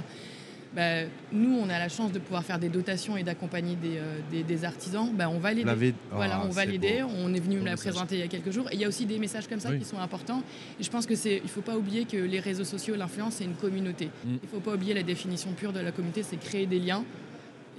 Bah, 0.78 1.10
nous, 1.32 1.58
on 1.58 1.70
a 1.70 1.80
la 1.80 1.90
chance 1.90 2.12
de 2.12 2.20
pouvoir 2.20 2.44
faire 2.44 2.60
des 2.60 2.70
dotations 2.70 3.18
et 3.18 3.24
d'accompagner 3.24 3.76
des, 3.76 3.98
euh, 3.98 4.63
artisans. 4.68 5.10
Bah, 5.12 5.28
on 5.28 5.40
va 5.40 5.52
l'aider. 5.52 5.96
Voilà, 6.12 6.44
on 6.46 6.50
va 6.50 6.66
l'aider. 6.66 7.04
On 7.04 7.34
est 7.34 7.40
venu 7.40 7.58
me 7.58 7.66
la 7.66 7.76
présenter 7.76 8.18
il 8.18 8.20
y 8.20 8.24
a 8.24 8.28
quelques 8.28 8.52
jours. 8.52 8.68
Et 8.72 8.76
il 8.76 8.82
y 8.82 8.86
a 8.86 8.88
aussi 8.88 9.08
des 9.08 9.18
messages 9.18 9.48
comme 9.48 9.60
ça 9.60 9.76
qui 9.76 9.86
sont 9.86 9.98
importants. 9.98 10.44
Et 10.80 10.84
je 10.84 10.92
pense 10.92 11.08
que 11.08 11.16
c'est, 11.16 11.42
il 11.44 11.50
faut 11.50 11.62
pas 11.62 11.76
oublier 11.76 12.06
que 12.06 12.18
les 12.18 12.40
réseaux 12.40 12.63
sociaux, 12.63 12.96
l'influence, 12.96 13.36
c'est 13.36 13.46
une 13.46 13.56
communauté. 13.56 14.06
Mm. 14.06 14.10
Il 14.28 14.34
ne 14.34 14.48
faut 14.54 14.60
pas 14.60 14.76
oublier 14.76 14.94
la 14.94 15.02
définition 15.02 15.52
pure 15.54 15.74
de 15.74 15.80
la 15.80 15.92
communauté, 15.92 16.22
c'est 16.22 16.38
créer 16.38 16.68
des 16.68 16.80
liens 16.80 17.04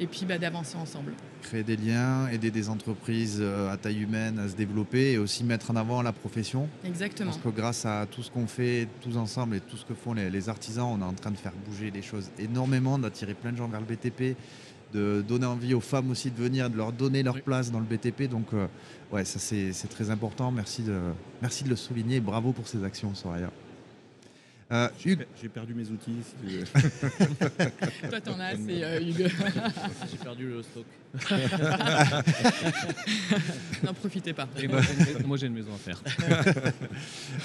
et 0.01 0.07
puis 0.07 0.25
bah, 0.27 0.39
d'avancer 0.39 0.77
ensemble. 0.77 1.13
Créer 1.43 1.63
des 1.63 1.77
liens, 1.77 2.29
aider 2.29 2.51
des 2.51 2.69
entreprises 2.69 3.39
euh, 3.41 3.73
à 3.73 3.77
taille 3.77 4.03
humaine 4.03 4.39
à 4.39 4.49
se 4.49 4.55
développer 4.55 5.13
et 5.13 5.19
aussi 5.19 5.45
mettre 5.45 5.71
en 5.71 5.77
avant 5.77 6.03
la 6.03 6.13
profession. 6.13 6.69
Exactement. 6.85 7.31
Parce 7.31 7.43
que 7.43 7.49
grâce 7.49 7.85
à 7.85 8.07
tout 8.07 8.23
ce 8.23 8.31
qu'on 8.31 8.47
fait 8.47 8.89
tous 9.01 9.17
ensemble 9.17 9.57
et 9.57 9.61
tout 9.61 9.77
ce 9.77 9.85
que 9.85 9.95
font 9.95 10.15
les, 10.15 10.49
artisans, 10.49 10.87
on 10.87 11.01
est 11.01 11.09
en 11.09 11.13
train 11.13 11.31
de 11.31 11.37
faire 11.37 11.53
bouger 11.67 11.91
les 11.91 12.03
choses 12.03 12.31
énormément, 12.39 12.99
d'attirer 12.99 13.35
plein 13.35 13.53
de 13.53 13.57
gens 13.57 13.69
vers 13.69 13.81
le 13.81 13.87
BTP, 13.87 14.37
de 14.93 15.23
donner 15.27 15.47
envie 15.47 15.75
aux 15.75 15.81
femmes 15.81 16.11
aussi 16.11 16.31
de 16.31 16.37
venir, 16.37 16.71
de 16.71 16.77
leur 16.77 16.93
donner 16.93 17.23
leur 17.23 17.41
place 17.43 17.71
dans 17.71 17.81
le 17.81 17.87
BTP. 17.87 18.29
Donc 18.29 18.47
euh, 18.55 18.67
ouais, 19.13 19.25
ça 19.25 19.39
c'est 19.39 19.89
très 19.89 20.11
important. 20.11 20.51
Merci 20.51 20.83
de, 20.83 20.99
merci 21.43 21.65
de 21.65 21.71
le 21.71 21.77
souligner. 21.77 22.21
Bravo 22.21 22.53
pour 22.53 22.69
ces 22.69 22.85
actions, 22.85 23.15
Soraya. 23.15 23.51
Euh, 24.71 24.87
j'ai 25.01 25.49
perdu 25.49 25.73
mes 25.73 25.89
outils. 25.89 26.19
Si 26.23 26.37
Toi, 28.11 28.21
t'en 28.21 28.39
as, 28.39 28.55
c'est 28.57 28.85
euh, 28.85 29.01
Hugues. 29.01 29.31
j'ai 30.11 30.19
perdu 30.19 30.47
le 30.47 30.63
stock. 30.63 30.85
N'en 33.83 33.95
profitez 33.95 34.35
pas. 34.35 34.47
moi, 35.25 35.39
j'ai 35.39 35.47
une 35.47 35.55
maison 35.55 35.73
à 35.75 35.79
faire. 35.79 36.03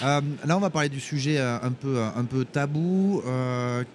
Euh, 0.03 0.19
là, 0.45 0.57
on 0.57 0.59
va 0.59 0.69
parler 0.69 0.89
du 0.89 0.99
sujet 0.99 1.39
un 1.39 1.71
peu, 1.71 2.01
un 2.01 2.25
peu 2.25 2.43
tabou. 2.43 3.23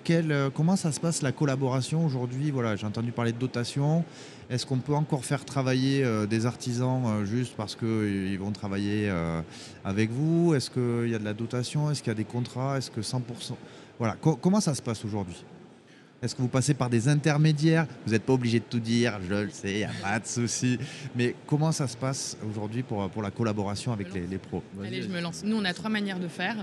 Quel, 0.05 0.51
comment 0.55 0.77
ça 0.77 0.91
se 0.91 0.99
passe 1.01 1.21
la 1.21 1.33
collaboration 1.33 2.07
aujourd'hui? 2.07 2.51
Voilà, 2.51 2.77
j'ai 2.77 2.87
entendu 2.87 3.13
parler 3.13 3.33
de 3.33 3.39
dotation. 3.39 4.07
Est-ce 4.51 4.65
qu'on 4.65 4.79
peut 4.79 4.95
encore 4.95 5.27
faire 5.27 5.45
travailler 5.45 6.03
euh, 6.03 6.25
des 6.27 6.47
artisans 6.47 7.05
euh, 7.05 7.25
juste 7.27 7.55
parce 7.55 7.75
qu'ils 7.77 7.87
euh, 7.87 8.37
vont 8.41 8.51
travailler 8.51 9.13
avec 9.85 10.11
vous? 10.11 10.55
Est-ce 10.55 10.71
qu'il 10.71 11.11
y 11.11 11.15
a 11.15 11.19
de 11.19 11.25
la 11.25 11.35
dotation? 11.35 11.91
Est-ce 11.91 12.03
qu'il 12.03 12.11
y 12.11 12.13
a 12.13 12.15
des 12.15 12.25
contrats? 12.25 12.79
Est-ce 12.79 12.91
que 12.91 13.03
100% 13.03 13.21
Voilà. 13.99 14.17
comment 14.41 14.61
ça 14.61 14.75
se 14.75 14.81
passe 14.81 15.05
aujourd'hui? 15.05 15.45
Est-ce 16.21 16.35
que 16.35 16.43
vous 16.43 16.49
passez 16.49 16.75
par 16.75 16.91
des 16.91 17.09
intermédiaires? 17.09 17.87
Vous 18.05 18.13
n'êtes 18.13 18.25
pas 18.25 18.33
obligé 18.33 18.59
de 18.59 18.65
tout 18.65 18.81
dire, 18.81 19.21
je 19.29 19.35
le 19.35 19.51
sais, 19.51 19.71
il 19.71 19.77
n'y 19.79 19.85
a 19.85 19.91
pas 20.03 20.19
de 20.19 20.27
souci. 20.27 20.77
Mais 21.15 21.37
comment 21.47 21.71
ça 21.71 21.87
se 21.87 21.97
passe 21.97 22.37
aujourd'hui 22.51 22.83
pour, 22.83 23.09
pour 23.11 23.23
la 23.23 23.31
collaboration 23.31 23.93
avec 23.93 24.13
les, 24.13 24.39
pros? 24.39 24.63
Allez, 24.83 25.03
je 25.03 25.09
me 25.09 25.21
lance. 25.21 25.43
Nous, 25.45 25.57
on 25.57 25.65
a 25.65 25.73
trois 25.73 25.91
manières 25.91 26.19
de 26.19 26.27
faire. 26.27 26.57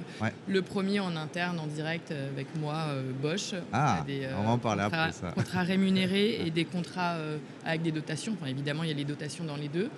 Le 0.48 0.62
premier 0.62 1.00
en 1.00 1.16
interne, 1.16 1.58
en 1.60 1.68
direct, 1.68 2.12
euh, 2.12 2.30
avec 2.34 2.48
moi, 2.60 2.88
euh, 2.90 3.12
Bosch. 3.22 3.54
Ah, 3.72 4.00
on, 4.02 4.06
des, 4.06 4.28
on 4.38 4.44
va 4.44 4.50
en 4.50 4.58
parler 4.58 4.84
contrats, 4.84 5.04
après 5.04 5.14
ça. 5.14 5.32
Contrats 5.32 5.64
rémunérés 5.64 6.42
et 6.46 6.52
des 6.52 6.66
contrats 6.66 7.14
euh, 7.14 7.38
avec 7.66 7.82
des 7.82 7.92
dotations. 7.92 8.34
Enfin, 8.34 8.50
évidemment, 8.50 8.84
il 8.84 8.90
y 8.90 8.94
a 8.94 8.96
les 8.96 9.06
dotations 9.06 9.46
dans 9.46 9.56
les 9.56 9.70
deux. 9.70 9.90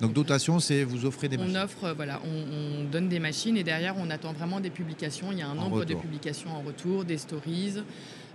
Donc, 0.00 0.12
dotation, 0.12 0.60
c'est 0.60 0.84
vous 0.84 1.06
offrez 1.06 1.28
des 1.28 1.38
machines 1.38 1.56
On 1.56 1.60
offre, 1.62 1.94
voilà, 1.96 2.20
on, 2.24 2.84
donne 2.84 3.08
des 3.08 3.20
machines 3.20 3.56
et 3.56 3.64
derrière, 3.64 3.94
on 3.98 4.10
attend 4.10 4.32
vraiment 4.32 4.60
des 4.60 4.70
publications. 4.70 5.28
Il 5.32 5.38
y 5.38 5.42
a 5.42 5.48
un 5.48 5.54
nombre 5.54 5.86
de 5.86 5.94
publications 5.94 6.50
en 6.54 6.60
retour, 6.60 7.04
des 7.04 7.16
stories. 7.16 7.78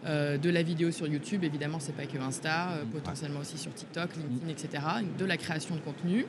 Euh, 0.06 0.38
de 0.38 0.50
la 0.50 0.64
vidéo 0.64 0.92
sur 0.92 1.08
YouTube, 1.08 1.44
évidemment, 1.44 1.80
c'est 1.80 1.96
pas 1.96 2.06
que 2.06 2.18
Insta, 2.18 2.72
euh, 2.72 2.84
potentiellement 2.92 3.40
aussi 3.40 3.58
sur 3.58 3.74
TikTok, 3.74 4.10
LinkedIn, 4.18 4.50
etc. 4.50 4.84
De 5.18 5.26
la 5.26 5.38
création 5.38 5.76
de 5.76 5.80
contenu. 5.82 6.26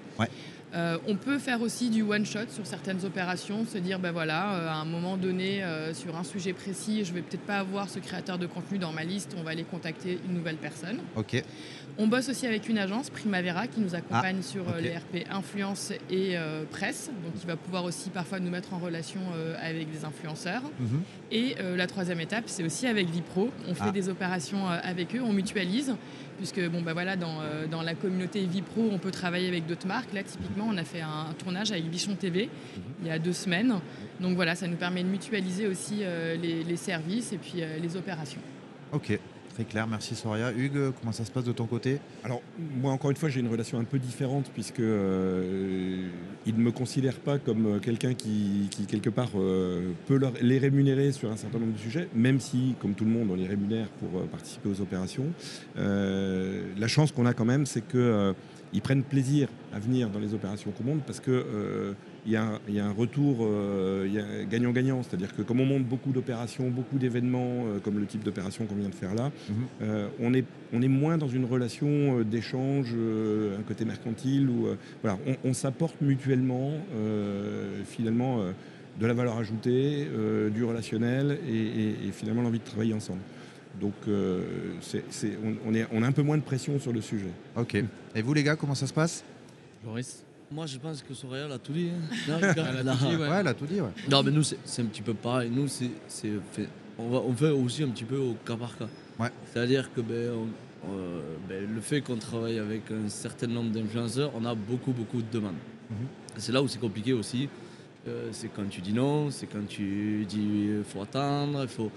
Euh, 0.75 0.99
on 1.07 1.17
peut 1.17 1.39
faire 1.39 1.61
aussi 1.63 1.91
du 1.91 2.03
one 2.03 2.27
shot 2.27 2.49
sur 2.51 2.67
certaines 2.67 3.05
opérations, 3.05 3.65
se 3.65 3.79
dire 3.79 3.99
ben 3.99 4.13
voilà, 4.13 4.73
à 4.73 4.77
un 4.77 4.85
moment 4.85 5.17
donné, 5.17 5.63
sur 5.93 6.17
un 6.17 6.25
sujet 6.25 6.53
précis, 6.53 7.05
je 7.05 7.13
vais 7.13 7.23
peut-être 7.23 7.47
pas 7.47 7.59
avoir 7.59 7.89
ce 7.89 7.99
créateur 7.99 8.39
de 8.39 8.47
contenu 8.47 8.79
dans 8.79 8.93
ma 8.93 9.05
liste, 9.05 9.37
on 9.39 9.43
va 9.43 9.51
aller 9.51 9.65
contacter 9.65 10.19
une 10.27 10.35
nouvelle 10.35 10.57
personne. 10.57 10.99
Ok. 11.17 11.43
On 11.97 12.09
bosse 12.09 12.29
aussi 12.29 12.45
avec 12.47 12.69
une 12.69 12.79
agence, 12.79 13.09
Primavera, 13.09 13.69
qui 13.69 13.81
nous 13.81 13.95
accompagne 13.95 14.39
ah, 14.41 14.43
sur 14.43 14.65
les 14.81 14.97
RP 14.97 15.31
influence 15.31 15.93
et 16.11 16.37
presse, 16.71 17.11
donc 17.25 17.35
qui 17.35 17.47
va 17.47 17.57
pouvoir 17.57 17.85
aussi 17.85 18.11
parfois 18.11 18.41
nous 18.41 18.51
mettre 18.51 18.75
en 18.75 18.79
relation 18.79 19.21
avec 19.61 19.91
des 19.93 20.05
influenceurs. 20.05 20.63
Mhm. 20.81 21.03
Et 21.31 21.55
la 21.77 21.87
troisième 21.87 22.21
étape, 22.21 22.45
c'est 22.47 22.65
aussi 22.65 22.87
avec 22.87 23.09
Vipro 23.11 23.51
on 23.69 23.75
fait 23.75 23.85
ah. 23.89 23.93
des 23.93 24.09
opérations 24.09 24.69
euh, 24.69 24.79
avec 24.83 25.15
eux, 25.15 25.23
on 25.23 25.33
mutualise, 25.33 25.95
puisque 26.37 26.61
bon, 26.69 26.83
bah 26.83 26.93
voilà, 26.93 27.17
dans, 27.17 27.41
euh, 27.41 27.67
dans 27.67 27.83
la 27.83 27.95
communauté 27.95 28.41
Vipro, 28.45 28.89
on 28.91 28.99
peut 28.99 29.11
travailler 29.11 29.49
avec 29.49 29.67
d'autres 29.67 29.87
marques. 29.87 30.13
Là, 30.13 30.23
typiquement, 30.23 30.67
on 30.69 30.77
a 30.77 30.85
fait 30.85 31.01
un 31.01 31.33
tournage 31.39 31.73
avec 31.73 31.89
Bichon 31.89 32.15
TV 32.15 32.45
mhm. 32.45 32.83
il 33.03 33.07
y 33.09 33.11
a 33.11 33.19
deux 33.19 33.33
semaines. 33.33 33.75
Donc 34.21 34.37
voilà, 34.37 34.55
ça 34.55 34.67
nous 34.67 34.77
permet 34.77 35.03
de 35.03 35.09
mutualiser 35.09 35.67
aussi 35.67 36.01
euh, 36.03 36.37
les, 36.37 36.65
les, 36.65 36.77
services 36.77 37.33
et 37.33 37.39
puis 37.39 37.63
les 37.81 37.97
opérations. 37.97 38.41
Ok. 38.93 39.19
Très 39.55 39.65
clair, 39.65 39.87
merci 39.87 40.17
Soria. 40.17 40.51
Hugues, 40.53 40.93
comment 41.01 41.13
ça 41.13 41.25
se 41.25 41.31
passe 41.31 41.45
de 41.45 41.53
ton 41.53 41.67
côté? 41.67 42.01
Alors, 42.25 42.43
moi, 42.59 42.91
encore 42.91 43.13
une 43.13 43.17
fois, 43.17 43.29
j'ai 43.29 43.39
une 43.39 43.47
relation 43.47 43.79
un 43.79 43.85
peu 43.85 44.01
différente 44.01 44.51
puisque 44.53 44.81
euh, 44.81 46.09
ne 46.45 46.53
me 46.53 46.73
considèrent 46.73 47.21
pas 47.21 47.39
comme 47.39 47.67
euh, 47.67 47.79
quelqu'un 47.79 48.15
qui, 48.15 48.69
quelque 48.89 49.11
part, 49.11 49.31
euh, 49.37 49.93
peut 50.09 50.21
les 50.41 50.59
rémunérer 50.59 51.13
sur 51.13 51.31
un 51.31 51.37
certain 51.37 51.61
nombre 51.61 51.75
de 51.75 51.79
sujets, 51.79 52.09
même 52.17 52.41
si, 52.41 52.75
comme 52.81 52.95
tout 52.95 53.05
le 53.05 53.13
monde, 53.13 53.29
on 53.31 53.37
les 53.37 53.47
rémunère 53.47 53.87
pour 54.01 54.23
participer 54.27 54.69
aux 54.69 54.81
opérations. 54.81 55.27
la 55.77 56.89
chance 56.89 57.13
qu'on 57.13 57.27
a 57.27 57.33
quand 57.33 57.45
même, 57.45 57.65
c'est 57.65 57.87
qu'ils 57.87 58.83
prennent 58.83 59.05
plaisir 59.05 59.49
à 59.73 59.79
venir 59.79 60.11
dans 60.11 60.19
les 60.19 60.35
opérations 60.35 60.73
qu'on 60.73 60.97
parce 60.99 61.21
que 61.21 61.95
il 62.27 62.33
y, 62.33 62.37
a 62.37 62.87
un, 62.87 62.93
retour 62.93 63.39
euh, 63.41 64.47
gagnant-gagnant. 64.49 65.03
C'est-à-dire 65.03 65.35
que 65.35 65.43
comme 65.43 65.61
on 65.61 65.67
monte 65.67 65.85
beaucoup 65.85 66.11
d'opérations, 66.11 66.71
beaucoup 66.71 66.99
d'événements, 66.99 67.67
euh, 67.67 67.79
comme 67.81 67.99
le 67.99 68.07
type 68.07 68.23
d'opération 68.23 68.65
qu'on 68.67 68.77
vient 68.77 68.89
de 68.89 68.95
faire 68.95 69.15
là, 69.15 69.31
mhm. 69.49 69.55
euh, 69.83 70.09
on, 70.21 70.33
est, 70.33 70.45
on 70.73 70.81
est 70.81 70.89
moins 70.89 71.19
dans 71.19 71.29
une 71.29 71.45
relation 71.45 72.23
d'échange, 72.23 72.95
un 72.95 73.63
côté 73.63 73.85
mercantile. 73.85 74.49
Où, 74.49 74.69
voilà, 75.03 75.19
on, 75.45 75.53
s'apporte 75.53 76.01
mutuellement, 76.01 76.73
finalement, 77.85 78.41
de 79.01 79.07
la 79.07 79.15
valeur 79.15 79.37
ajoutée, 79.39 80.07
du 80.53 80.65
relationnel 80.65 81.39
et, 81.49 82.11
finalement 82.13 82.43
l'envie 82.43 82.59
de 82.59 82.65
travailler 82.65 82.95
ensemble. 82.95 83.21
Donc 83.81 83.95
on, 84.07 85.57
on, 85.67 85.75
est, 85.75 85.87
on 85.93 86.03
a 86.03 86.07
un 86.07 86.13
peu 86.13 86.23
moins 86.23 86.39
de 86.39 86.43
pression 86.43 86.79
sur 86.79 86.93
le 86.93 87.01
sujet. 87.01 87.31
Ok. 87.57 87.77
Et 88.15 88.23
vous 88.23 88.35
les 88.35 88.43
gars, 88.43 88.57
comment 88.57 88.75
ça 88.75 88.87
se 88.87 88.95
passe? 88.95 89.25
Joris 89.85 90.25
moi, 90.55 90.67
je 90.67 90.79
pense 90.79 91.03
que 91.03 91.13
Soraya 91.15 91.49
l'a 91.49 91.59
tout 91.59 91.73
dit. 91.73 91.91
Hein. 91.91 92.15
Non, 92.29 92.39
elle, 92.41 92.89
a 92.89 92.95
tout 92.95 93.07
dit, 93.07 93.17
ouais. 93.17 93.29
elle 93.29 93.49
a 93.49 93.55
tout 93.55 93.67
dit. 93.67 93.81
Ouais. 93.81 93.91
Non, 94.09 94.23
mais 94.23 94.31
nous, 94.31 94.45
c'est 94.45 94.83
un 94.83 94.85
petit 94.85 95.03
peu 95.03 95.13
pareil. 95.13 95.51
Nous, 95.51 95.67
c'est, 95.67 95.91
fait, 96.53 96.69
on, 96.97 97.09
va, 97.09 97.19
on 97.19 97.33
fait 97.33 97.51
aussi 97.51 97.83
un 97.83 97.89
petit 97.89 98.05
peu 98.05 98.19
au 98.19 98.35
cas 98.47 98.55
par 98.55 98.79
cas. 98.79 98.87
Ouais. 99.19 99.31
C'est-à-dire 99.53 99.93
que 99.93 100.01
ben, 100.01 100.15
euh, 100.15 101.21
ben, 101.49 101.67
le 101.75 101.81
fait 101.81 102.03
qu'on 102.03 102.19
travaille 102.19 102.61
avec 102.61 102.83
un 102.93 103.09
certain 103.09 103.49
nombre 103.49 103.73
d'influenceurs, 103.73 104.31
on 104.37 104.45
a 104.45 104.55
beaucoup, 104.55 104.93
beaucoup 104.93 105.23
de 105.23 105.31
demandes. 105.33 105.55
Mhm. 105.91 105.97
C'est 106.37 106.53
là 106.53 106.63
où 106.63 106.69
c'est 106.69 106.81
compliqué 106.81 107.13
aussi. 107.13 107.49
Euh, 108.07 108.29
c'est 108.31 108.49
quand 108.49 108.69
tu 108.69 108.81
dis 108.81 108.93
non, 108.93 109.33
c'est 109.33 109.47
quand 109.47 109.67
tu 109.67 110.25
dis 110.29 110.69
il 110.79 110.85
faut 110.85 111.03
attendre, 111.03 111.63
il 111.63 111.69
faut. 111.69 111.91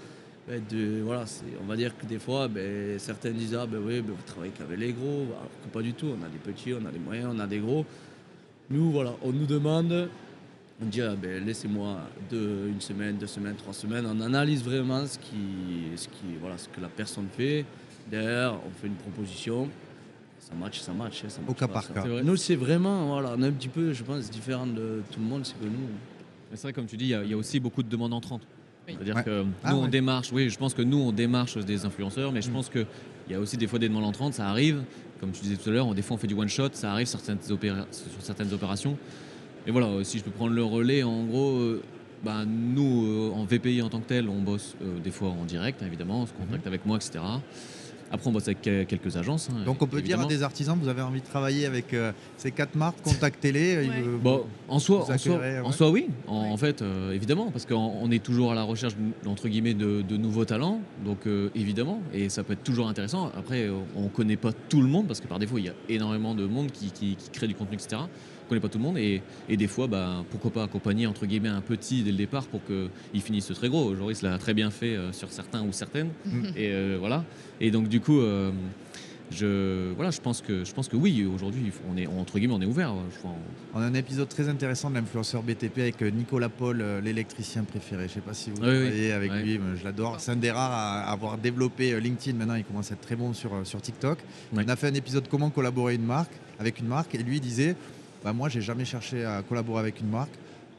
Ben, 0.48 0.62
de, 0.68 1.02
voilà, 1.02 1.26
on 1.62 1.66
va 1.66 1.76
dire 1.76 1.96
que 1.96 2.06
des 2.06 2.18
fois, 2.18 2.48
ben, 2.48 2.98
certains 2.98 3.30
disent 3.30 3.54
ah 3.54 3.66
ben 3.66 3.78
oui, 3.84 4.00
ben, 4.00 4.14
vous 4.16 4.22
travaillez 4.26 4.52
qu'avec 4.56 4.78
les 4.78 4.92
gros, 4.92 5.26
alors 5.26 5.50
que 5.62 5.68
pas 5.70 5.82
du 5.82 5.92
tout. 5.92 6.08
On 6.18 6.24
a 6.24 6.28
des 6.28 6.38
petits, 6.38 6.72
on 6.72 6.84
a 6.86 6.90
des 6.90 6.98
moyens, 6.98 7.30
on 7.32 7.38
a 7.38 7.46
des 7.46 7.58
gros. 7.58 7.84
Nous, 8.70 8.90
voilà, 8.90 9.14
on 9.22 9.32
nous 9.32 9.46
demande, 9.46 10.10
on 10.82 10.86
dit 10.86 11.00
ah, 11.00 11.14
ben, 11.20 11.44
laissez-moi 11.44 11.96
une 12.30 12.80
semaine, 12.80 13.16
deux 13.16 13.26
semaines, 13.26 13.56
trois 13.56 13.72
semaines. 13.72 14.06
On 14.06 14.20
analyse 14.20 14.62
vraiment 14.62 15.06
ce, 15.06 15.18
qui, 15.18 15.96
ce, 15.96 16.06
qui, 16.08 16.36
voilà, 16.40 16.58
ce 16.58 16.68
que 16.68 16.80
la 16.80 16.88
personne 16.88 17.28
fait. 17.34 17.64
Derrière, 18.10 18.54
on 18.54 18.70
fait 18.80 18.88
une 18.88 18.94
proposition. 18.94 19.68
Ça 20.38 20.54
match, 20.54 20.80
ça 20.80 20.92
match. 20.92 21.24
Ça 21.28 21.40
Au 21.46 21.54
cas 21.54 21.68
par 21.68 21.92
cas. 21.92 22.04
Nous, 22.22 22.36
c'est 22.36 22.56
vraiment, 22.56 23.08
voilà, 23.08 23.34
on 23.36 23.42
est 23.42 23.46
un 23.46 23.52
petit 23.52 23.68
peu, 23.68 23.92
je 23.92 24.02
pense, 24.02 24.30
différent 24.30 24.66
de 24.66 25.02
tout 25.10 25.20
le 25.20 25.26
monde. 25.26 25.46
C'est 25.46 25.58
que 25.58 25.64
nous. 25.64 25.88
C'est 26.54 26.62
vrai, 26.62 26.72
comme 26.72 26.86
tu 26.86 26.96
dis, 26.96 27.06
il 27.06 27.28
y, 27.28 27.34
a 27.34 27.36
aussi 27.36 27.60
beaucoup 27.60 27.82
de 27.82 27.88
demandes 27.88 28.14
entrantes. 28.14 28.46
C'est-à-dire 28.86 29.22
que 29.22 29.44
ah 29.64 29.72
nous, 29.72 29.78
on 29.80 29.88
démarche, 29.88 30.32
oui, 30.32 30.48
je 30.48 30.58
pense 30.58 30.72
que 30.72 30.80
nous, 30.80 30.96
on 30.96 31.12
démarche 31.12 31.58
des 31.58 31.84
influenceurs, 31.84 32.32
mais 32.32 32.40
je 32.40 32.48
mm. 32.48 32.52
pense 32.54 32.70
qu'il 32.70 32.86
y 33.28 33.34
a 33.34 33.40
aussi 33.40 33.58
des 33.58 33.66
fois 33.66 33.78
des 33.78 33.88
demandes 33.88 34.06
entrantes, 34.06 34.32
ça 34.32 34.48
arrive. 34.48 34.82
Comme 35.20 35.32
tu 35.32 35.42
disais 35.42 35.56
tout 35.56 35.68
à 35.68 35.72
l'heure, 35.72 35.94
des 35.94 36.02
fois 36.02 36.16
on 36.16 36.18
fait 36.18 36.26
du 36.26 36.34
one-shot, 36.34 36.70
ça 36.72 36.92
arrive 36.92 37.06
sur 37.06 37.20
certaines, 37.20 37.42
sur 37.42 38.22
certaines 38.22 38.52
opérations. 38.52 38.96
Et 39.66 39.70
voilà, 39.70 39.88
si 40.04 40.18
je 40.18 40.24
peux 40.24 40.30
prendre 40.30 40.54
le 40.54 40.64
relais, 40.64 41.02
en 41.02 41.24
gros, 41.24 41.58
euh, 41.58 41.82
bah, 42.24 42.44
nous, 42.46 43.06
euh, 43.06 43.32
en 43.34 43.44
VPI 43.44 43.82
en 43.82 43.88
tant 43.88 44.00
que 44.00 44.08
tel, 44.08 44.28
on 44.28 44.40
bosse 44.40 44.76
euh, 44.82 44.98
des 44.98 45.10
fois 45.10 45.28
en 45.28 45.44
direct, 45.44 45.82
évidemment, 45.82 46.22
on 46.22 46.26
se 46.26 46.32
contacte 46.32 46.64
mm. 46.64 46.68
avec 46.68 46.86
moi, 46.86 46.96
etc. 46.96 47.18
Après, 48.10 48.28
on 48.28 48.32
bosse 48.32 48.48
avec 48.48 48.62
quelques 48.62 49.16
agences. 49.16 49.50
Hein, 49.50 49.64
Donc, 49.64 49.82
on 49.82 49.86
peut 49.86 50.00
dire 50.00 50.20
à 50.20 50.26
des 50.26 50.42
artisans, 50.42 50.78
vous 50.80 50.88
avez 50.88 51.02
envie 51.02 51.20
de 51.20 51.26
travailler 51.26 51.66
avec 51.66 51.92
euh, 51.92 52.12
ces 52.36 52.50
quatre 52.50 52.74
marques, 52.74 53.00
contactez-les. 53.02 53.88
Bon, 54.22 54.44
en 54.68 54.78
soi, 54.78 55.06
en 55.62 55.72
soi, 55.72 55.90
oui. 55.90 56.08
En, 56.26 56.56
fait, 56.56 56.82
euh, 56.82 57.12
évidemment, 57.12 57.50
parce 57.50 57.66
qu'on 57.66 58.10
est 58.10 58.22
toujours 58.22 58.52
à 58.52 58.54
la 58.54 58.62
recherche 58.62 58.94
entre 59.26 59.48
guillemets 59.48 59.74
de, 59.74 60.16
nouveaux 60.16 60.44
talents. 60.44 60.80
Donc, 61.04 61.26
euh, 61.26 61.50
évidemment, 61.54 62.00
et 62.12 62.28
ça 62.28 62.42
peut 62.42 62.54
être 62.54 62.64
toujours 62.64 62.88
intéressant. 62.88 63.30
Après, 63.36 63.68
on 63.96 64.02
ne 64.02 64.08
connaît 64.08 64.36
pas 64.36 64.52
tout 64.52 64.80
le 64.80 64.88
monde 64.88 65.06
parce 65.06 65.20
que 65.20 65.26
par 65.26 65.38
défaut, 65.38 65.58
il 65.58 65.66
y 65.66 65.68
a 65.68 65.74
énormément 65.88 66.34
de 66.34 66.46
monde 66.46 66.70
qui, 66.72 66.90
qui 66.90 67.16
crée 67.32 67.46
du 67.46 67.54
contenu, 67.54 67.76
etc 67.76 68.02
connaît 68.48 68.60
pas 68.60 68.68
tout 68.68 68.78
le 68.78 68.84
monde 68.84 68.98
et, 68.98 69.22
des 69.48 69.66
fois, 69.66 69.86
bah, 69.86 70.24
pourquoi 70.30 70.50
pas 70.50 70.64
accompagner 70.64 71.06
entre 71.06 71.26
guillemets 71.26 71.48
un 71.48 71.60
petit 71.60 72.02
dès 72.02 72.10
le 72.10 72.16
départ 72.16 72.46
pour 72.46 72.60
qu'il 72.64 73.20
finisse 73.22 73.48
très 73.48 73.68
gros. 73.68 73.94
Joris 73.94 74.22
l'a 74.22 74.38
très 74.38 74.54
bien 74.54 74.70
fait 74.70 74.96
euh, 74.96 75.12
sur 75.12 75.30
certains 75.30 75.62
ou 75.62 75.72
certaines 75.72 76.10
mm. 76.24 76.44
et 76.56 76.72
euh, 76.72 76.96
voilà. 76.98 77.24
Et 77.60 77.70
donc 77.70 77.88
du 77.88 78.00
coup. 78.00 78.20
Euh, 78.20 78.50
je, 79.30 79.92
voilà, 79.92 80.10
je 80.10 80.22
pense 80.22 80.40
que, 80.40 80.64
je 80.64 80.72
pense 80.72 80.88
que 80.88 80.96
oui, 80.96 81.26
aujourd'hui, 81.26 81.70
on 81.92 81.98
est, 81.98 82.06
entre 82.06 82.38
guillemets, 82.38 82.54
on 82.54 82.62
est 82.62 82.66
ouvert. 82.66 82.94
On 83.74 83.78
a 83.78 83.84
un 83.84 83.92
épisode 83.92 84.26
très 84.26 84.48
intéressant 84.48 84.88
de 84.88 84.94
l'influenceur 84.94 85.42
BTP 85.42 85.80
avec 85.80 86.00
Nicolas 86.00 86.48
Paul, 86.48 86.82
l'électricien 87.04 87.64
préféré. 87.64 88.04
Je 88.04 88.12
ne 88.12 88.14
sais 88.14 88.20
pas 88.22 88.32
si 88.32 88.48
vous 88.48 88.56
voyez 88.56 89.12
avec 89.12 89.30
lui, 89.32 89.60
je 89.78 89.84
l'adore. 89.84 90.18
C'est 90.18 90.30
un 90.30 90.36
des 90.36 90.50
rares 90.50 90.72
à 90.72 91.12
avoir 91.12 91.36
développé 91.36 92.00
LinkedIn. 92.00 92.38
Maintenant, 92.38 92.54
il 92.54 92.64
commence 92.64 92.90
à 92.90 92.94
être 92.94 93.02
très 93.02 93.16
bon 93.16 93.34
sur, 93.34 93.50
sur 93.64 93.82
TikTok. 93.82 94.18
On 94.54 94.66
a 94.66 94.76
fait 94.76 94.86
un 94.86 94.94
épisode 94.94 95.28
comment 95.28 95.50
collaborer 95.50 95.96
une 95.96 96.06
marque, 96.06 96.32
avec 96.58 96.78
une 96.78 96.86
marque 96.86 97.14
et 97.14 97.18
lui 97.18 97.38
disait 97.38 97.76
bah, 98.24 98.32
moi, 98.32 98.48
j'ai 98.48 98.60
jamais 98.60 98.84
cherché 98.84 99.24
à 99.24 99.42
collaborer 99.42 99.80
avec 99.80 100.00
une 100.00 100.08
marque. 100.08 100.34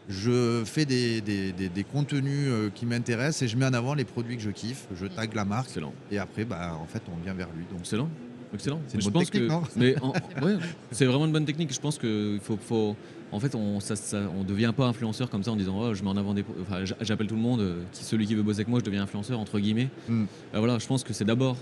Je 0.10 0.64
fais 0.66 0.86
des, 0.86 1.86
contenus 1.92 2.48
euh, 2.48 2.70
qui 2.74 2.86
m'intéressent 2.86 3.44
et 3.44 3.48
je 3.48 3.56
mets 3.58 3.66
en 3.66 3.74
avant 3.74 3.94
les 3.94 4.06
produits 4.06 4.38
que 4.38 4.44
je 4.44 4.50
kiffe. 4.50 4.88
Je 4.96 5.06
tag 5.06 5.34
la 5.36 5.46
marque. 5.46 5.68
Excellent. 5.68 5.94
Et 6.12 6.18
après, 6.18 6.46
bah, 6.46 6.78
en 6.82 6.86
fait, 6.86 7.04
on 7.14 7.24
vient 7.24 7.34
vers 7.34 7.50
lui. 7.56 7.66
Donc... 7.70 7.82
Excellent. 7.82 8.10
Excellent. 8.54 8.82
C'est 8.88 9.04
une 9.04 9.12
bonne 9.12 9.26
technique, 9.26 9.52
mais 9.76 9.96
c'est 10.92 11.06
vraiment 11.06 11.26
une 11.26 11.32
bonne 11.32 11.46
technique. 11.46 11.72
Je 11.74 11.80
pense 11.80 11.98
qu'il 12.00 12.40
faut, 12.42 12.58
faut, 12.58 12.96
en 13.32 13.40
fait, 13.40 13.54
on 13.56 13.78
ne 13.78 14.44
devient 14.44 14.74
pas 14.76 14.88
influenceur 14.88 15.30
comme 15.30 15.44
ça 15.44 15.52
en 15.52 15.56
disant 15.56 15.78
oh, 15.80 15.94
je 15.94 16.04
mets 16.04 16.10
en 16.10 16.18
avant 16.18 16.34
des, 16.34 16.44
enfin, 16.62 16.84
j'appelle 17.02 17.28
tout 17.28 17.36
le 17.36 17.42
monde, 17.42 17.62
euh, 17.62 17.84
celui 17.94 18.26
qui 18.26 18.36
veut 18.36 18.42
bosser 18.42 18.60
avec 18.60 18.68
moi, 18.68 18.80
je 18.80 18.86
deviens 18.86 19.04
influenceur 19.04 19.40
entre 19.40 19.60
guillemets. 19.60 19.90
Hmm. 20.08 20.26
Euh, 20.54 20.60
voilà, 20.60 20.80
je 20.80 20.88
pense 20.88 21.04
que 21.04 21.14
c'est 21.14 21.26
d'abord, 21.26 21.58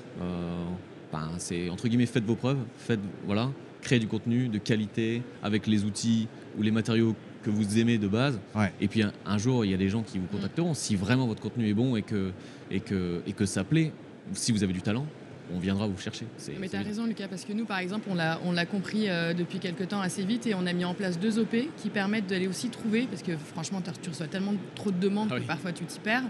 c'est 1.39 1.69
entre 1.69 1.87
guillemets, 1.87 2.05
faites 2.05 2.25
vos 2.25 2.35
preuves, 2.35 2.59
faites 2.77 3.01
voilà, 3.25 3.49
créer 3.81 3.99
du 3.99 4.07
contenu 4.07 4.47
de 4.47 4.57
qualité 4.57 5.21
avec 5.43 5.67
les 5.67 5.83
outils 5.83 6.27
ou 6.57 6.61
les 6.61 6.71
matériaux 6.71 7.15
que 7.43 7.49
vous 7.49 7.79
aimez 7.79 7.97
de 7.97 8.07
base. 8.07 8.39
Et 8.81 8.87
puis 8.87 9.03
un, 9.03 9.37
jour, 9.37 9.63
il 9.63 9.71
y 9.71 9.73
a 9.73 9.77
des 9.77 9.89
gens 9.89 10.03
qui 10.03 10.17
vous 10.17 10.27
contacteront. 10.27 10.73
Si 10.73 10.95
vraiment 10.95 11.27
votre 11.27 11.41
contenu 11.41 11.67
est 11.69 11.73
bon 11.73 11.95
et 11.95 12.01
que, 12.01 12.31
et 12.71 12.79
que, 12.79 13.21
et 13.25 13.33
que 13.33 13.45
ça 13.45 13.63
plaît, 13.63 13.91
si 14.33 14.51
vous 14.51 14.63
avez 14.63 14.73
du 14.73 14.81
talent, 14.81 15.05
on 15.53 15.60
viendra 15.60 15.88
vous 15.88 15.97
chercher. 15.97 16.25
Mais 16.60 16.69
tu 16.69 16.75
as 16.75 16.81
raison, 16.81 17.05
Lucas, 17.05 17.27
parce 17.27 17.45
que 17.45 17.53
nous, 17.53 17.65
par 17.65 17.79
exemple, 17.79 18.10
on 18.10 18.51
l'a 18.51 18.65
compris 18.65 19.10
euh, 19.10 19.33
depuis 19.33 19.60
quelques 19.60 19.88
temps 19.88 20.01
assez 20.01 20.23
vite 20.23 20.47
et 20.47 20.55
on 20.55 20.65
a 20.65 20.73
mis 20.73 20.86
en 20.86 20.93
place 20.93 21.19
deux 21.19 21.39
OP 21.39 21.55
qui 21.77 21.89
permettent 21.89 22.27
d'aller 22.27 22.47
aussi 22.47 22.69
trouver, 22.69 23.07
parce 23.10 23.21
que 23.21 23.38
franchement, 23.38 23.81
tu 24.01 24.10
reçois 24.10 24.27
tellement 24.27 24.53
trop 24.75 24.91
de 24.91 24.99
demandes 24.99 25.29
ah 25.31 25.39
que 25.39 25.45
parfois 25.45 25.71
tu 25.71 25.86
t'y 25.86 25.99
perds. 25.99 26.23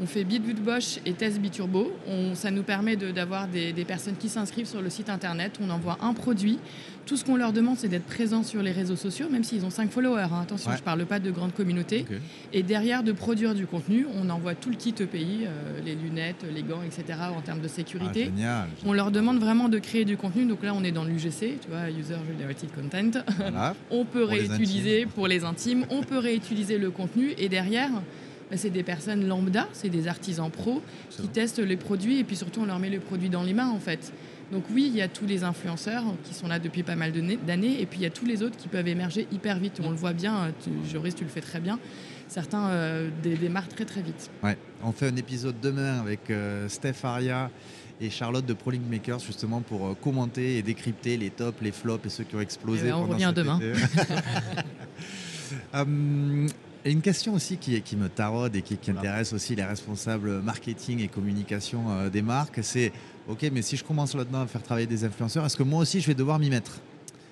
On 0.00 0.06
fait 0.06 0.22
Bitboot 0.22 0.62
Bosch 0.62 1.00
et 1.06 1.12
Test 1.12 1.40
Biturbo. 1.40 1.92
On, 2.06 2.36
ça 2.36 2.52
nous 2.52 2.62
permet 2.62 2.94
d'avoir 2.96 3.48
des, 3.48 3.72
personnes 3.84 4.16
qui 4.16 4.28
s'inscrivent 4.28 4.66
sur 4.66 4.80
le 4.80 4.90
site 4.90 5.10
internet. 5.10 5.58
On 5.60 5.70
envoie 5.70 5.98
un 6.00 6.14
produit. 6.14 6.60
Tout 7.08 7.16
ce 7.16 7.24
qu'on 7.24 7.36
leur 7.36 7.54
demande, 7.54 7.78
c'est 7.78 7.88
d'être 7.88 8.04
présent 8.04 8.42
sur 8.42 8.62
les 8.62 8.70
réseaux 8.70 8.94
sociaux, 8.94 9.30
même 9.30 9.42
s'ils 9.42 9.64
ont 9.64 9.70
5 9.70 9.90
followers. 9.90 10.26
Hein. 10.30 10.40
Attention, 10.42 10.72
je 10.72 10.76
ne 10.76 10.82
parle 10.82 11.06
pas 11.06 11.18
de 11.18 11.30
grande 11.30 11.54
communauté. 11.54 12.04
Et 12.52 12.62
derrière, 12.62 13.02
de 13.02 13.12
produire 13.12 13.54
du 13.54 13.66
contenu. 13.66 14.06
On 14.14 14.28
envoie 14.28 14.54
tout 14.54 14.68
le 14.68 14.76
kit 14.76 14.94
EPI, 15.00 15.46
euh, 15.46 15.80
les 15.82 15.94
lunettes, 15.94 16.44
les 16.54 16.62
gants, 16.62 16.82
etc. 16.82 17.18
en 17.34 17.40
termes 17.40 17.62
de 17.62 17.68
sécurité. 17.68 18.30
Ah, 18.44 18.66
on 18.84 18.92
leur 18.92 19.10
demande 19.10 19.38
vraiment 19.38 19.70
de 19.70 19.78
créer 19.78 20.04
du 20.04 20.18
contenu. 20.18 20.44
Donc 20.44 20.62
là, 20.62 20.74
on 20.74 20.84
est 20.84 20.92
dans 20.92 21.04
l'UGC, 21.04 21.58
tu 21.62 21.70
vois, 21.70 21.88
User 21.88 22.16
Generated 22.30 22.70
Content. 22.74 23.22
on 23.90 24.04
peut 24.04 24.24
réutiliser 24.24 25.06
pour 25.06 25.28
les 25.28 25.44
intimes. 25.44 25.86
On 25.88 26.02
peut 26.02 26.18
réutiliser 26.18 26.76
le 26.76 26.90
contenu. 26.90 27.32
Et 27.38 27.48
derrière, 27.48 27.90
bah, 28.50 28.58
c'est 28.58 28.70
des 28.70 28.82
personnes 28.82 29.26
lambda, 29.26 29.66
c'est 29.72 29.88
des 29.88 30.08
artisans 30.08 30.50
pros 30.50 30.82
qui 31.08 31.28
testent 31.28 31.58
les 31.58 31.76
produits 31.76 32.18
et 32.18 32.24
puis 32.24 32.36
surtout 32.36 32.60
on 32.60 32.66
leur 32.66 32.78
met 32.78 32.90
le 32.90 33.00
produit 33.00 33.28
dans 33.28 33.42
les 33.42 33.54
mains 33.54 33.70
en 33.70 33.80
fait. 33.80 34.12
Donc 34.52 34.64
oui, 34.72 34.90
il 34.90 34.96
y 34.96 35.02
a 35.02 35.08
tous 35.08 35.26
les 35.26 35.44
influenceurs 35.44 36.04
qui 36.24 36.32
sont 36.32 36.48
là 36.48 36.58
depuis 36.58 36.82
pas 36.82 36.96
mal 36.96 37.12
d'années 37.12 37.80
et 37.80 37.86
puis 37.86 37.98
il 37.98 38.02
y 38.02 38.06
a 38.06 38.10
tous 38.10 38.24
les 38.24 38.42
autres 38.42 38.56
qui 38.56 38.68
peuvent 38.68 38.88
émerger 38.88 39.26
hyper 39.30 39.58
vite. 39.58 39.80
On 39.84 39.90
le 39.90 39.96
voit 39.96 40.14
bien, 40.14 40.52
tu, 40.62 40.70
Joris, 40.90 41.14
tu 41.14 41.24
le 41.24 41.30
fais 41.30 41.42
très 41.42 41.60
bien. 41.60 41.78
Certains 42.28 42.68
euh, 42.68 43.10
démarrent 43.22 43.68
très 43.68 43.84
très 43.84 44.02
vite. 44.02 44.30
Ouais. 44.42 44.56
On 44.82 44.92
fait 44.92 45.08
un 45.08 45.16
épisode 45.16 45.56
demain 45.60 46.00
avec 46.00 46.30
euh, 46.30 46.68
Steph 46.68 47.04
Aria 47.04 47.50
et 48.00 48.10
Charlotte 48.10 48.46
de 48.46 48.54
ProLink 48.54 48.88
Makers 48.88 49.20
justement 49.20 49.60
pour 49.60 49.86
euh, 49.86 49.94
commenter 49.94 50.56
et 50.56 50.62
décrypter 50.62 51.16
les 51.16 51.30
tops, 51.30 51.60
les 51.60 51.72
flops 51.72 52.06
et 52.06 52.10
ceux 52.10 52.24
qui 52.24 52.36
ont 52.36 52.40
explosé. 52.40 52.86
Eh 52.86 52.90
ben, 52.90 52.96
on 52.96 53.06
revient 53.06 53.32
demain. 53.34 53.60
Et 56.84 56.92
une 56.92 57.00
question 57.00 57.34
aussi 57.34 57.56
qui, 57.56 57.80
qui 57.82 57.96
me 57.96 58.08
taraude 58.08 58.54
et 58.54 58.62
qui, 58.62 58.78
intéresse 58.90 59.32
aussi 59.32 59.56
les 59.56 59.64
responsables 59.64 60.40
marketing 60.40 61.00
et 61.00 61.08
communication 61.08 61.90
euh, 61.90 62.08
des 62.08 62.22
marques, 62.22 62.60
c'est 62.62 62.92
ok, 63.28 63.50
mais 63.52 63.62
si 63.62 63.76
je 63.76 63.84
commence 63.84 64.14
là-dedans 64.14 64.40
à 64.40 64.46
faire 64.46 64.62
travailler 64.62 64.86
des 64.86 65.04
influenceurs, 65.04 65.44
est-ce 65.44 65.56
que 65.56 65.62
moi 65.62 65.80
aussi 65.80 66.00
je 66.00 66.06
vais 66.06 66.14
devoir 66.14 66.38
m'y 66.38 66.50
mettre 66.50 66.80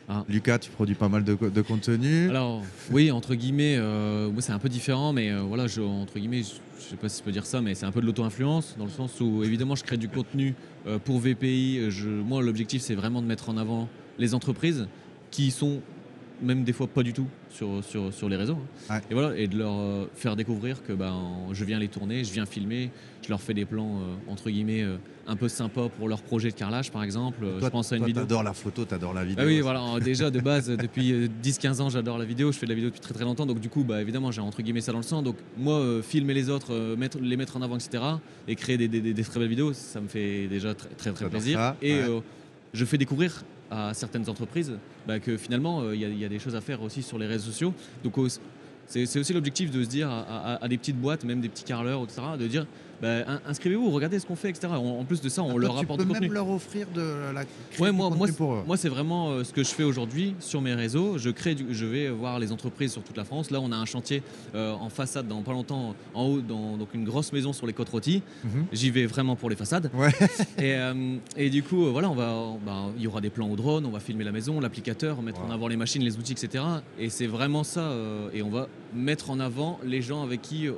ah. 0.09 0.24
Lucas, 0.28 0.61
tu 0.61 0.70
produis 0.70 0.94
pas 0.94 1.09
mal 1.09 1.24
de, 1.24 1.62
contenu. 1.62 2.30
Alors, 2.30 2.62
oui, 2.92 3.11
entre 3.11 3.35
guillemets, 3.35 3.76
euh, 3.76 4.30
c'est 4.38 4.52
un 4.52 4.61
peu 4.61 4.68
différent, 4.68 5.12
mais 5.12 5.32
euh, 5.32 5.40
voilà, 5.40 5.66
je, 5.66 5.80
entre 5.80 6.20
guillemets, 6.20 6.44
je, 6.44 6.85
ne 6.85 6.90
sais 6.90 6.96
pas 6.96 7.09
si 7.09 7.18
je 7.18 7.24
peux 7.24 7.32
dire 7.32 7.44
ça, 7.44 7.61
mais 7.61 7.74
c'est 7.74 7.87
un 7.87 7.90
peu 7.90 8.00
de 8.00 8.06
l'auto-influence, 8.06 8.76
dans 8.78 8.85
le 8.85 8.90
sens 8.92 9.20
où, 9.20 9.42
évidemment, 9.42 9.74
je 9.74 9.82
crée 9.82 9.96
du 9.96 10.09
contenu 10.09 10.54
pour 11.04 11.18
VPI. 11.18 11.90
Je, 11.90 12.09
moi, 12.09 12.40
l'objectif, 12.40 12.82
c'est 12.82 12.94
vraiment 12.94 13.20
de 13.20 13.26
mettre 13.26 13.48
en 13.48 13.56
avant 13.56 13.88
les 14.16 14.32
entreprises 14.32 14.87
qui 15.32 15.50
sont 15.50 15.80
même 16.42 16.64
des 16.64 16.72
fois 16.72 16.87
pas 16.87 17.03
du 17.03 17.12
tout 17.12 17.27
sur, 17.51 17.83
sur, 17.83 18.12
sur 18.12 18.29
les 18.29 18.37
réseaux. 18.37 18.59
Hein. 18.90 19.01
Et 19.11 19.14
voilà, 19.14 19.37
et 19.37 19.46
de 19.46 19.57
leur 19.57 19.75
euh, 19.75 20.07
faire 20.14 20.37
découvrir 20.37 20.83
que 20.83 20.92
ben, 20.92 21.14
je 21.53 21.64
viens 21.64 21.79
les 21.79 21.88
tourner, 21.88 22.25
je 22.25 22.33
viens 22.33 22.46
filmer, 22.46 22.90
je 23.22 23.29
leur 23.29 23.40
fais 23.40 23.55
des 23.55 23.64
plans 23.64 24.01
euh, 24.01 24.33
entre 24.33 24.51
guillemets 24.51 24.83
euh, 24.83 24.96
un 25.27 25.37
peu 25.37 25.49
sympas 25.49 25.88
pour 25.88 26.09
leur 26.09 26.22
projet 26.22 26.51
de 26.51 26.55
carrelage 26.55 26.90
par 26.90 27.03
exemple. 27.03 27.40
Toi, 27.40 27.61
je 27.62 27.68
pense 27.68 27.92
à 27.92 27.96
une 27.96 28.05
vidéo. 28.05 28.22
T'adores 28.22 28.42
la 28.42 28.53
photo, 28.53 28.85
t'adores 28.85 29.14
la 29.14 29.25
vidéo. 29.25 29.44
Ah 29.44 29.46
oui, 29.46 29.61
voilà, 29.61 29.83
déjà 30.01 30.31
de 30.31 30.40
base, 30.40 30.68
depuis 30.77 31.29
10-15 31.42 31.81
ans, 31.81 31.88
j'adore 31.88 32.18
la 32.18 32.25
vidéo, 32.25 32.53
je 32.53 32.59
fais 32.59 32.66
de 32.66 32.70
la 32.70 32.77
vidéo 32.77 32.90
depuis 32.90 33.01
très 33.01 33.14
très 33.14 33.25
longtemps, 33.25 33.46
donc 33.46 33.61
du 33.61 33.68
coup, 33.68 33.85
bah, 33.85 34.01
évidemment, 34.03 34.31
j'ai 34.31 34.40
entre 34.40 34.62
guillemets 34.62 34.81
ça 34.81 34.92
dans 34.92 34.99
le 34.99 35.05
sang. 35.05 35.22
Donc 35.22 35.37
moi, 35.57 36.01
filmer 36.03 36.35
les 36.35 36.51
autres, 36.51 36.96
mettre, 36.96 37.18
les 37.20 37.37
mettre 37.37 37.57
en 37.57 37.62
avant, 37.62 37.77
etc., 37.77 38.03
et 38.49 38.55
créer 38.55 38.77
des, 38.77 38.88
des, 38.88 39.01
des, 39.01 39.25
très 39.25 39.40
belles 39.40 39.49
vidéos, 39.49 39.72
ça 39.72 40.01
me 40.01 40.09
fait 40.09 40.46
déjà 40.49 40.75
très 40.75 40.88
très, 40.90 41.12
très 41.12 41.29
plaisir. 41.29 41.75
et 41.83 42.01
je 42.75 42.85
fais 42.85 42.99
découvrir 42.99 43.42
à 43.70 43.94
certaines 43.94 44.29
entreprises 44.29 44.72
bah, 45.07 45.18
que 45.20 45.37
finalement, 45.37 45.81
euh, 45.81 45.94
il 45.94 46.18
y, 46.18 46.24
a 46.24 46.29
des 46.29 46.38
choses 46.38 46.55
à 46.55 46.61
faire 46.61 46.83
aussi 46.83 47.02
sur 47.02 47.18
les 47.18 47.26
réseaux 47.26 47.50
sociaux. 47.50 47.74
Donc, 48.05 48.14
c'est 48.87 49.18
aussi 49.18 49.33
l'objectif 49.33 49.70
de 49.70 49.83
se 49.83 49.88
dire 49.88 50.09
à, 50.11 50.68
des 50.68 50.79
petites 50.79 51.00
boîtes, 51.00 51.24
même 51.24 51.40
des 51.40 51.48
petits 51.48 51.64
carleurs, 51.64 52.05
etc., 52.05 52.22
de 52.38 52.46
dire 52.46 52.66
bah, 53.00 53.40
inscrivez-vous, 53.46 53.90
regardez 53.90 54.18
ce 54.18 54.26
qu'on 54.26 54.37
fait, 54.37 54.50
etc. 54.50 54.68
En, 54.72 55.04
plus 55.04 55.20
de 55.20 55.28
ça, 55.28 55.42
on 55.42 55.59
leur 55.59 55.78
apporte 55.78 56.00
du 56.00 56.06
contenu. 56.06 56.28
même 56.28 56.32
leur 56.32 56.48
offrir 56.48 56.87
de 56.94 57.32
la 57.35 57.42
ouais, 57.78 57.92
moi, 57.92 58.11
moi, 58.11 58.28
moi 58.66 58.76
c'est 58.76 58.88
vraiment 58.88 59.30
euh, 59.30 59.44
ce 59.44 59.52
que 59.52 59.62
je 59.62 59.70
fais 59.70 59.82
aujourd'hui 59.82 60.35
sur 60.40 60.61
mes 60.61 60.74
réseaux. 60.74 61.18
Je 61.18 61.30
crée, 61.30 61.56
je 61.70 61.87
vais 61.87 62.09
voir 62.09 62.38
les 62.38 62.52
entreprises 62.52 62.92
sur 62.92 63.02
toute 63.02 63.16
la 63.16 63.24
France. 63.24 63.50
Là, 63.50 63.61
on 63.61 63.72
a 63.72 63.76
un 63.76 63.85
chantier 63.85 64.22
euh, 64.54 64.72
en 64.72 64.88
façade 64.88 65.28
dans 65.28 65.42
pas 65.42 65.52
longtemps, 65.52 65.94
en 66.14 66.24
haut, 66.24 66.40
dans 66.40 66.76
donc 66.76 66.94
une 66.94 67.04
grosse 67.04 67.32
maison 67.32 67.52
sur 67.52 67.66
les 67.66 67.72
côtes 67.72 67.88
rôties. 67.88 68.22
Mhm. 68.44 68.66
J'y 68.72 68.90
vais 68.90 69.06
vraiment 69.06 69.37
pour 69.37 69.50
les 69.50 69.56
façades. 69.56 69.90
Ouais. 69.94 70.12
et, 70.59 70.74
euh, 70.74 71.16
et, 71.37 71.50
du 71.50 71.62
coup, 71.62 71.90
voilà, 71.92 72.11
on 72.11 72.14
va, 72.14 72.35
bah, 72.64 72.87
il 72.96 73.02
y 73.02 73.06
aura 73.06 73.20
des 73.20 73.30
plans 73.30 73.50
au 73.50 73.56
drone, 73.56 73.85
on 73.87 73.90
va 73.90 74.00
filmer 74.00 74.24
la 74.24 74.32
maison, 74.32 74.61
l'applicateur, 74.61 75.20
mettre 75.22 75.42
en 75.42 75.50
avant 75.50 75.68
les 75.68 75.76
machines, 75.76 76.02
les 76.02 76.16
outils, 76.16 76.32
etc. 76.32 76.64
Et 76.98 77.11
c'est 77.11 77.26
vraiment 77.26 77.64
ça. 77.64 77.92
et 78.32 78.42
on 78.42 78.50
va 78.50 78.68
mettre 78.94 79.30
en 79.30 79.40
avant 79.40 79.78
les 79.85 80.02
gens 80.02 80.22
avec 80.22 80.42
qui 80.42 80.68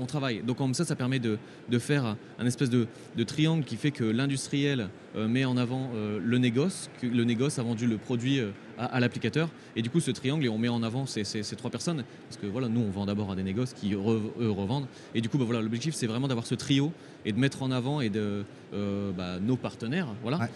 on, 0.00 0.06
travaille. 0.06 0.42
Donc 0.42 0.58
comme 0.58 0.74
ça, 0.74 0.84
ça 0.84 0.96
permet 0.96 1.18
de, 1.18 1.38
de 1.68 1.78
faire 1.78 2.16
un 2.38 2.46
espèce 2.46 2.70
de, 2.70 2.86
triangle 3.24 3.64
qui 3.64 3.76
fait 3.76 3.90
que 3.90 4.04
l'industriel 4.04 4.88
euh, 5.16 5.28
met 5.28 5.44
en 5.44 5.56
avant 5.56 5.90
euh, 5.94 6.18
le 6.22 6.38
négoce, 6.38 6.90
que 7.00 7.06
le 7.06 7.24
négoce 7.24 7.58
a 7.58 7.62
vendu 7.62 7.86
le 7.86 7.96
produit 7.96 8.40
euh, 8.40 8.50
à, 8.78 9.00
l'applicateur. 9.00 9.48
Et 9.74 9.82
du 9.82 9.90
coup, 9.90 10.00
ce 10.00 10.10
triangle, 10.10 10.44
et 10.44 10.48
on 10.48 10.58
met 10.58 10.68
en 10.68 10.82
avant 10.82 11.06
ces, 11.06 11.24
trois 11.56 11.70
personnes, 11.70 12.04
parce 12.28 12.40
que 12.40 12.46
voilà, 12.46 12.68
nous, 12.68 12.80
on 12.80 12.90
vend 12.90 13.06
d'abord 13.06 13.30
à 13.30 13.36
des 13.36 13.42
négoces 13.42 13.72
qui 13.72 13.94
eux 13.94 14.50
revendent. 14.50 14.86
Et 15.14 15.20
du 15.20 15.28
coup, 15.28 15.38
bah, 15.38 15.44
voilà, 15.44 15.62
l'objectif, 15.62 15.94
c'est 15.94 16.06
vraiment 16.06 16.28
d'avoir 16.28 16.46
ce 16.46 16.54
trio 16.54 16.92
et 17.24 17.32
de 17.32 17.38
mettre 17.38 17.62
en 17.62 17.70
avant 17.70 18.00
et 18.00 18.10
de, 18.10 18.44
bah, 18.72 19.38
nos 19.40 19.56
partenaires. 19.56 20.08
Voilà. 20.22 20.48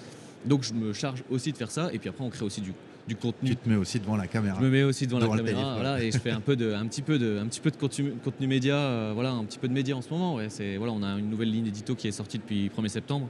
Donc, 0.45 0.63
je 0.63 0.73
me 0.73 0.93
charge 0.93 1.23
aussi 1.31 1.53
de 1.53 1.57
faire 1.57 1.71
ça. 1.71 1.91
Et 1.93 1.99
puis 1.99 2.09
après, 2.09 2.25
on 2.25 2.31
crée 2.31 2.45
aussi 2.45 2.61
du, 2.61 2.73
du 3.09 3.17
contenu. 3.17 3.51
Tu 3.51 3.57
te 3.57 3.69
mets 3.69 3.77
aussi 3.77 3.99
devant 3.99 4.17
la 4.17 4.27
caméra. 4.27 4.59
Je 4.59 4.65
me 4.65 4.71
mets 4.71 4.83
aussi 4.83 5.07
devant, 5.07 5.19
la 5.19 5.29
caméra, 5.29 5.75
voilà, 5.75 6.03
et 6.03 6.11
je 6.11 6.19
fais 6.19 6.31
un 6.31 6.41
peu 6.41 6.57
de, 6.57 6.73
un 6.75 6.87
petit 6.87 7.03
peu 7.03 7.19
de, 7.19 7.39
un 7.39 7.47
petit 7.47 7.61
peu 7.61 7.71
de 7.71 7.77
contenu, 7.77 8.13
contenu 8.25 8.47
média, 8.47 9.13
voilà, 9.15 9.31
un 9.31 9.45
petit 9.45 9.59
peu 9.59 9.69
de 9.69 9.73
média 9.73 9.97
en 9.97 10.03
ce 10.03 10.11
moment. 10.11 10.35
Ouais, 10.37 10.49
c'est, 10.49 10.77
voilà, 10.77 10.93
on 10.93 11.03
a 11.03 11.19
une 11.19 11.31
nouvelle 11.31 11.51
ligne 11.51 11.67
édito 11.67 11.95
qui 11.95 12.09
est 12.09 12.13
sortie 12.13 12.39
depuis 12.39 12.71
1er 12.77 12.89
septembre 12.89 13.29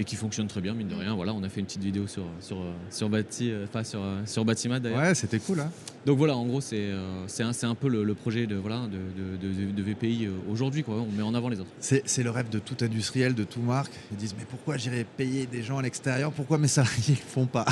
et 0.00 0.04
qui 0.04 0.16
fonctionne 0.16 0.46
très 0.46 0.62
bien, 0.62 0.72
mine 0.72 0.88
de 0.88 0.94
rien. 0.94 1.14
Voilà, 1.14 1.34
on 1.34 1.42
a 1.42 1.48
fait 1.50 1.60
une 1.60 1.66
petite 1.66 1.84
vidéo 1.84 2.06
sur, 2.06 2.24
sur, 2.40 2.56
sur, 2.90 3.10
Bati, 3.10 3.52
enfin, 3.64 3.84
sur, 3.84 4.00
sur 4.24 4.46
Batimat 4.46 4.80
d'ailleurs. 4.80 5.00
Ouais, 5.00 5.14
c'était 5.14 5.38
cool. 5.38 5.60
Hein 5.60 5.70
Donc 6.06 6.16
voilà, 6.16 6.34
en 6.38 6.46
gros, 6.46 6.62
c'est 6.62 6.88
c'est 7.26 7.42
un, 7.42 7.52
un, 7.70 7.74
peu 7.74 7.88
le, 7.88 8.14
projet 8.14 8.46
de, 8.46 8.56
voilà, 8.56 8.86
de, 8.86 9.36
de, 9.46 9.70
de 9.70 9.82
VPI 9.82 10.30
aujourd'hui. 10.50 10.82
Quoi. 10.82 10.94
On 10.94 11.14
met 11.14 11.22
en 11.22 11.34
avant 11.34 11.50
les 11.50 11.60
autres. 11.60 11.68
C'est 11.80 12.22
le 12.22 12.30
rêve 12.30 12.48
de 12.48 12.58
tout 12.58 12.82
industriel, 12.82 13.34
de 13.34 13.44
tout 13.44 13.60
marque. 13.60 13.92
Ils 14.10 14.16
disent 14.16 14.34
Mais 14.38 14.46
pourquoi 14.48 14.78
j'irais 14.78 15.04
payer 15.04 15.44
des 15.44 15.62
gens 15.62 15.76
à 15.76 15.82
l'extérieur? 15.82 16.32
Pourquoi 16.32 16.56
mes 16.56 16.68
salariés 16.68 17.10
ne 17.10 17.30
font 17.30 17.46
pas? 17.46 17.66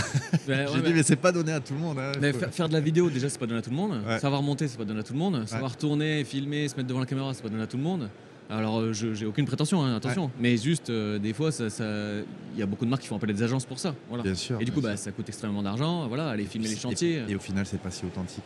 Ben, 0.47 0.69
J'ai 0.75 0.83
dit 0.83 0.93
Mais 0.93 1.03
c'est 1.03 1.17
pas 1.17 1.33
donné 1.33 1.53
à 1.53 1.61
tout 1.61 1.73
le 1.73 1.81
monde. 1.81 1.99
Hein, 1.99 2.13
mais 2.21 2.35
faire, 2.35 2.69
de 2.69 2.75
la 2.75 2.81
vidéo, 2.81 3.09
déjà, 3.09 3.31
c'est 3.31 3.39
pas 3.39 3.47
donné 3.47 3.61
à 3.61 3.63
tout 3.63 3.71
le 3.71 3.77
monde. 3.77 4.03
Savoir 4.21 4.43
monter, 4.43 4.69
c'est 4.69 4.77
pas 4.77 4.85
donné 4.85 5.01
à 5.01 5.03
tout 5.03 5.15
le 5.15 5.19
monde. 5.19 5.49
Savoir 5.49 5.79
tourner, 5.79 6.25
filmer, 6.25 6.69
se 6.69 6.77
mettre 6.77 6.89
devant 6.89 7.01
la 7.01 7.07
caméra, 7.07 7.33
c'est 7.33 7.43
pas 7.43 7.49
donné 7.49 7.63
à 7.63 7.67
tout 7.67 7.79
le 7.79 7.83
monde. 7.83 8.11
Alors, 8.51 8.81
euh, 8.81 8.93
je 8.93 9.13
j'ai 9.13 9.27
aucune 9.27 9.45
prétention, 9.45 9.83
hein, 9.83 9.97
attention. 9.97 10.31
Mais 10.41 10.57
juste, 10.57 10.89
euh, 10.89 11.19
des 11.19 11.33
fois, 11.33 11.51
il 11.61 12.59
y 12.59 12.63
a 12.63 12.67
beaucoup 12.67 12.85
de 12.85 12.91
marques 12.91 13.03
qui 13.03 13.09
font 13.09 13.17
appel 13.17 13.31
à 13.31 13.33
des 13.35 13.43
agences 13.43 13.67
pour 13.67 13.79
ça. 13.79 13.95
Voilà. 14.09 14.23
Bien 14.23 14.35
sûr. 14.35 14.59
Et 14.61 14.65
du 14.65 14.73
coup, 14.73 14.81
bah, 14.81 14.97
ça 14.97 15.13
coûte 15.13 15.29
extrêmement 15.29 15.63
d'argent. 15.63 16.09
Voilà, 16.09 16.31
aller 16.31 16.45
filmer 16.45 16.69
les 16.69 16.77
chantiers. 16.77 17.23
Et, 17.29 17.35
au 17.35 17.41
final, 17.41 17.67
c'est 17.67 17.81
pas 17.81 17.91
si 17.91 18.07
authentique. 18.07 18.45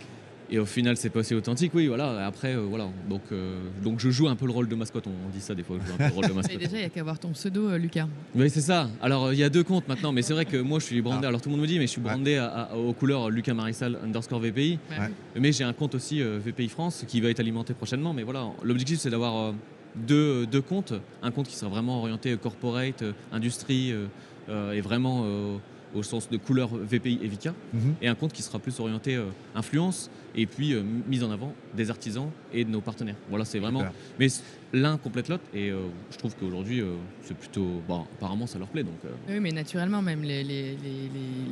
Et 0.50 0.58
au 0.58 0.66
final, 0.66 0.98
c'est 0.98 1.08
pas 1.08 1.22
si 1.22 1.34
authentique, 1.34 1.72
oui, 1.72 1.86
voilà. 1.86 2.26
Après, 2.26 2.54
euh, 2.54 2.66
voilà. 2.68 2.88
Donc, 3.08 3.22
donc, 3.82 4.00
je 4.00 4.10
joue 4.10 4.28
un 4.28 4.36
peu 4.36 4.44
le 4.44 4.52
rôle 4.52 4.68
de 4.68 4.74
mascotte. 4.74 5.06
On 5.06 5.30
dit 5.30 5.40
ça 5.40 5.54
des 5.54 5.62
fois, 5.62 5.76
je 5.80 5.86
joue 5.86 5.94
un 5.94 5.96
peu 5.96 6.08
le 6.08 6.14
rôle 6.14 6.28
de 6.28 6.32
mascotte. 6.34 6.56
Et 6.56 6.58
déjà, 6.58 6.76
il 6.76 6.80
n'y 6.80 6.86
a 6.86 6.90
qu'à 6.90 7.02
voir 7.04 7.18
ton 7.18 7.30
pseudo, 7.30 7.74
Lucas. 7.76 8.08
Oui, 8.34 8.50
c'est 8.50 8.60
ça. 8.60 8.90
Alors, 9.00 9.32
il 9.32 9.38
y 9.38 9.44
a 9.44 9.48
deux 9.48 9.62
comptes 9.62 9.88
maintenant, 9.88 10.12
mais 10.12 10.22
c'est 10.22 10.34
vrai 10.34 10.44
que 10.44 10.56
moi, 10.56 10.80
je 10.80 10.86
suis 10.86 11.00
brandé. 11.00 11.20
Ah. 11.24 11.28
Alors, 11.28 11.40
tout 11.40 11.48
le 11.48 11.52
monde 11.52 11.62
me 11.62 11.68
dit, 11.68 11.78
mais 11.78 11.86
je 11.86 11.92
suis 11.92 12.00
brandé 12.00 12.44
aux 12.76 12.92
couleurs 12.92 13.30
Lucas 13.30 13.54
Marissal 13.54 13.96
underscore 14.04 14.40
VPI. 14.40 14.80
Mais 15.36 15.52
j'ai 15.52 15.64
un 15.64 15.72
compte 15.72 15.94
aussi 15.94 16.20
VPI 16.20 16.68
France 16.68 17.04
qui 17.06 17.20
va 17.20 17.30
être 17.30 17.40
alimenté 17.40 17.72
prochainement. 17.72 18.12
Mais 18.12 18.24
voilà, 18.24 18.48
l'objectif, 18.64 18.98
c'est 18.98 19.10
d'avoir 19.10 19.54
deux, 19.94 20.46
deux, 20.46 20.60
comptes. 20.60 20.94
Un 21.22 21.30
compte 21.30 21.48
qui 21.48 21.56
sera 21.56 21.70
vraiment 21.70 21.98
orienté 21.98 22.36
corporate, 22.36 23.02
euh, 23.02 23.12
industrie 23.32 23.92
euh, 24.48 24.72
et 24.72 24.80
vraiment 24.80 25.22
euh, 25.24 25.56
au 25.94 26.02
sens 26.02 26.28
de 26.30 26.36
couleur 26.36 26.70
VPI 26.74 27.20
et 27.22 27.28
Vika, 27.28 27.54
mhm. 27.72 27.94
et 28.00 28.08
un 28.08 28.14
compte 28.14 28.32
qui 28.32 28.42
sera 28.42 28.58
plus 28.58 28.80
orienté 28.80 29.22
influence 29.54 30.10
et 30.34 30.46
puis 30.46 30.74
mise 31.06 31.22
en 31.22 31.30
avant 31.30 31.54
des 31.76 31.90
artisans 31.90 32.30
et 32.50 32.64
de 32.64 32.70
nos 32.70 32.80
partenaires. 32.80 33.16
Voilà, 33.28 33.44
c'est 33.44 33.58
vraiment. 33.58 33.84
Mais 34.18 34.28
l'un 34.72 34.96
complète 34.96 35.28
l'autre 35.28 35.44
et 35.52 35.68
je 35.68 36.16
trouve 36.16 36.34
qu'aujourd'hui 36.34 36.82
c'est 37.20 37.36
plutôt. 37.36 37.82
Bon, 37.86 38.06
apparemment 38.16 38.46
ça 38.46 38.58
leur 38.58 38.68
plaît 38.68 38.84
donc. 38.84 38.94
Oui, 39.28 39.38
mais 39.38 39.50
naturellement, 39.50 40.00
même 40.00 40.22
les, 40.22 40.42
les, 40.42 40.78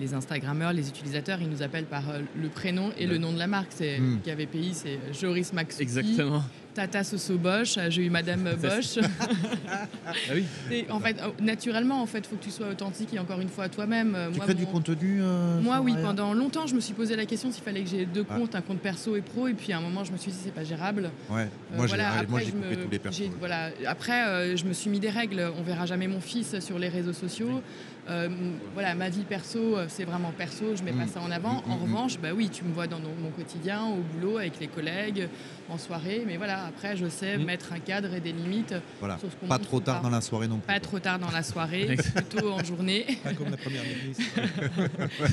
les, 0.01 0.15
Instagrammeurs, 0.15 0.73
les 0.73 0.89
utilisateurs, 0.89 1.43
ils 1.43 1.51
nous 1.51 1.63
appellent 1.63 1.85
par 1.85 2.05
le 2.35 2.49
prénom 2.49 2.93
et 2.97 3.07
le 3.07 3.19
nom 3.19 3.35
de 3.35 3.39
la 3.39 3.47
marque. 3.47 3.73
C'est 3.73 4.01
mm. 4.01 4.21
KVPI, 4.25 4.71
c'est 4.73 4.99
Joris 5.13 5.53
Max. 5.53 5.81
Exactement. 5.81 6.43
Tata 6.75 7.03
Soso 7.03 7.37
Bosch, 7.37 7.77
euh, 7.79 7.91
j'ai 7.91 8.05
eu 8.05 8.11
Madame 8.11 8.51
Bosch. 8.63 8.99
ah 9.69 10.13
oui. 10.33 10.85
en 10.89 11.01
fait, 11.01 11.17
oh, 11.27 11.33
naturellement, 11.43 12.01
en 12.01 12.07
fait, 12.07 12.27
faut 12.27 12.37
que 12.37 12.45
tu 12.45 12.51
sois 12.51 12.69
authentique 12.69 13.13
et 13.15 13.19
encore 13.19 13.41
une 13.41 13.49
fois 13.49 13.69
toi-même. 13.69 14.17
Tu 14.33 14.37
moi, 14.37 14.45
crées 14.45 14.55
du 14.55 14.67
contenu 14.67 15.21
euh, 15.21 15.61
Moi, 15.61 15.81
oui. 15.81 15.95
Pendant 16.01 16.33
longtemps, 16.33 16.67
je 16.67 16.75
me 16.75 16.81
suis 16.81 16.95
posé 16.95 17.17
la 17.17 17.27
question 17.27 17.51
s'il 17.51 17.63
fallait 17.63 17.83
que 17.83 17.91
j'ai 17.91 18.07
deux 18.07 18.25
comptes, 18.25 18.55
un 18.55 18.61
compte 18.61 18.81
perso 18.81 19.17
et 19.17 19.21
pro. 19.21 19.49
Et 19.49 19.55
puis 19.55 19.73
à 19.73 19.79
un 19.79 19.81
moment, 19.81 20.05
je 20.05 20.13
me 20.13 20.17
suis 20.17 20.31
dit 20.31 20.39
c'est 20.43 20.55
pas 20.55 20.65
gérable. 20.65 21.11
Ouais. 21.29 21.49
Euh, 21.73 21.77
moi, 21.77 21.87
j'ai 21.87 22.01
après, 22.01 22.45
coupé 22.45 22.77
tous 22.77 22.91
les 22.91 22.99
persos. 22.99 23.23
Voilà. 23.39 23.71
Après, 23.87 24.57
je 24.57 24.65
me 24.65 24.73
suis 24.73 24.91
mis 24.91 25.01
des 25.01 25.11
règles. 25.11 25.51
On 25.59 25.63
verra 25.63 25.87
jamais 25.87 26.09
mon 26.09 26.21
fils 26.21 26.59
sur 26.61 26.79
les 26.79 26.89
réseaux 26.89 27.13
sociaux. 27.13 27.63
Euh, 28.09 28.29
voilà, 28.75 28.95
ma 28.95 29.09
vie 29.09 29.25
perso, 29.25 29.77
euh, 29.77 29.87
c'est 29.89 30.05
vraiment 30.05 30.33
perso, 30.37 30.75
je 30.75 30.83
mets 30.83 30.93
pas 30.93 31.05
mm. 31.05 31.09
ça 31.09 31.21
en 31.21 31.31
avant. 31.31 31.63
Mm, 31.67 31.71
en 31.71 31.77
mm, 31.77 31.83
revanche, 31.83 32.19
bah 32.19 32.31
oui, 32.35 32.49
tu 32.49 32.65
me 32.65 32.73
vois 32.73 32.87
dans 32.87 32.99
mon 32.99 33.31
quotidien, 33.31 33.85
au 33.85 34.01
boulot, 34.15 34.39
avec 34.39 34.59
les 34.59 34.69
collègues, 34.69 35.29
en 35.69 35.79
soirée. 35.79 36.25
Mais 36.27 36.37
voilà, 36.37 36.65
après, 36.65 36.97
je 36.97 37.07
sais 37.09 37.37
mettre 37.39 37.73
un 37.73 37.79
cadre 37.79 38.13
et 38.15 38.21
des 38.21 38.33
limites. 38.33 38.75
Voilà. 38.99 39.19
pas 39.49 39.59
trop 39.59 39.81
tard 39.81 40.03
dans 40.03 40.11
la 40.11 40.21
soirée 40.21 40.49
non 40.49 40.57
plus. 40.57 40.67
Pas 40.67 40.81
trop 40.81 40.99
tard 40.99 41.19
dans 41.19 41.31
la 41.31 41.43
soirée, 41.43 41.97
plutôt 42.15 42.51
en 42.51 42.65
journée. 42.65 43.07
Pas 43.23 43.35
comme 43.35 43.51
la 43.51 43.57
première 43.57 43.83
ministre. 43.85 44.25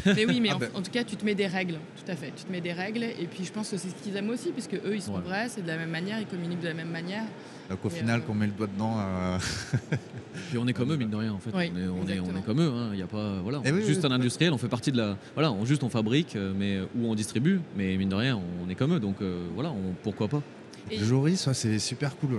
mais 0.16 0.26
oui, 0.26 0.40
mais 0.42 0.50
ah 0.52 0.58
ben. 0.60 0.70
en, 0.76 0.82
tout 0.82 0.92
cas, 0.92 1.04
tu 1.04 1.16
te 1.16 1.26
mets 1.26 1.36
des 1.36 1.48
règles, 1.48 1.80
tout 1.96 2.12
à 2.12 2.16
fait. 2.16 2.32
Tu 2.36 2.44
te 2.44 2.52
mets 2.52 2.62
des 2.62 2.74
règles. 2.74 3.04
Et 3.04 3.28
puis, 3.32 3.46
je 3.46 3.52
pense 3.52 3.70
que 3.70 3.78
c'est 3.78 3.90
ce 3.90 3.96
qu'ils 3.96 4.16
aiment 4.16 4.30
aussi, 4.30 4.52
puisque 4.52 4.76
eux, 4.76 4.94
ils 4.94 5.02
sont 5.02 5.20
vrais, 5.20 5.50
c'est 5.50 5.62
de 5.62 5.68
la 5.68 5.78
même 5.78 5.90
manière, 5.90 6.20
ils 6.20 6.28
communiquent 6.28 6.62
de 6.62 6.68
la 6.68 6.74
même 6.74 6.90
manière. 6.90 7.24
Donc 7.70 7.84
au 7.84 7.90
final, 7.90 8.22
qu'on 8.24 8.34
met 8.34 8.48
le 8.48 8.54
doigt 8.54 8.68
dedans. 8.68 8.96
Euh, 8.98 9.38
Puis 10.50 10.58
on 10.58 10.68
est 10.68 10.74
comme 10.74 10.92
eux, 10.92 10.98
mine 10.98 11.10
de 11.10 11.16
rien, 11.16 11.34
en 11.34 11.40
fait. 11.40 11.52
on, 11.54 11.60
est, 11.60 11.70
on, 11.70 12.08
est, 12.08 12.20
on, 12.20 12.38
est, 12.38 12.46
comme 12.46 12.62
eux. 12.62 12.72
Il 12.94 13.02
hein. 13.02 13.06
a 13.06 13.08
pas, 13.08 13.40
voilà, 13.42 13.62
eh 13.66 13.86
juste 13.86 14.06
un 14.06 14.12
industriel, 14.12 14.54
on 14.54 14.58
fait 14.58 14.70
partie 14.70 14.92
de 14.92 14.98
la. 14.98 15.18
Voilà, 15.34 15.52
on, 15.52 15.66
juste 15.66 15.84
on 15.84 15.90
fabrique, 15.90 16.36
euh, 16.36 16.54
mais 16.58 16.80
ou 16.96 17.10
on 17.10 17.16
distribue, 17.16 17.60
mais 17.76 17.98
mine 17.98 18.10
de 18.10 18.16
rien, 18.16 18.40
on 18.66 18.70
est 18.70 18.76
comme 18.76 18.94
eux. 18.94 19.00
Donc 19.00 19.18
euh, 19.22 19.48
voilà, 19.54 19.74
pourquoi 20.04 20.28
pas. 20.28 20.42
Et... 20.90 21.00
Joris, 21.00 21.50
c'est 21.52 21.80
super 21.80 22.16
cool. 22.16 22.38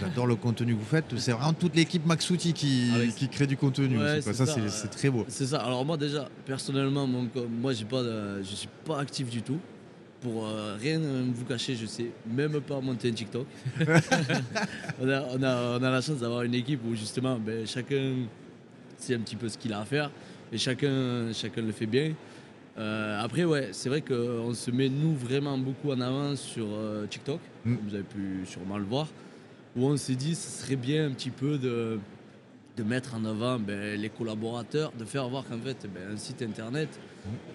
J'adore 0.00 0.26
le 0.26 0.36
contenu 0.36 0.74
que 0.74 0.78
vous 0.78 0.86
faites. 0.86 1.04
C'est 1.18 1.32
vraiment 1.32 1.52
toute 1.52 1.76
l'équipe 1.76 2.06
Maxouti 2.06 2.54
qui, 2.54 2.88
ah 2.94 3.06
qui 3.14 3.28
crée 3.28 3.46
du 3.46 3.58
contenu. 3.58 3.98
ça, 4.22 4.46
c'est 4.46 4.88
très 4.88 5.10
beau. 5.10 5.26
C'est 5.28 5.46
ça. 5.46 5.58
Alors 5.58 5.84
moi 5.84 5.98
déjà, 5.98 6.30
personnellement, 6.46 7.06
moi, 7.06 7.74
j'ai 7.74 7.84
pas, 7.84 8.02
je 8.40 8.54
suis 8.54 8.68
pas 8.86 9.00
actif 9.00 9.28
du 9.28 9.42
tout 9.42 9.58
pour 10.20 10.46
euh, 10.46 10.76
rien 10.80 10.98
vous 10.98 11.44
cacher, 11.44 11.76
je 11.76 11.86
sais 11.86 12.10
même 12.26 12.60
pas 12.60 12.80
monter 12.80 13.08
un 13.08 13.12
TikTok. 13.12 13.46
on, 15.00 15.08
a, 15.08 15.22
on, 15.30 15.42
a, 15.42 15.90
la 15.90 16.00
chance 16.00 16.18
d'avoir 16.18 16.42
une 16.42 16.54
équipe 16.54 16.80
où 16.84 16.94
justement 16.94 17.38
ben, 17.38 17.66
chacun 17.66 18.14
sait 18.96 19.14
un 19.14 19.20
petit 19.20 19.36
peu 19.36 19.48
ce 19.48 19.56
qu'il 19.56 19.72
a 19.72 19.80
à 19.80 19.84
faire 19.84 20.10
et 20.52 20.58
chacun, 20.58 21.32
chacun 21.32 21.62
le 21.62 21.72
fait 21.72 21.86
bien. 21.86 22.12
Euh, 22.78 23.20
après, 23.20 23.44
ouais, 23.44 23.70
c'est 23.72 23.88
vrai 23.88 24.02
qu'on 24.02 24.54
se 24.54 24.70
met 24.70 24.88
nous 24.88 25.14
vraiment 25.14 25.58
beaucoup 25.58 25.90
en 25.90 26.00
avant 26.00 26.36
sur 26.36 26.66
euh, 26.70 27.06
TikTok, 27.06 27.40
mm. 27.64 27.74
vous 27.82 27.94
avez 27.94 28.04
pu 28.04 28.40
sûrement 28.44 28.78
le 28.78 28.84
voir, 28.84 29.08
où 29.76 29.86
on 29.86 29.96
s'est 29.96 30.14
dit 30.14 30.34
ce 30.34 30.62
serait 30.62 30.76
bien 30.76 31.06
un 31.06 31.10
petit 31.10 31.30
peu 31.30 31.58
de, 31.58 31.98
de 32.76 32.82
mettre 32.84 33.14
en 33.14 33.24
avant 33.24 33.58
ben, 33.58 34.00
les 34.00 34.08
collaborateurs, 34.08 34.92
de 34.98 35.04
faire 35.04 35.28
voir 35.28 35.44
qu'en 35.44 35.58
fait 35.58 35.88
ben, 35.92 36.14
un 36.14 36.16
site 36.16 36.42
internet, 36.42 36.88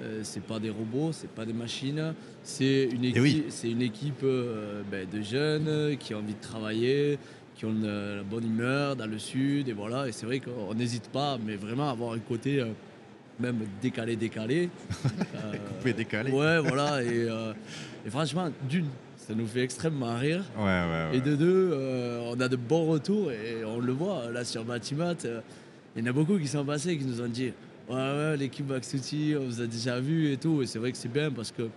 euh, 0.01 0.20
c'est 0.24 0.43
pas 0.43 0.59
des 0.59 0.70
robots, 0.70 1.11
c'est 1.11 1.30
pas 1.30 1.45
des 1.45 1.53
machines, 1.53 2.14
c'est 2.43 2.89
une, 2.91 3.05
eh 3.05 3.09
équipe, 3.09 3.45
c'est 3.49 3.72
une 3.72 3.82
équipe 3.82 4.24
euh, 4.24 4.82
ben, 4.89 5.07
de 5.09 5.22
jeunes 5.22 5.97
qui 5.97 6.14
ont 6.14 6.20
envie 6.20 6.34
de 6.34 6.41
travailler, 6.41 7.18
qui 7.55 7.66
ont 7.66 7.74
la 7.82 8.24
bonne 8.24 8.45
humeur 8.45 8.95
dans 8.95 9.05
le 9.05 9.18
sud, 9.20 9.70
et 9.70 9.74
voilà. 9.74 10.07
Et 10.07 10.11
c'est 10.11 10.26
vrai 10.26 10.39
qu'on 10.39 10.74
n'hésite 10.74 11.09
pas, 11.09 11.38
mais 11.43 11.55
vraiment 11.55 11.88
à 11.89 11.91
avoir 11.91 12.14
un 12.14 12.20
côté 12.20 12.59
euh, 12.59 12.68
même 13.39 13.59
décalé, 13.82 14.16
décalé. 14.16 14.70
Coupé, 15.78 15.93
décalé. 15.93 16.32
Ouais, 16.32 16.59
voilà. 16.59 17.03
Et, 17.03 17.28
et 18.05 18.09
franchement, 18.09 18.49
d'une, 18.70 18.88
ça 19.18 19.34
nous 19.34 19.47
fait 19.47 19.61
extrêmement 19.61 20.16
rire. 20.18 20.43
Ouais, 20.57 20.64
ouais, 20.64 21.18
Et 21.18 21.22
de 21.22 21.36
deux, 21.36 21.74
on 22.28 22.39
a 22.39 22.47
de 22.47 22.55
bons 22.55 22.86
retours 22.86 23.32
et 23.32 23.66
on 23.66 23.80
le 23.80 23.91
voit 23.91 24.30
là 24.32 24.45
sur 24.45 24.64
Batimat. 24.64 25.16
Il 25.95 26.03
y 26.03 26.07
en 26.07 26.09
a 26.09 26.14
beaucoup 26.14 26.38
qui 26.38 26.47
sont 26.47 26.64
passés 26.64 26.97
qui 26.97 27.05
nous 27.05 27.22
ont 27.22 27.28
dit 27.28 27.53
Ouais, 27.89 27.95
ouais, 27.95 28.38
l'équipe 28.38 28.71
City, 28.81 29.36
on 29.38 29.45
vous 29.45 29.61
a 29.61 29.67
déjà 29.67 29.99
vu 29.99 30.31
et 30.31 30.38
tout. 30.38 30.61
Et 30.61 30.65
c'est 30.65 30.79
vrai 30.79 30.91
que 30.91 30.97
c'est 30.97 31.11
bien 31.11 31.31
parce 31.31 31.51
que 31.51 31.69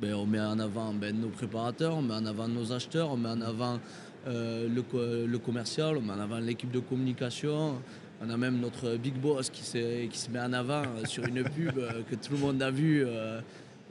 ben, 0.00 0.14
on 0.14 0.26
met 0.26 0.40
en 0.40 0.58
avant 0.58 0.92
ben, 0.92 1.18
nos 1.18 1.28
préparateurs, 1.28 1.96
on 1.96 2.02
met 2.02 2.14
en 2.14 2.26
avant 2.26 2.48
nos 2.48 2.72
acheteurs, 2.72 3.10
on 3.10 3.16
met 3.16 3.28
en 3.28 3.40
avant 3.40 3.80
euh, 4.26 4.68
le, 4.68 5.26
le, 5.26 5.38
commercial, 5.38 5.96
on 5.96 6.00
met 6.00 6.12
en 6.12 6.20
avant 6.20 6.38
l'équipe 6.38 6.70
de 6.70 6.78
communication. 6.78 7.80
On 8.24 8.30
a 8.30 8.36
même 8.36 8.60
notre 8.60 8.96
big 8.96 9.14
boss 9.14 9.50
qui, 9.50 9.62
qui 9.62 10.18
se 10.18 10.30
met 10.30 10.40
en 10.40 10.52
avant 10.52 10.82
euh, 10.82 11.04
sur 11.06 11.24
une 11.24 11.42
pub 11.56 11.76
euh, 11.76 12.02
que 12.08 12.14
tout 12.14 12.32
le 12.32 12.38
monde 12.38 12.62
a 12.62 12.70
vue 12.70 13.04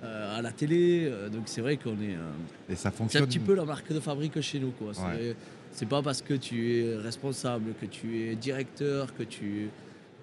à 0.03 0.41
la 0.41 0.51
télé. 0.51 1.11
Donc 1.31 1.43
c'est 1.45 1.61
vrai 1.61 1.75
qu'on 1.77 2.01
est. 2.01 2.17
et 2.69 2.75
ça 2.75 2.91
fonctionne. 2.91 3.21
C'est 3.21 3.25
un 3.25 3.27
petit 3.27 3.45
peu 3.45 3.55
la 3.55 3.65
marque 3.65 3.91
de 3.91 3.99
fabrique 3.99 4.39
chez 4.41 4.59
nous. 4.59 4.71
Quoi. 4.71 4.93
C'est 5.73 5.87
pas 5.87 6.01
parce 6.01 6.21
que 6.21 6.33
tu 6.33 6.79
es 6.79 6.97
responsable, 6.97 7.73
que 7.79 7.85
tu 7.85 8.23
es 8.23 8.35
directeur, 8.35 9.13
que 9.15 9.23
tu 9.23 9.69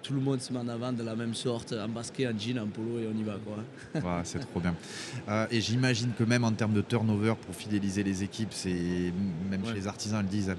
tout 0.01 0.13
le 0.13 0.21
monde 0.21 0.41
se 0.41 0.51
met 0.53 0.59
en 0.59 0.67
avant 0.67 0.91
de 0.91 1.03
la 1.03 1.15
même 1.15 1.33
sorte, 1.33 1.73
en 1.73 1.89
basket, 1.89 2.33
en 2.33 2.37
jean, 2.37 2.59
en 2.59 2.67
polo 2.67 2.99
et 2.99 3.07
on 3.13 3.17
y 3.17 3.23
va. 3.23 3.37
Quoi. 3.43 4.21
c'est 4.23 4.39
trop 4.39 4.59
bien. 4.59 4.75
Euh, 5.27 5.45
et 5.51 5.61
j'imagine 5.61 6.11
que 6.17 6.23
même 6.23 6.43
en 6.43 6.51
termes 6.51 6.73
de 6.73 6.81
turnover 6.81 7.33
pour 7.45 7.53
fidéliser 7.53 8.03
les 8.03 8.23
équipes, 8.23 8.49
c'est 8.51 9.13
même 9.49 9.63
chez 9.65 9.73
les 9.73 9.87
artisans, 9.87 10.21
ils 10.21 10.23
le 10.23 10.29
disent, 10.29 10.55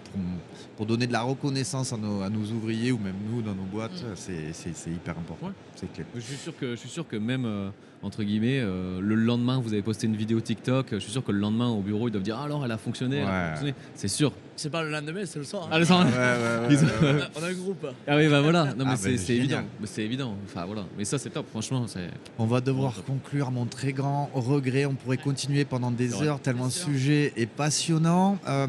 pour, 0.76 0.86
donner 0.86 1.06
de 1.06 1.12
la 1.12 1.22
reconnaissance 1.22 1.92
à 1.92 1.96
nos, 1.96 2.22
à 2.22 2.30
nos, 2.30 2.44
ouvriers 2.52 2.92
ou 2.92 2.98
même 2.98 3.16
nous 3.28 3.42
dans 3.42 3.54
nos 3.54 3.64
boîtes, 3.64 4.02
mm. 4.02 4.52
c'est 4.52 4.90
hyper 4.90 5.18
important. 5.18 5.52
C'est 5.74 5.92
clair. 5.92 6.06
Je 6.14 6.20
suis 6.20 6.36
sûr 6.36 6.56
que, 6.56 6.70
je 6.70 6.76
suis 6.76 6.88
sûr 6.88 7.08
que 7.08 7.16
même, 7.16 7.44
euh, 7.46 7.70
entre 8.02 8.22
guillemets, 8.22 8.60
euh, 8.60 9.00
le 9.00 9.14
lendemain, 9.14 9.60
vous 9.60 9.72
avez 9.72 9.82
posté 9.82 10.06
une 10.06 10.16
vidéo 10.16 10.40
TikTok, 10.40 10.88
je 10.92 10.98
suis 10.98 11.12
sûr 11.12 11.24
que 11.24 11.32
le 11.32 11.38
lendemain 11.38 11.68
au 11.68 11.80
bureau, 11.80 12.08
ils 12.08 12.10
doivent 12.10 12.22
dire 12.22 12.38
ah, 12.40 12.44
alors 12.44 12.64
elle 12.64 12.72
a 12.72 12.78
fonctionné. 12.78 13.22
fonctionné. 13.22 13.74
C'est 13.94 14.08
sûr. 14.08 14.32
C'est 14.56 14.68
pas 14.68 14.82
le 14.82 14.90
lendemain, 14.90 15.22
c'est 15.24 15.38
le 15.38 15.44
soir. 15.46 15.68
Ah, 15.70 15.78
le 15.78 15.86
soir. 15.86 16.06
on, 16.06 17.42
a, 17.42 17.46
un 17.46 17.52
groupe. 17.54 17.86
Ah 18.06 18.16
oui, 18.16 18.28
bah 18.28 18.42
voilà. 18.42 18.74
Non, 18.74 18.84
mais 18.84 18.92
ah, 18.92 18.96
c'est 18.96 19.16
bah, 19.16 19.32
évident. 19.32 19.62
C'est 19.84 20.02
évident. 20.02 20.36
Enfin 20.44 20.66
voilà. 20.66 20.84
Mais 20.98 21.06
ça, 21.06 21.18
c'est 21.18 21.30
top. 21.30 21.48
Franchement, 21.48 21.86
c'est. 21.86 22.10
On 22.38 22.44
va 22.44 22.60
devoir 22.60 22.92
conclure 23.04 23.50
mon 23.50 23.64
très 23.64 23.94
grand 23.94 24.30
regret. 24.34 24.84
On 24.84 24.94
pourrait 24.94 25.16
continuer 25.16 25.64
pendant 25.64 25.90
des 25.90 26.22
heures 26.22 26.40
tellement 26.40 26.66
le 26.66 26.70
sujet 26.70 27.32
est 27.36 27.46
passionnant. 27.46 28.38
Euh, 28.46 28.66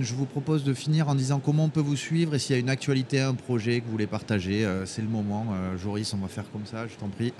je 0.00 0.14
vous 0.14 0.24
propose 0.24 0.64
de 0.64 0.72
finir 0.72 1.08
en 1.08 1.14
disant 1.14 1.40
comment 1.40 1.64
on 1.64 1.68
peut 1.68 1.80
vous 1.80 1.96
suivre 1.96 2.34
et 2.34 2.38
s'il 2.38 2.54
y 2.54 2.56
a 2.56 2.60
une 2.60 2.70
actualité, 2.70 3.20
un 3.20 3.34
projet 3.34 3.80
que 3.80 3.84
vous 3.84 3.92
voulez 3.92 4.06
partager, 4.06 4.64
euh, 4.64 4.86
c'est 4.86 5.02
le 5.02 5.08
moment. 5.08 5.46
Euh, 5.52 5.76
Joris, 5.76 6.12
on 6.14 6.18
va 6.18 6.28
faire 6.28 6.50
comme 6.52 6.64
ça. 6.64 6.86
Je 6.86 6.94
t'en 6.94 7.08
prie. 7.08 7.34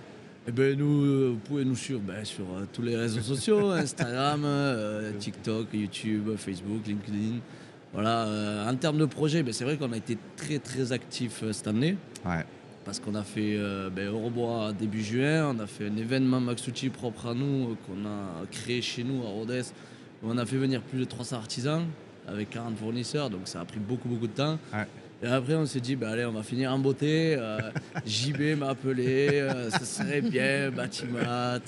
Eh 0.49 0.53
ben, 0.53 0.79
nous, 0.79 1.33
vous 1.33 1.39
pouvez 1.45 1.65
nous 1.65 1.77
suivre 1.77 2.01
ben, 2.01 2.25
sur 2.25 2.47
tous 2.73 2.83
les 2.83 2.97
réseaux 2.97 3.21
sociaux, 3.21 3.71
Instagram, 3.71 4.47
TikTok, 5.19 5.67
YouTube, 5.75 6.31
Facebook, 6.37 6.87
LinkedIn. 6.87 7.37
Voilà, 7.93 8.67
en 8.69 8.75
termes 8.77 8.99
de 8.99 9.07
projet, 9.07 9.43
ben, 9.43 9.53
c'est 9.53 9.65
vrai 9.65 9.77
qu'on 9.77 9.93
a 9.93 9.97
été 9.97 10.17
très 10.37 10.59
très 10.59 10.93
actifs 10.93 11.45
cette 11.53 11.67
année. 11.69 11.97
Ouais 12.25 12.45
parce 12.89 13.01
qu'on 13.01 13.17
a 13.17 13.23
fait 13.23 13.55
euh, 13.59 13.91
ben, 13.91 14.09
Eurobois 14.09 14.73
début 14.73 15.03
juin, 15.03 15.55
on 15.55 15.61
a 15.61 15.67
fait 15.67 15.89
un 15.89 15.97
événement 15.99 16.41
Maxucci 16.41 16.89
propre 16.89 17.27
à 17.27 17.35
nous 17.35 17.77
qu'on 17.87 18.09
a 18.09 18.47
créé 18.51 18.81
chez 18.81 19.05
nous 19.05 19.27
à 19.27 19.29
Rodez. 19.29 19.61
Où 20.23 20.31
on 20.31 20.39
a 20.39 20.47
fait 20.47 20.57
venir 20.57 20.81
plus 20.81 20.99
de 20.99 21.05
300 21.05 21.37
artisans 21.37 21.85
avec 22.27 22.49
40 22.49 22.79
fournisseurs, 22.79 23.29
donc 23.29 23.43
ça 23.45 23.61
a 23.61 23.67
pris 23.67 23.79
beaucoup 23.79 24.09
beaucoup 24.09 24.27
de 24.27 24.33
temps. 24.33 24.59
Et 25.23 25.27
après 25.27 25.55
on 25.55 25.67
s'est 25.67 25.81
dit, 25.81 25.97
ben, 25.97 26.09
allez, 26.09 26.25
on 26.25 26.33
va 26.33 26.43
finir 26.43 26.73
en 26.73 26.79
beauté. 26.79 27.35
Euh, 27.37 27.59
JB 28.07 28.59
m'a 28.59 28.71
appelé, 28.71 29.29
euh, 29.33 29.71
ça 29.71 29.81
serait 29.81 30.21
bien, 30.21 30.71
Batimat. 30.71 31.61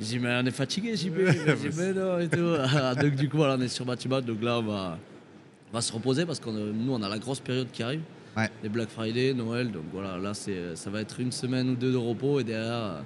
J'ai 0.00 0.06
dit, 0.06 0.18
mais 0.18 0.38
on 0.42 0.46
est 0.46 0.50
fatigué, 0.50 0.96
JB. 0.96 1.18
JB 1.28 1.96
non, 1.96 2.18
et 2.18 2.28
tout. 2.28 3.00
donc 3.00 3.14
du 3.14 3.28
coup, 3.28 3.38
voilà, 3.38 3.56
on 3.56 3.60
est 3.60 3.68
sur 3.68 3.84
Batimat, 3.84 4.22
donc 4.22 4.42
là 4.42 4.58
on 4.58 4.62
va, 4.62 4.98
on 5.70 5.74
va 5.74 5.80
se 5.80 5.92
reposer 5.92 6.24
parce 6.24 6.40
que 6.40 6.48
nous 6.48 6.92
on 6.92 7.02
a 7.02 7.08
la 7.08 7.18
grosse 7.18 7.40
période 7.40 7.68
qui 7.70 7.82
arrive 7.82 8.00
les 8.62 8.68
Black 8.68 8.88
Friday, 8.88 9.34
Noël. 9.34 9.70
Donc 9.70 9.84
voilà, 9.92 10.16
là 10.18 10.34
c'est, 10.34 10.76
ça 10.76 10.90
va 10.90 11.00
être 11.00 11.20
une 11.20 11.32
semaine 11.32 11.70
ou 11.70 11.74
deux 11.74 11.92
de 11.92 11.96
repos 11.96 12.40
et 12.40 12.44
derrière 12.44 13.02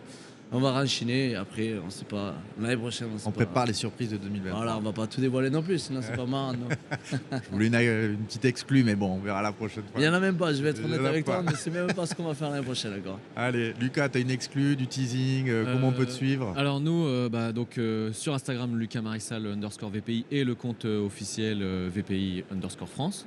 on 0.52 0.60
va 0.60 0.72
renchiner 0.72 1.30
et 1.30 1.36
après 1.36 1.74
on 1.84 1.90
sait 1.90 2.04
pas 2.04 2.34
l'année 2.60 2.76
prochaine. 2.76 3.08
On, 3.24 3.30
prépare 3.30 3.66
les 3.66 3.72
surprises 3.72 4.10
de 4.10 4.16
2020. 4.16 4.50
Voilà, 4.50 4.76
on 4.76 4.80
va 4.80 4.92
pas 4.92 5.06
tout 5.06 5.20
dévoiler 5.20 5.50
non 5.50 5.62
plus, 5.62 5.78
sinon 5.78 6.00
c'est 6.02 6.16
pas 6.16 6.26
marrant. 6.26 6.52
je 7.12 7.50
voulais 7.50 7.66
une, 7.66 8.18
petite 8.18 8.44
exclue, 8.44 8.84
mais 8.84 8.94
bon, 8.94 9.14
on 9.14 9.18
verra 9.18 9.42
la 9.42 9.52
prochaine 9.52 9.84
fois. 9.84 10.00
Il 10.00 10.04
y 10.04 10.08
en 10.08 10.14
a 10.14 10.20
même 10.20 10.36
pas, 10.36 10.52
je 10.52 10.62
vais 10.62 10.70
être 10.70 10.84
honnête 10.84 11.04
avec 11.04 11.24
toi, 11.24 11.42
mais 11.42 11.52
c'est 11.56 11.70
même 11.70 11.92
pas 11.92 12.06
ce 12.06 12.14
qu'on 12.14 12.24
va 12.24 12.34
faire 12.34 12.50
l'année 12.50 12.64
prochaine, 12.64 12.92
d'accord. 12.92 13.18
Allez, 13.36 13.74
Lucas, 13.80 14.08
tu 14.08 14.18
as 14.18 14.20
une 14.20 14.30
exclue, 14.30 14.76
du 14.76 14.86
teasing, 14.86 15.48
euh, 15.48 15.72
comment 15.72 15.88
on 15.88 15.92
peut 15.92 16.06
te 16.06 16.10
euh, 16.10 16.14
suivre? 16.14 16.54
Alors 16.56 16.80
nous, 16.80 17.06
euh, 17.06 17.28
bah, 17.28 17.52
donc 17.52 17.80
sur 18.12 18.34
Instagram, 18.34 18.78
Lucas 18.78 19.00
Marissal 19.00 19.46
underscore 19.46 19.90
VPI 19.90 20.26
et 20.30 20.44
le 20.44 20.54
compte 20.54 20.84
officiel 20.84 21.62
VPI 21.88 22.44
underscore 22.52 22.88
France. 22.88 23.26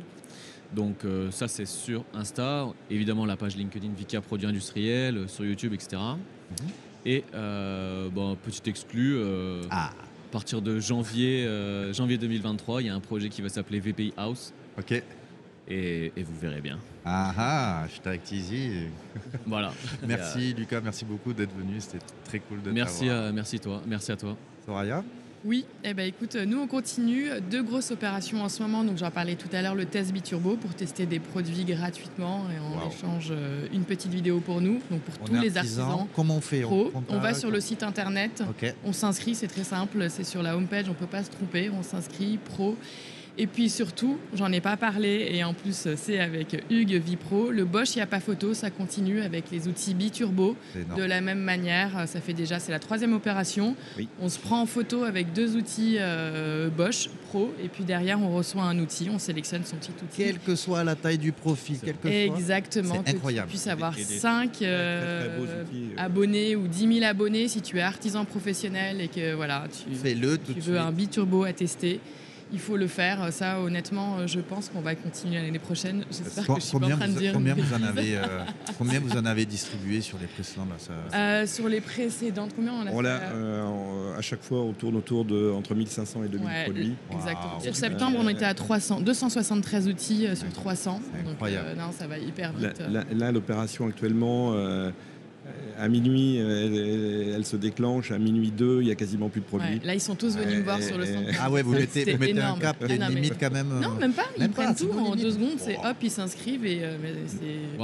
Donc 0.74 1.06
euh, 1.06 1.32
ça 1.32 1.48
c'est 1.48 1.66
sur 1.66 2.04
Insta, 2.14 2.68
évidemment 2.90 3.26
la 3.26 3.38
page 3.38 3.56
LinkedIn 3.56 3.92
Vika 3.98 4.22
Produits 4.22 4.48
Industriels, 4.48 5.18
euh, 5.18 5.28
sur 5.28 5.46
YouTube, 5.46 5.74
etc. 5.74 5.98
Et. 6.62 6.64
Euh, 7.34 8.10
bon, 8.10 8.36
petit 8.36 8.70
exclu, 8.70 9.18
ah. 9.70 9.88
à 9.88 9.92
partir 10.32 10.62
de 10.62 10.80
janvier, 10.80 11.48
janvier 11.94 12.18
2023, 12.18 12.82
il 12.82 12.88
y 12.88 12.90
a 12.90 12.96
un 12.96 13.00
projet 13.00 13.30
qui 13.30 13.42
va 13.42 13.50
s'appeler 13.50 13.80
VPI 13.80 14.14
House. 14.18 14.54
Ok. 14.78 15.02
Et, 15.68 16.12
vous 16.18 16.40
verrez 16.40 16.62
bien. 16.62 16.80
Ah 17.04 17.34
ah, 17.38 17.88
je 17.88 18.36
easy. 18.36 18.72
voilà. 19.46 19.74
merci 20.08 20.54
Lucas, 20.58 20.82
merci 20.82 21.06
beaucoup 21.06 21.34
d'être 21.34 21.56
venu, 21.56 21.80
c'était 21.80 22.04
très 22.24 22.40
cool 22.40 22.62
de 22.62 22.72
merci 22.72 23.10
à, 23.10 23.32
merci 23.32 23.60
toi, 23.60 23.82
merci 23.88 24.12
à 24.12 24.18
toi. 24.18 24.38
Soraya? 24.66 25.04
Oui, 25.46 25.64
eh 25.84 25.94
ben, 25.94 26.08
écoute, 26.08 26.36
nous 26.36 26.60
on 26.60 26.66
continue. 26.66 27.30
Deux 27.52 27.62
grosses 27.62 27.92
opérations 27.92 28.42
en 28.42 28.50
ce 28.50 28.64
moment. 28.64 28.84
Donc 28.84 28.98
j'en 28.98 29.12
parlais 29.12 29.36
tout 29.36 29.48
à 29.54 29.62
l'heure, 29.62 29.76
le 29.76 29.86
test 29.86 30.12
Biturbo 30.12 30.58
pour 30.58 30.74
tester 30.74 31.06
des 31.06 31.20
produits 31.20 31.66
gratuitement 31.66 32.46
et 32.50 32.60
on 32.60 32.90
échange 32.90 33.28
euh, 33.30 33.68
une 33.72 33.84
petite 33.84 34.12
vidéo 34.12 34.40
pour 34.40 34.60
nous. 34.60 34.82
Donc 34.90 35.02
pour 35.02 35.30
tous 35.30 35.36
les 35.36 35.56
artisans. 35.56 36.08
Comment 36.16 36.38
on 36.38 36.42
fait? 36.42 36.64
On, 36.64 37.20
va 37.20 37.36
sur 37.36 37.52
le 37.52 37.60
site 37.60 37.84
internet. 37.84 38.44
On 38.84 38.92
s'inscrit, 38.92 39.36
c'est 39.36 39.48
très 39.48 39.64
simple. 39.64 40.08
C'est 40.10 40.24
sur 40.24 40.42
la 40.42 40.58
homepage, 40.58 40.86
on 40.88 40.90
ne 40.90 40.96
peut 40.96 41.06
pas 41.06 41.24
se 41.24 41.30
tromper. 41.30 41.70
On 41.70 41.84
s'inscrit 41.84 42.38
pro. 42.38 42.76
Et 43.38 43.48
puis 43.48 43.70
surtout, 43.70 44.18
j'en 44.34 44.52
ai 44.52 44.62
pas 44.62 44.78
parlé, 44.78 45.30
et 45.32 45.44
en 45.44 45.54
plus 45.54 45.88
c'est 45.96 46.20
avec 46.20 46.64
Hugues 46.70 46.96
Vipro, 46.96 47.52
le 47.52 47.66
Bosch, 47.66 47.96
il 47.96 47.98
n'y 47.98 48.04
a 48.04 48.08
pas 48.08 48.22
photo, 48.22 48.54
ça 48.54 48.70
continue 48.70 49.22
avec 49.22 49.52
les 49.52 49.68
outils 49.68 49.94
Biturbo. 49.94 50.56
De 50.96 51.04
la 51.04 51.20
même 51.20 51.40
manière, 51.40 52.08
ça 52.08 52.22
fait 52.22 52.34
déjà, 52.34 52.60
c'est 52.60 52.72
la 52.72 52.80
troisième 52.80 53.14
opération. 53.14 53.76
On 54.22 54.30
se 54.30 54.40
prend 54.40 54.62
en 54.62 54.66
photo 54.66 55.04
avec 55.04 55.34
deux 55.34 55.56
outils 55.58 55.98
euh, 56.00 56.70
Bosch 56.70 57.10
Pro, 57.28 57.54
et 57.62 57.68
puis 57.68 57.84
derrière 57.84 58.22
on 58.22 58.34
reçoit 58.34 58.64
un 58.64 58.80
outil, 58.80 59.10
on 59.12 59.20
sélectionne 59.20 59.66
son 59.66 59.76
petit 59.76 59.92
outil. 59.92 60.18
Quelle 60.18 60.40
que 60.40 60.56
soit 60.56 60.84
la 60.84 60.96
taille 60.96 61.18
du 61.18 61.34
profil, 61.34 61.78
quel 61.84 61.98
que 61.98 62.08
Exactement, 62.08 63.04
que 63.04 63.10
incroyable. 63.10 63.48
tu 63.48 63.58
puisses 63.58 63.68
avoir 63.68 63.98
5 63.98 64.62
euh, 64.62 65.40
euh. 65.42 65.64
abonnés 65.98 66.56
ou 66.56 66.68
10 66.68 67.00
000 67.00 67.06
abonnés 67.06 67.50
si 67.50 67.62
tu 67.62 67.80
es 67.80 67.82
artisan 67.82 68.24
professionnel 68.24 69.02
et 69.02 69.10
que 69.10 69.34
voilà, 69.34 69.66
tu 69.70 70.62
veux 70.62 70.80
un 70.80 70.92
Biturbo 70.92 71.44
à 71.44 71.52
tester 71.52 72.00
il 72.56 72.62
faut 72.62 72.78
le 72.78 72.88
faire. 72.88 73.34
Ça, 73.34 73.60
honnêtement, 73.60 74.26
je 74.26 74.40
pense 74.40 74.70
qu'on 74.70 74.80
va 74.80 74.96
continuer 74.96 75.42
l'année 75.42 75.60
prochaine. 75.60 76.06
J'espère 76.10 76.48
que 76.48 76.56
je 76.56 76.60
suis 76.62 76.80
pas 76.80 76.86
en 76.86 76.98
train 76.98 77.08
de 77.10 77.20
dire. 77.20 77.34
Combien 77.34 77.54
vous, 77.54 77.74
en 77.74 77.84
avez, 77.84 78.16
euh, 78.16 78.44
combien 78.78 79.00
vous 79.02 79.12
en 79.18 79.26
avez 79.26 79.46
distribué 79.46 80.00
sur 80.00 80.18
les 80.18 80.28
précédentes 80.28 80.90
euh, 81.14 81.46
Sur 81.46 81.68
les 81.68 81.82
précédentes, 81.82 82.52
combien 82.56 82.72
on 82.74 82.88
a 82.88 82.92
on 82.92 83.04
euh, 83.06 84.18
À 84.18 84.22
chaque 84.22 84.42
fois, 84.42 84.62
on 84.62 84.72
tourne 84.72 84.96
autour 84.96 85.26
de 85.26 85.52
entre 85.52 85.76
1500 85.76 86.24
et 86.24 86.28
2000 86.30 86.48
produits. 86.64 86.96
Exactement. 87.12 87.60
Sur 87.60 87.76
septembre, 87.76 88.18
on 88.22 88.30
était 88.30 88.46
à 88.46 88.54
300, 88.54 89.02
273 89.02 89.90
outils 89.90 90.28
sur 90.36 90.50
300. 90.54 91.02
incroyable. 91.30 91.78
non, 91.78 91.92
ça 91.92 92.08
va 92.08 92.18
hyper 92.18 92.54
vite. 92.54 92.82
Là, 92.90 93.32
l'opération 93.34 93.88
actuellement 93.88 94.54
à 95.78 95.88
minuit, 95.88 96.38
elle, 96.38 97.46
se 97.46 97.56
déclenche. 97.56 98.12
À 98.12 98.20
minuit 98.20 98.52
2, 98.52 98.82
il 98.82 98.86
n'y 98.86 98.92
a 98.92 98.96
quasiment 98.96 99.30
plus 99.30 99.42
de 99.42 99.46
produits. 99.46 99.80
là, 99.84 99.94
ils 99.94 100.02
sont 100.02 100.16
tous 100.16 100.38
venus 100.38 100.58
me 100.58 100.64
voir 100.64 100.82
sur 100.82 100.98
le 100.98 101.06
centre. 101.06 101.32
Ah 101.42 101.50
ouais, 101.50 101.62
vous 101.62 101.74
mettez, 101.74 102.14
un 102.14 102.58
cap, 102.58 102.78
il 102.82 102.96
y 102.96 103.02
a 103.02 103.08
une 103.08 103.16
limite 103.16 103.38
quand 103.40 103.52
même. 103.52 103.70
Non, 103.82 103.96
même 103.96 104.14
pas. 104.14 104.26
Ils 104.38 104.50
prennent 104.50 104.76
tout 104.76 104.92
en 104.92 105.16
deux 105.16 105.32
secondes. 105.32 105.58
C'est 105.58 105.78
hop, 105.78 105.98
ils 106.02 106.12
s'inscrivent 106.12 106.66
et 106.66 106.84
euh, 106.84 106.98
c'est. 107.28 107.80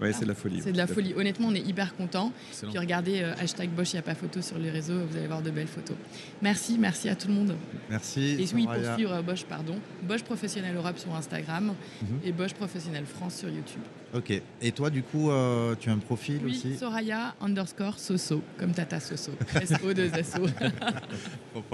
Ouais, 0.00 0.12
c'est 0.12 0.22
de 0.22 0.28
la 0.28 0.34
folie. 0.34 0.60
C'est 0.62 0.72
de 0.72 0.76
la 0.76 0.86
folie. 0.86 1.12
Honnêtement, 1.16 1.48
on 1.48 1.54
est 1.54 1.66
hyper 1.66 1.96
content. 1.96 2.32
Puis 2.68 2.78
regardez 2.78 3.20
euh, 3.20 3.34
hashtag 3.40 3.70
Bosch, 3.70 3.92
il 3.92 3.96
n'y 3.96 4.00
a 4.00 4.02
pas 4.02 4.14
photo 4.14 4.40
sur 4.40 4.58
les 4.58 4.70
réseaux, 4.70 5.00
vous 5.10 5.16
allez 5.16 5.26
voir 5.26 5.42
de 5.42 5.50
belles 5.50 5.66
photos. 5.66 5.96
Merci, 6.40 6.76
merci 6.78 7.08
à 7.08 7.16
tout 7.16 7.28
le 7.28 7.34
monde. 7.34 7.56
Merci. 7.90 8.36
Et 8.38 8.46
oui, 8.54 8.66
pour 8.66 8.94
suivre 8.94 9.12
euh, 9.12 9.22
Bosch, 9.22 9.44
pardon. 9.44 9.76
Bosch 10.02 10.22
Professionnel 10.22 10.76
Europe 10.76 10.98
sur 10.98 11.14
Instagram 11.14 11.74
mhm. 12.02 12.08
et 12.24 12.32
Bosch 12.32 12.54
Professionnel 12.54 13.04
France 13.06 13.36
sur 13.36 13.48
YouTube. 13.48 13.82
Ok. 14.14 14.40
Et 14.62 14.72
toi, 14.72 14.90
du 14.90 15.02
coup, 15.02 15.30
euh, 15.30 15.74
tu 15.78 15.90
as 15.90 15.92
un 15.92 15.98
profil 15.98 16.40
oui, 16.44 16.52
aussi 16.52 16.76
Soraya 16.76 17.34
underscore 17.40 17.98
Soso, 17.98 18.42
comme 18.58 18.72
Tata 18.72 19.00
Soso. 19.00 19.32
SO 19.64 19.92
2 19.92 20.10
SO. 20.22 20.46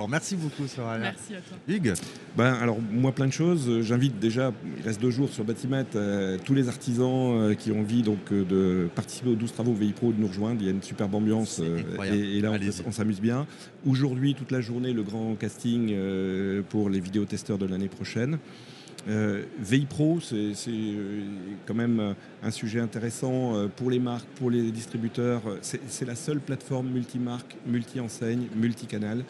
Merci 0.09 0.37
beaucoup, 0.37 0.66
Soraya. 0.66 0.99
Merci 0.99 1.35
à 1.35 1.41
toi. 1.41 1.57
Hugues 1.68 1.95
ben, 2.37 2.55
Alors, 2.55 2.78
moi, 2.91 3.12
plein 3.12 3.26
de 3.26 3.32
choses. 3.32 3.82
J'invite 3.82 4.18
déjà, 4.18 4.53
il 4.78 4.82
reste 4.82 5.01
deux 5.01 5.11
jours 5.11 5.28
sur 5.28 5.45
Batimat, 5.45 5.85
tous 6.45 6.55
les 6.55 6.68
artisans 6.68 7.55
qui 7.57 7.70
ont 7.70 7.80
envie 7.80 8.03
donc 8.03 8.32
euh, 8.32 8.45
de 8.45 8.89
participer 8.89 9.30
aux 9.30 9.35
12 9.35 9.53
travaux 9.53 9.72
VI 9.72 9.93
Pro, 9.93 10.12
de 10.12 10.20
nous 10.20 10.28
rejoindre. 10.28 10.61
Il 10.61 10.66
y 10.66 10.68
a 10.68 10.72
une 10.72 10.82
superbe 10.82 11.14
ambiance 11.14 11.61
euh, 11.62 11.80
et, 12.05 12.41
là 12.41 12.53
on, 12.87 12.93
s'amuse 12.93 13.20
bien. 13.20 13.47
Aujourd'hui, 13.87 14.35
toute 14.35 14.51
la 14.51 14.61
journée, 14.61 14.93
le 14.93 15.03
grand 15.03 15.35
casting 15.35 15.91
euh, 15.93 16.62
pour 16.68 16.91
les 16.91 17.01
vidéotesteurs 17.01 17.59
de 17.59 17.66
l'année 17.66 17.89
prochaine. 17.89 18.39
Euh, 19.09 19.43
VI 19.59 19.87
Pro, 19.87 20.19
c'est 20.21 20.55
euh, 20.69 21.25
quand 21.67 21.75
même 21.75 22.01
euh, 22.01 22.15
un 22.43 22.51
sujet 22.51 22.81
intéressant 22.81 23.55
pour 23.77 23.91
les 23.91 23.99
marques, 23.99 24.29
pour 24.37 24.51
les 24.51 24.71
distributeurs. 24.71 25.43
C'est 25.63 26.05
la 26.05 26.15
seule 26.15 26.41
plateforme 26.41 26.89
multimarque, 26.89 27.57
multi-enseigne, 27.67 28.49
multicanal 28.55 29.25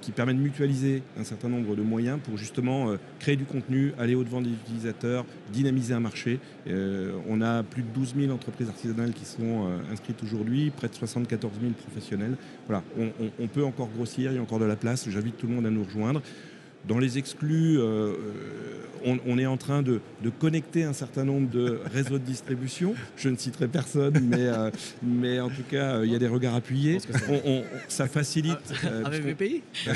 qui 0.00 0.10
permet 0.10 0.34
de 0.34 0.40
mutualiser 0.40 1.04
un 1.16 1.22
certain 1.22 1.48
nombre 1.48 1.76
de 1.76 1.82
moyens 1.82 2.18
pour 2.20 2.36
justement 2.36 2.96
créer 3.20 3.36
du 3.36 3.44
contenu, 3.44 3.92
aller 3.96 4.16
au-devant 4.16 4.40
des 4.40 4.50
utilisateurs, 4.50 5.24
dynamiser 5.52 5.94
un 5.94 6.00
marché. 6.00 6.40
on 6.66 7.40
a 7.40 7.62
plus 7.62 7.84
de 7.84 7.88
12 7.94 8.14
000 8.22 8.32
entreprises 8.32 8.68
artisanales 8.68 9.12
qui 9.12 9.24
sont 9.24 9.68
inscrites 9.92 10.20
aujourd'hui, 10.24 10.70
près 10.70 10.88
de 10.88 10.94
74 10.94 11.52
000 11.60 11.72
professionnels. 11.74 12.36
Voilà, 12.66 12.82
on 13.38 13.46
peut 13.46 13.64
encore 13.64 13.88
grossir, 13.94 14.32
il 14.32 14.34
y 14.34 14.38
a 14.38 14.42
encore 14.42 14.58
de 14.58 14.64
la 14.64 14.76
place. 14.76 15.08
J'invite 15.08 15.36
tout 15.36 15.46
le 15.46 15.54
monde 15.54 15.66
à 15.66 15.70
nous 15.70 15.84
rejoindre. 15.84 16.22
Dans 16.88 16.98
les 16.98 17.16
exclus, 17.16 17.78
euh, 17.78 18.14
on, 19.04 19.38
est 19.38 19.46
en 19.46 19.56
train 19.56 19.82
de, 19.82 20.00
connecter 20.40 20.82
un 20.82 20.92
certain 20.92 21.24
nombre 21.24 21.48
de 21.48 21.80
réseaux 21.92 22.18
de 22.18 22.24
distribution. 22.24 22.94
Je 23.16 23.28
ne 23.28 23.36
citerai 23.36 23.68
personne, 23.68 24.18
mais, 24.20 24.46
euh, 24.46 24.70
mais 25.02 25.38
en 25.38 25.48
tout 25.48 25.62
cas, 25.70 25.96
euh, 25.96 26.06
il 26.06 26.12
y 26.12 26.16
a 26.16 26.18
des 26.18 26.26
regards 26.26 26.56
appuyés. 26.56 26.98
ça 27.88 28.08
facilite. 28.08 28.58
Avec 29.04 29.22
VPI 29.22 29.62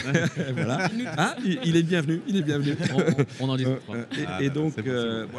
Voilà. 0.54 0.88
Ah, 1.16 1.36
il, 1.44 1.76
est 1.76 1.82
bienvenu. 1.82 2.20
Il 2.28 2.36
est 2.36 2.42
bienvenu. 2.42 2.76
On, 3.40 3.48
en 3.48 3.56
dit. 3.56 3.64
et, 3.64 4.24
ah, 4.26 4.42
et, 4.42 4.50
donc, 4.50 4.74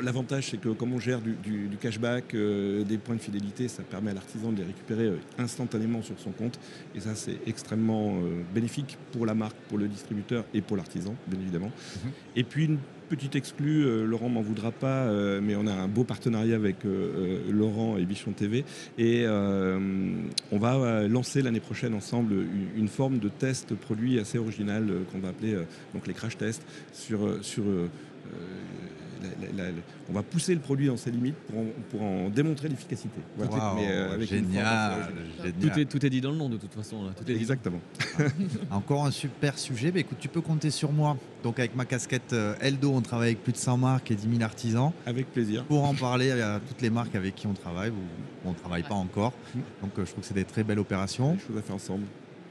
l'avantage, 0.01 0.47
c'est 0.51 0.57
que 0.57 0.69
comme 0.69 0.93
on 0.93 0.99
gère 0.99 1.21
du, 1.21 1.35
du 1.67 1.77
cashback, 1.77 2.35
des 2.35 2.97
points 2.97 3.15
de 3.15 3.21
fidélité, 3.21 3.69
ça 3.69 3.83
permet 3.83 4.11
à 4.11 4.15
l'artisan 4.15 4.51
de 4.51 4.57
les 4.57 4.65
récupérer 4.65 5.13
instantanément 5.37 6.01
sur 6.01 6.19
son 6.19 6.31
compte. 6.31 6.59
Et 6.93 6.99
ça, 6.99 7.15
c'est 7.15 7.37
extrêmement 7.47 8.19
bénéfique 8.53 8.97
pour 9.13 9.25
la 9.25 9.33
marque, 9.33 9.55
pour 9.69 9.77
le 9.77 9.87
distributeur 9.87 10.43
et 10.53 10.61
pour 10.61 10.75
l'artisan 10.75 11.15
évidemment. 11.41 11.71
Mhm. 12.03 12.11
Et 12.35 12.43
puis 12.43 12.65
une 12.65 12.77
petite 13.07 13.35
exclue, 13.35 13.85
euh, 13.85 14.05
Laurent 14.05 14.29
m'en 14.29 14.41
voudra 14.41 14.71
pas, 14.71 15.05
euh, 15.05 15.39
mais 15.41 15.55
on 15.55 15.65
a 15.65 15.73
un 15.73 15.87
beau 15.87 16.03
partenariat 16.03 16.55
avec 16.55 16.85
euh, 16.85 17.39
Laurent 17.51 17.97
et 17.97 18.05
Bichon 18.05 18.31
TV. 18.31 18.65
Et 18.97 19.25
on 19.27 20.59
va 20.59 21.07
lancer 21.07 21.41
l'année 21.41 21.59
prochaine 21.59 21.93
ensemble 21.93 22.33
une, 22.75 22.87
forme 22.87 23.19
de 23.19 23.29
test 23.29 23.75
produit 23.75 24.19
assez 24.19 24.37
original 24.37 24.87
qu'on 25.11 25.19
va 25.19 25.29
appeler 25.29 25.55
donc 25.93 26.07
les 26.07 26.13
crash 26.13 26.37
tests 26.37 26.63
sur, 26.93 27.43
sur 27.43 27.63
on 30.09 30.13
va 30.13 30.23
pousser 30.23 30.53
le 30.53 30.59
produit 30.59 30.87
dans 30.87 30.97
ses 30.97 31.11
limites 31.11 31.35
pour 31.89 32.01
en, 32.01 32.29
démontrer 32.29 32.69
l'efficacité. 32.69 33.19
génial, 34.21 35.11
Tout, 35.59 35.79
est, 35.79 35.85
tout 35.85 36.05
est 36.05 36.09
dit 36.09 36.21
dans 36.21 36.31
le 36.31 36.37
nom 36.37 36.49
de 36.49 36.57
toute 36.57 36.73
façon. 36.73 37.11
Exactement. 37.27 37.79
Encore 38.71 39.05
un 39.05 39.11
super 39.11 39.57
sujet. 39.57 39.91
Mais 39.93 40.01
écoute, 40.01 40.17
tu 40.19 40.27
peux 40.27 40.41
compter 40.41 40.69
sur 40.71 40.91
moi. 40.91 41.17
Donc 41.43 41.59
avec 41.59 41.75
ma 41.75 41.85
casquette 41.85 42.33
euh, 42.33 42.55
Eldo, 42.59 42.91
on 42.91 43.01
travaille 43.01 43.29
avec 43.29 43.43
plus 43.43 43.53
de 43.53 43.57
100 43.57 43.77
marques 43.77 44.11
et 44.11 44.15
10 44.15 44.29
000 44.29 44.41
artisans. 44.41 44.91
Avec 45.05 45.31
plaisir. 45.31 45.63
Pour 45.65 45.83
en 45.83 45.93
parler 45.93 46.31
à 46.31 46.59
toutes 46.67 46.81
les 46.81 46.89
marques 46.89 47.15
avec 47.15 47.35
qui 47.35 47.47
on 47.47 47.53
travaille 47.53 47.91
ou 47.91 48.03
on 48.45 48.49
ne 48.49 48.55
travaille 48.55 48.83
pas 48.83 48.95
encore. 48.95 49.33
Mm. 49.53 49.59
Donc 49.81 49.91
euh, 49.97 50.05
je 50.05 50.11
trouve 50.11 50.21
que 50.21 50.27
c'est 50.27 50.33
des 50.33 50.45
très 50.45 50.63
belles 50.63 50.79
opérations. 50.79 51.33
Des 51.33 51.39
choses 51.39 51.57
à 51.57 51.61
faire 51.61 51.75
ensemble. 51.75 52.05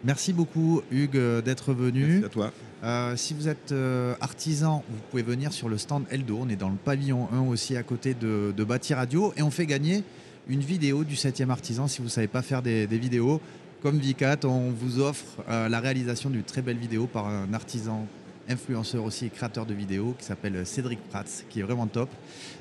Merci 0.05 0.33
beaucoup 0.33 0.83
Hugues 0.91 1.17
euh, 1.17 1.43
d'être 1.43 1.73
venu. 1.73 2.21
Merci 2.21 2.25
à 2.25 2.29
toi. 2.29 3.17
si 3.17 3.35
vous 3.35 3.49
êtes 3.49 3.75
artisan, 4.21 4.85
vous 4.89 4.99
pouvez 5.11 5.23
venir 5.23 5.53
sur 5.53 5.69
le 5.69 5.79
stand 5.79 6.05
Eldo. 6.11 6.39
On 6.41 6.49
est 6.49 6.57
dans 6.57 6.69
le 6.69 6.77
pavillon 6.77 7.29
1 7.33 7.41
aussi 7.49 7.77
à 7.77 7.83
côté 7.83 8.15
de, 8.15 8.53
de 8.57 8.65
Bâti 8.65 8.95
Radio 8.95 9.33
et 9.37 9.43
on 9.43 9.51
fait 9.51 9.67
gagner 9.67 10.05
une 10.49 10.61
vidéo 10.61 11.03
du 11.03 11.15
7e 11.15 11.51
artisan 11.51 11.89
si 11.89 11.99
vous 11.99 12.05
ne 12.05 12.11
savez 12.11 12.29
pas 12.29 12.43
faire 12.43 12.63
des, 12.63 12.87
des 12.87 12.99
vidéos. 12.99 13.41
Comme 13.83 13.99
Vicat, 13.99 14.39
on 14.45 14.71
vous 14.71 15.01
offre 15.01 15.43
la 15.49 15.81
réalisation 15.81 16.31
d'une 16.31 16.43
très 16.43 16.63
belle 16.63 16.79
vidéo 16.79 17.07
par 17.07 17.27
un 17.29 17.53
artisan 17.53 18.07
influenceur 18.49 19.05
aussi 19.05 19.27
et 19.27 19.31
créateur 19.31 19.67
de 19.67 19.75
vidéos 19.75 20.15
qui 20.19 20.25
s'appelle 20.25 20.67
Cédric 20.67 21.01
Prats, 21.09 21.25
qui 21.49 21.61
est 21.61 21.63
vraiment 21.63 21.87
top. 21.87 22.09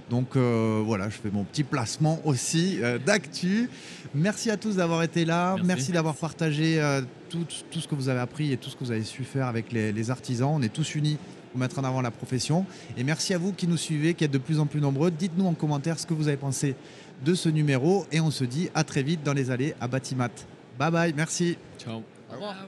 Donc 0.09 0.35
euh, 0.35 0.81
voilà, 0.85 1.09
je 1.09 1.17
fais 1.17 1.31
mon 1.31 1.43
petit 1.43 1.63
placement 1.63 2.19
aussi 2.25 2.79
euh, 2.81 2.99
d'actu. 2.99 3.69
Merci 4.13 4.51
à 4.51 4.57
tous 4.57 4.75
d'avoir 4.75 5.03
été 5.03 5.25
là. 5.25 5.55
Merci, 5.63 5.91
d'avoir 5.91 6.15
partagé 6.15 6.79
euh, 6.79 7.01
tout, 7.29 7.45
tout, 7.71 7.79
ce 7.79 7.87
que 7.87 7.95
vous 7.95 8.09
avez 8.09 8.19
appris 8.19 8.51
et 8.51 8.57
tout 8.57 8.69
ce 8.69 8.75
que 8.75 8.83
vous 8.83 8.91
avez 8.91 9.03
su 9.03 9.23
faire 9.23 9.47
avec 9.47 9.71
les, 9.71 9.91
les, 9.91 10.11
artisans. 10.11 10.51
On 10.53 10.61
est 10.61 10.73
tous 10.73 10.95
unis 10.95 11.17
pour 11.51 11.59
mettre 11.59 11.79
en 11.79 11.83
avant 11.83 12.01
la 12.01 12.11
profession. 12.11 12.65
Et 12.97 13.03
merci 13.03 13.33
à 13.33 13.37
vous 13.37 13.51
qui 13.51 13.67
nous 13.67 13.77
suivez, 13.77 14.13
qui 14.13 14.23
êtes 14.23 14.31
de 14.31 14.37
plus 14.37 14.59
en 14.59 14.67
plus 14.67 14.81
nombreux. 14.81 15.09
Dites-nous 15.09 15.47
en 15.47 15.53
commentaire 15.53 15.99
ce 15.99 16.05
que 16.05 16.13
vous 16.13 16.27
avez 16.27 16.37
pensé 16.37 16.75
de 17.23 17.33
ce 17.33 17.49
numéro. 17.49 18.05
Et 18.11 18.19
on 18.19 18.31
se 18.31 18.43
dit 18.43 18.69
à 18.75 18.83
très 18.83 19.03
vite 19.03 19.23
dans 19.23 19.33
les 19.33 19.49
allées 19.49 19.73
à 19.81 19.87
Batimat. 19.87 20.29
Bye 20.77 20.91
bye, 20.91 21.13
merci. 21.15 21.57
Ciao. 21.79 22.03
Au 22.29 22.33
revoir. 22.33 22.67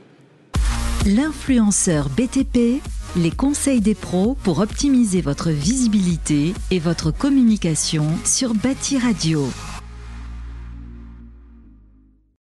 L'influenceur 1.05 2.09
BTP, 2.09 2.81
les 3.15 3.31
conseils 3.31 3.79
des 3.79 3.95
pros 3.95 4.35
pour 4.43 4.59
optimiser 4.59 5.21
votre 5.21 5.51
visibilité 5.51 6.53
et 6.69 6.79
votre 6.79 7.11
communication 7.11 8.05
sur 8.25 8.53
Bâti 8.53 8.97
Radio. 8.97 9.47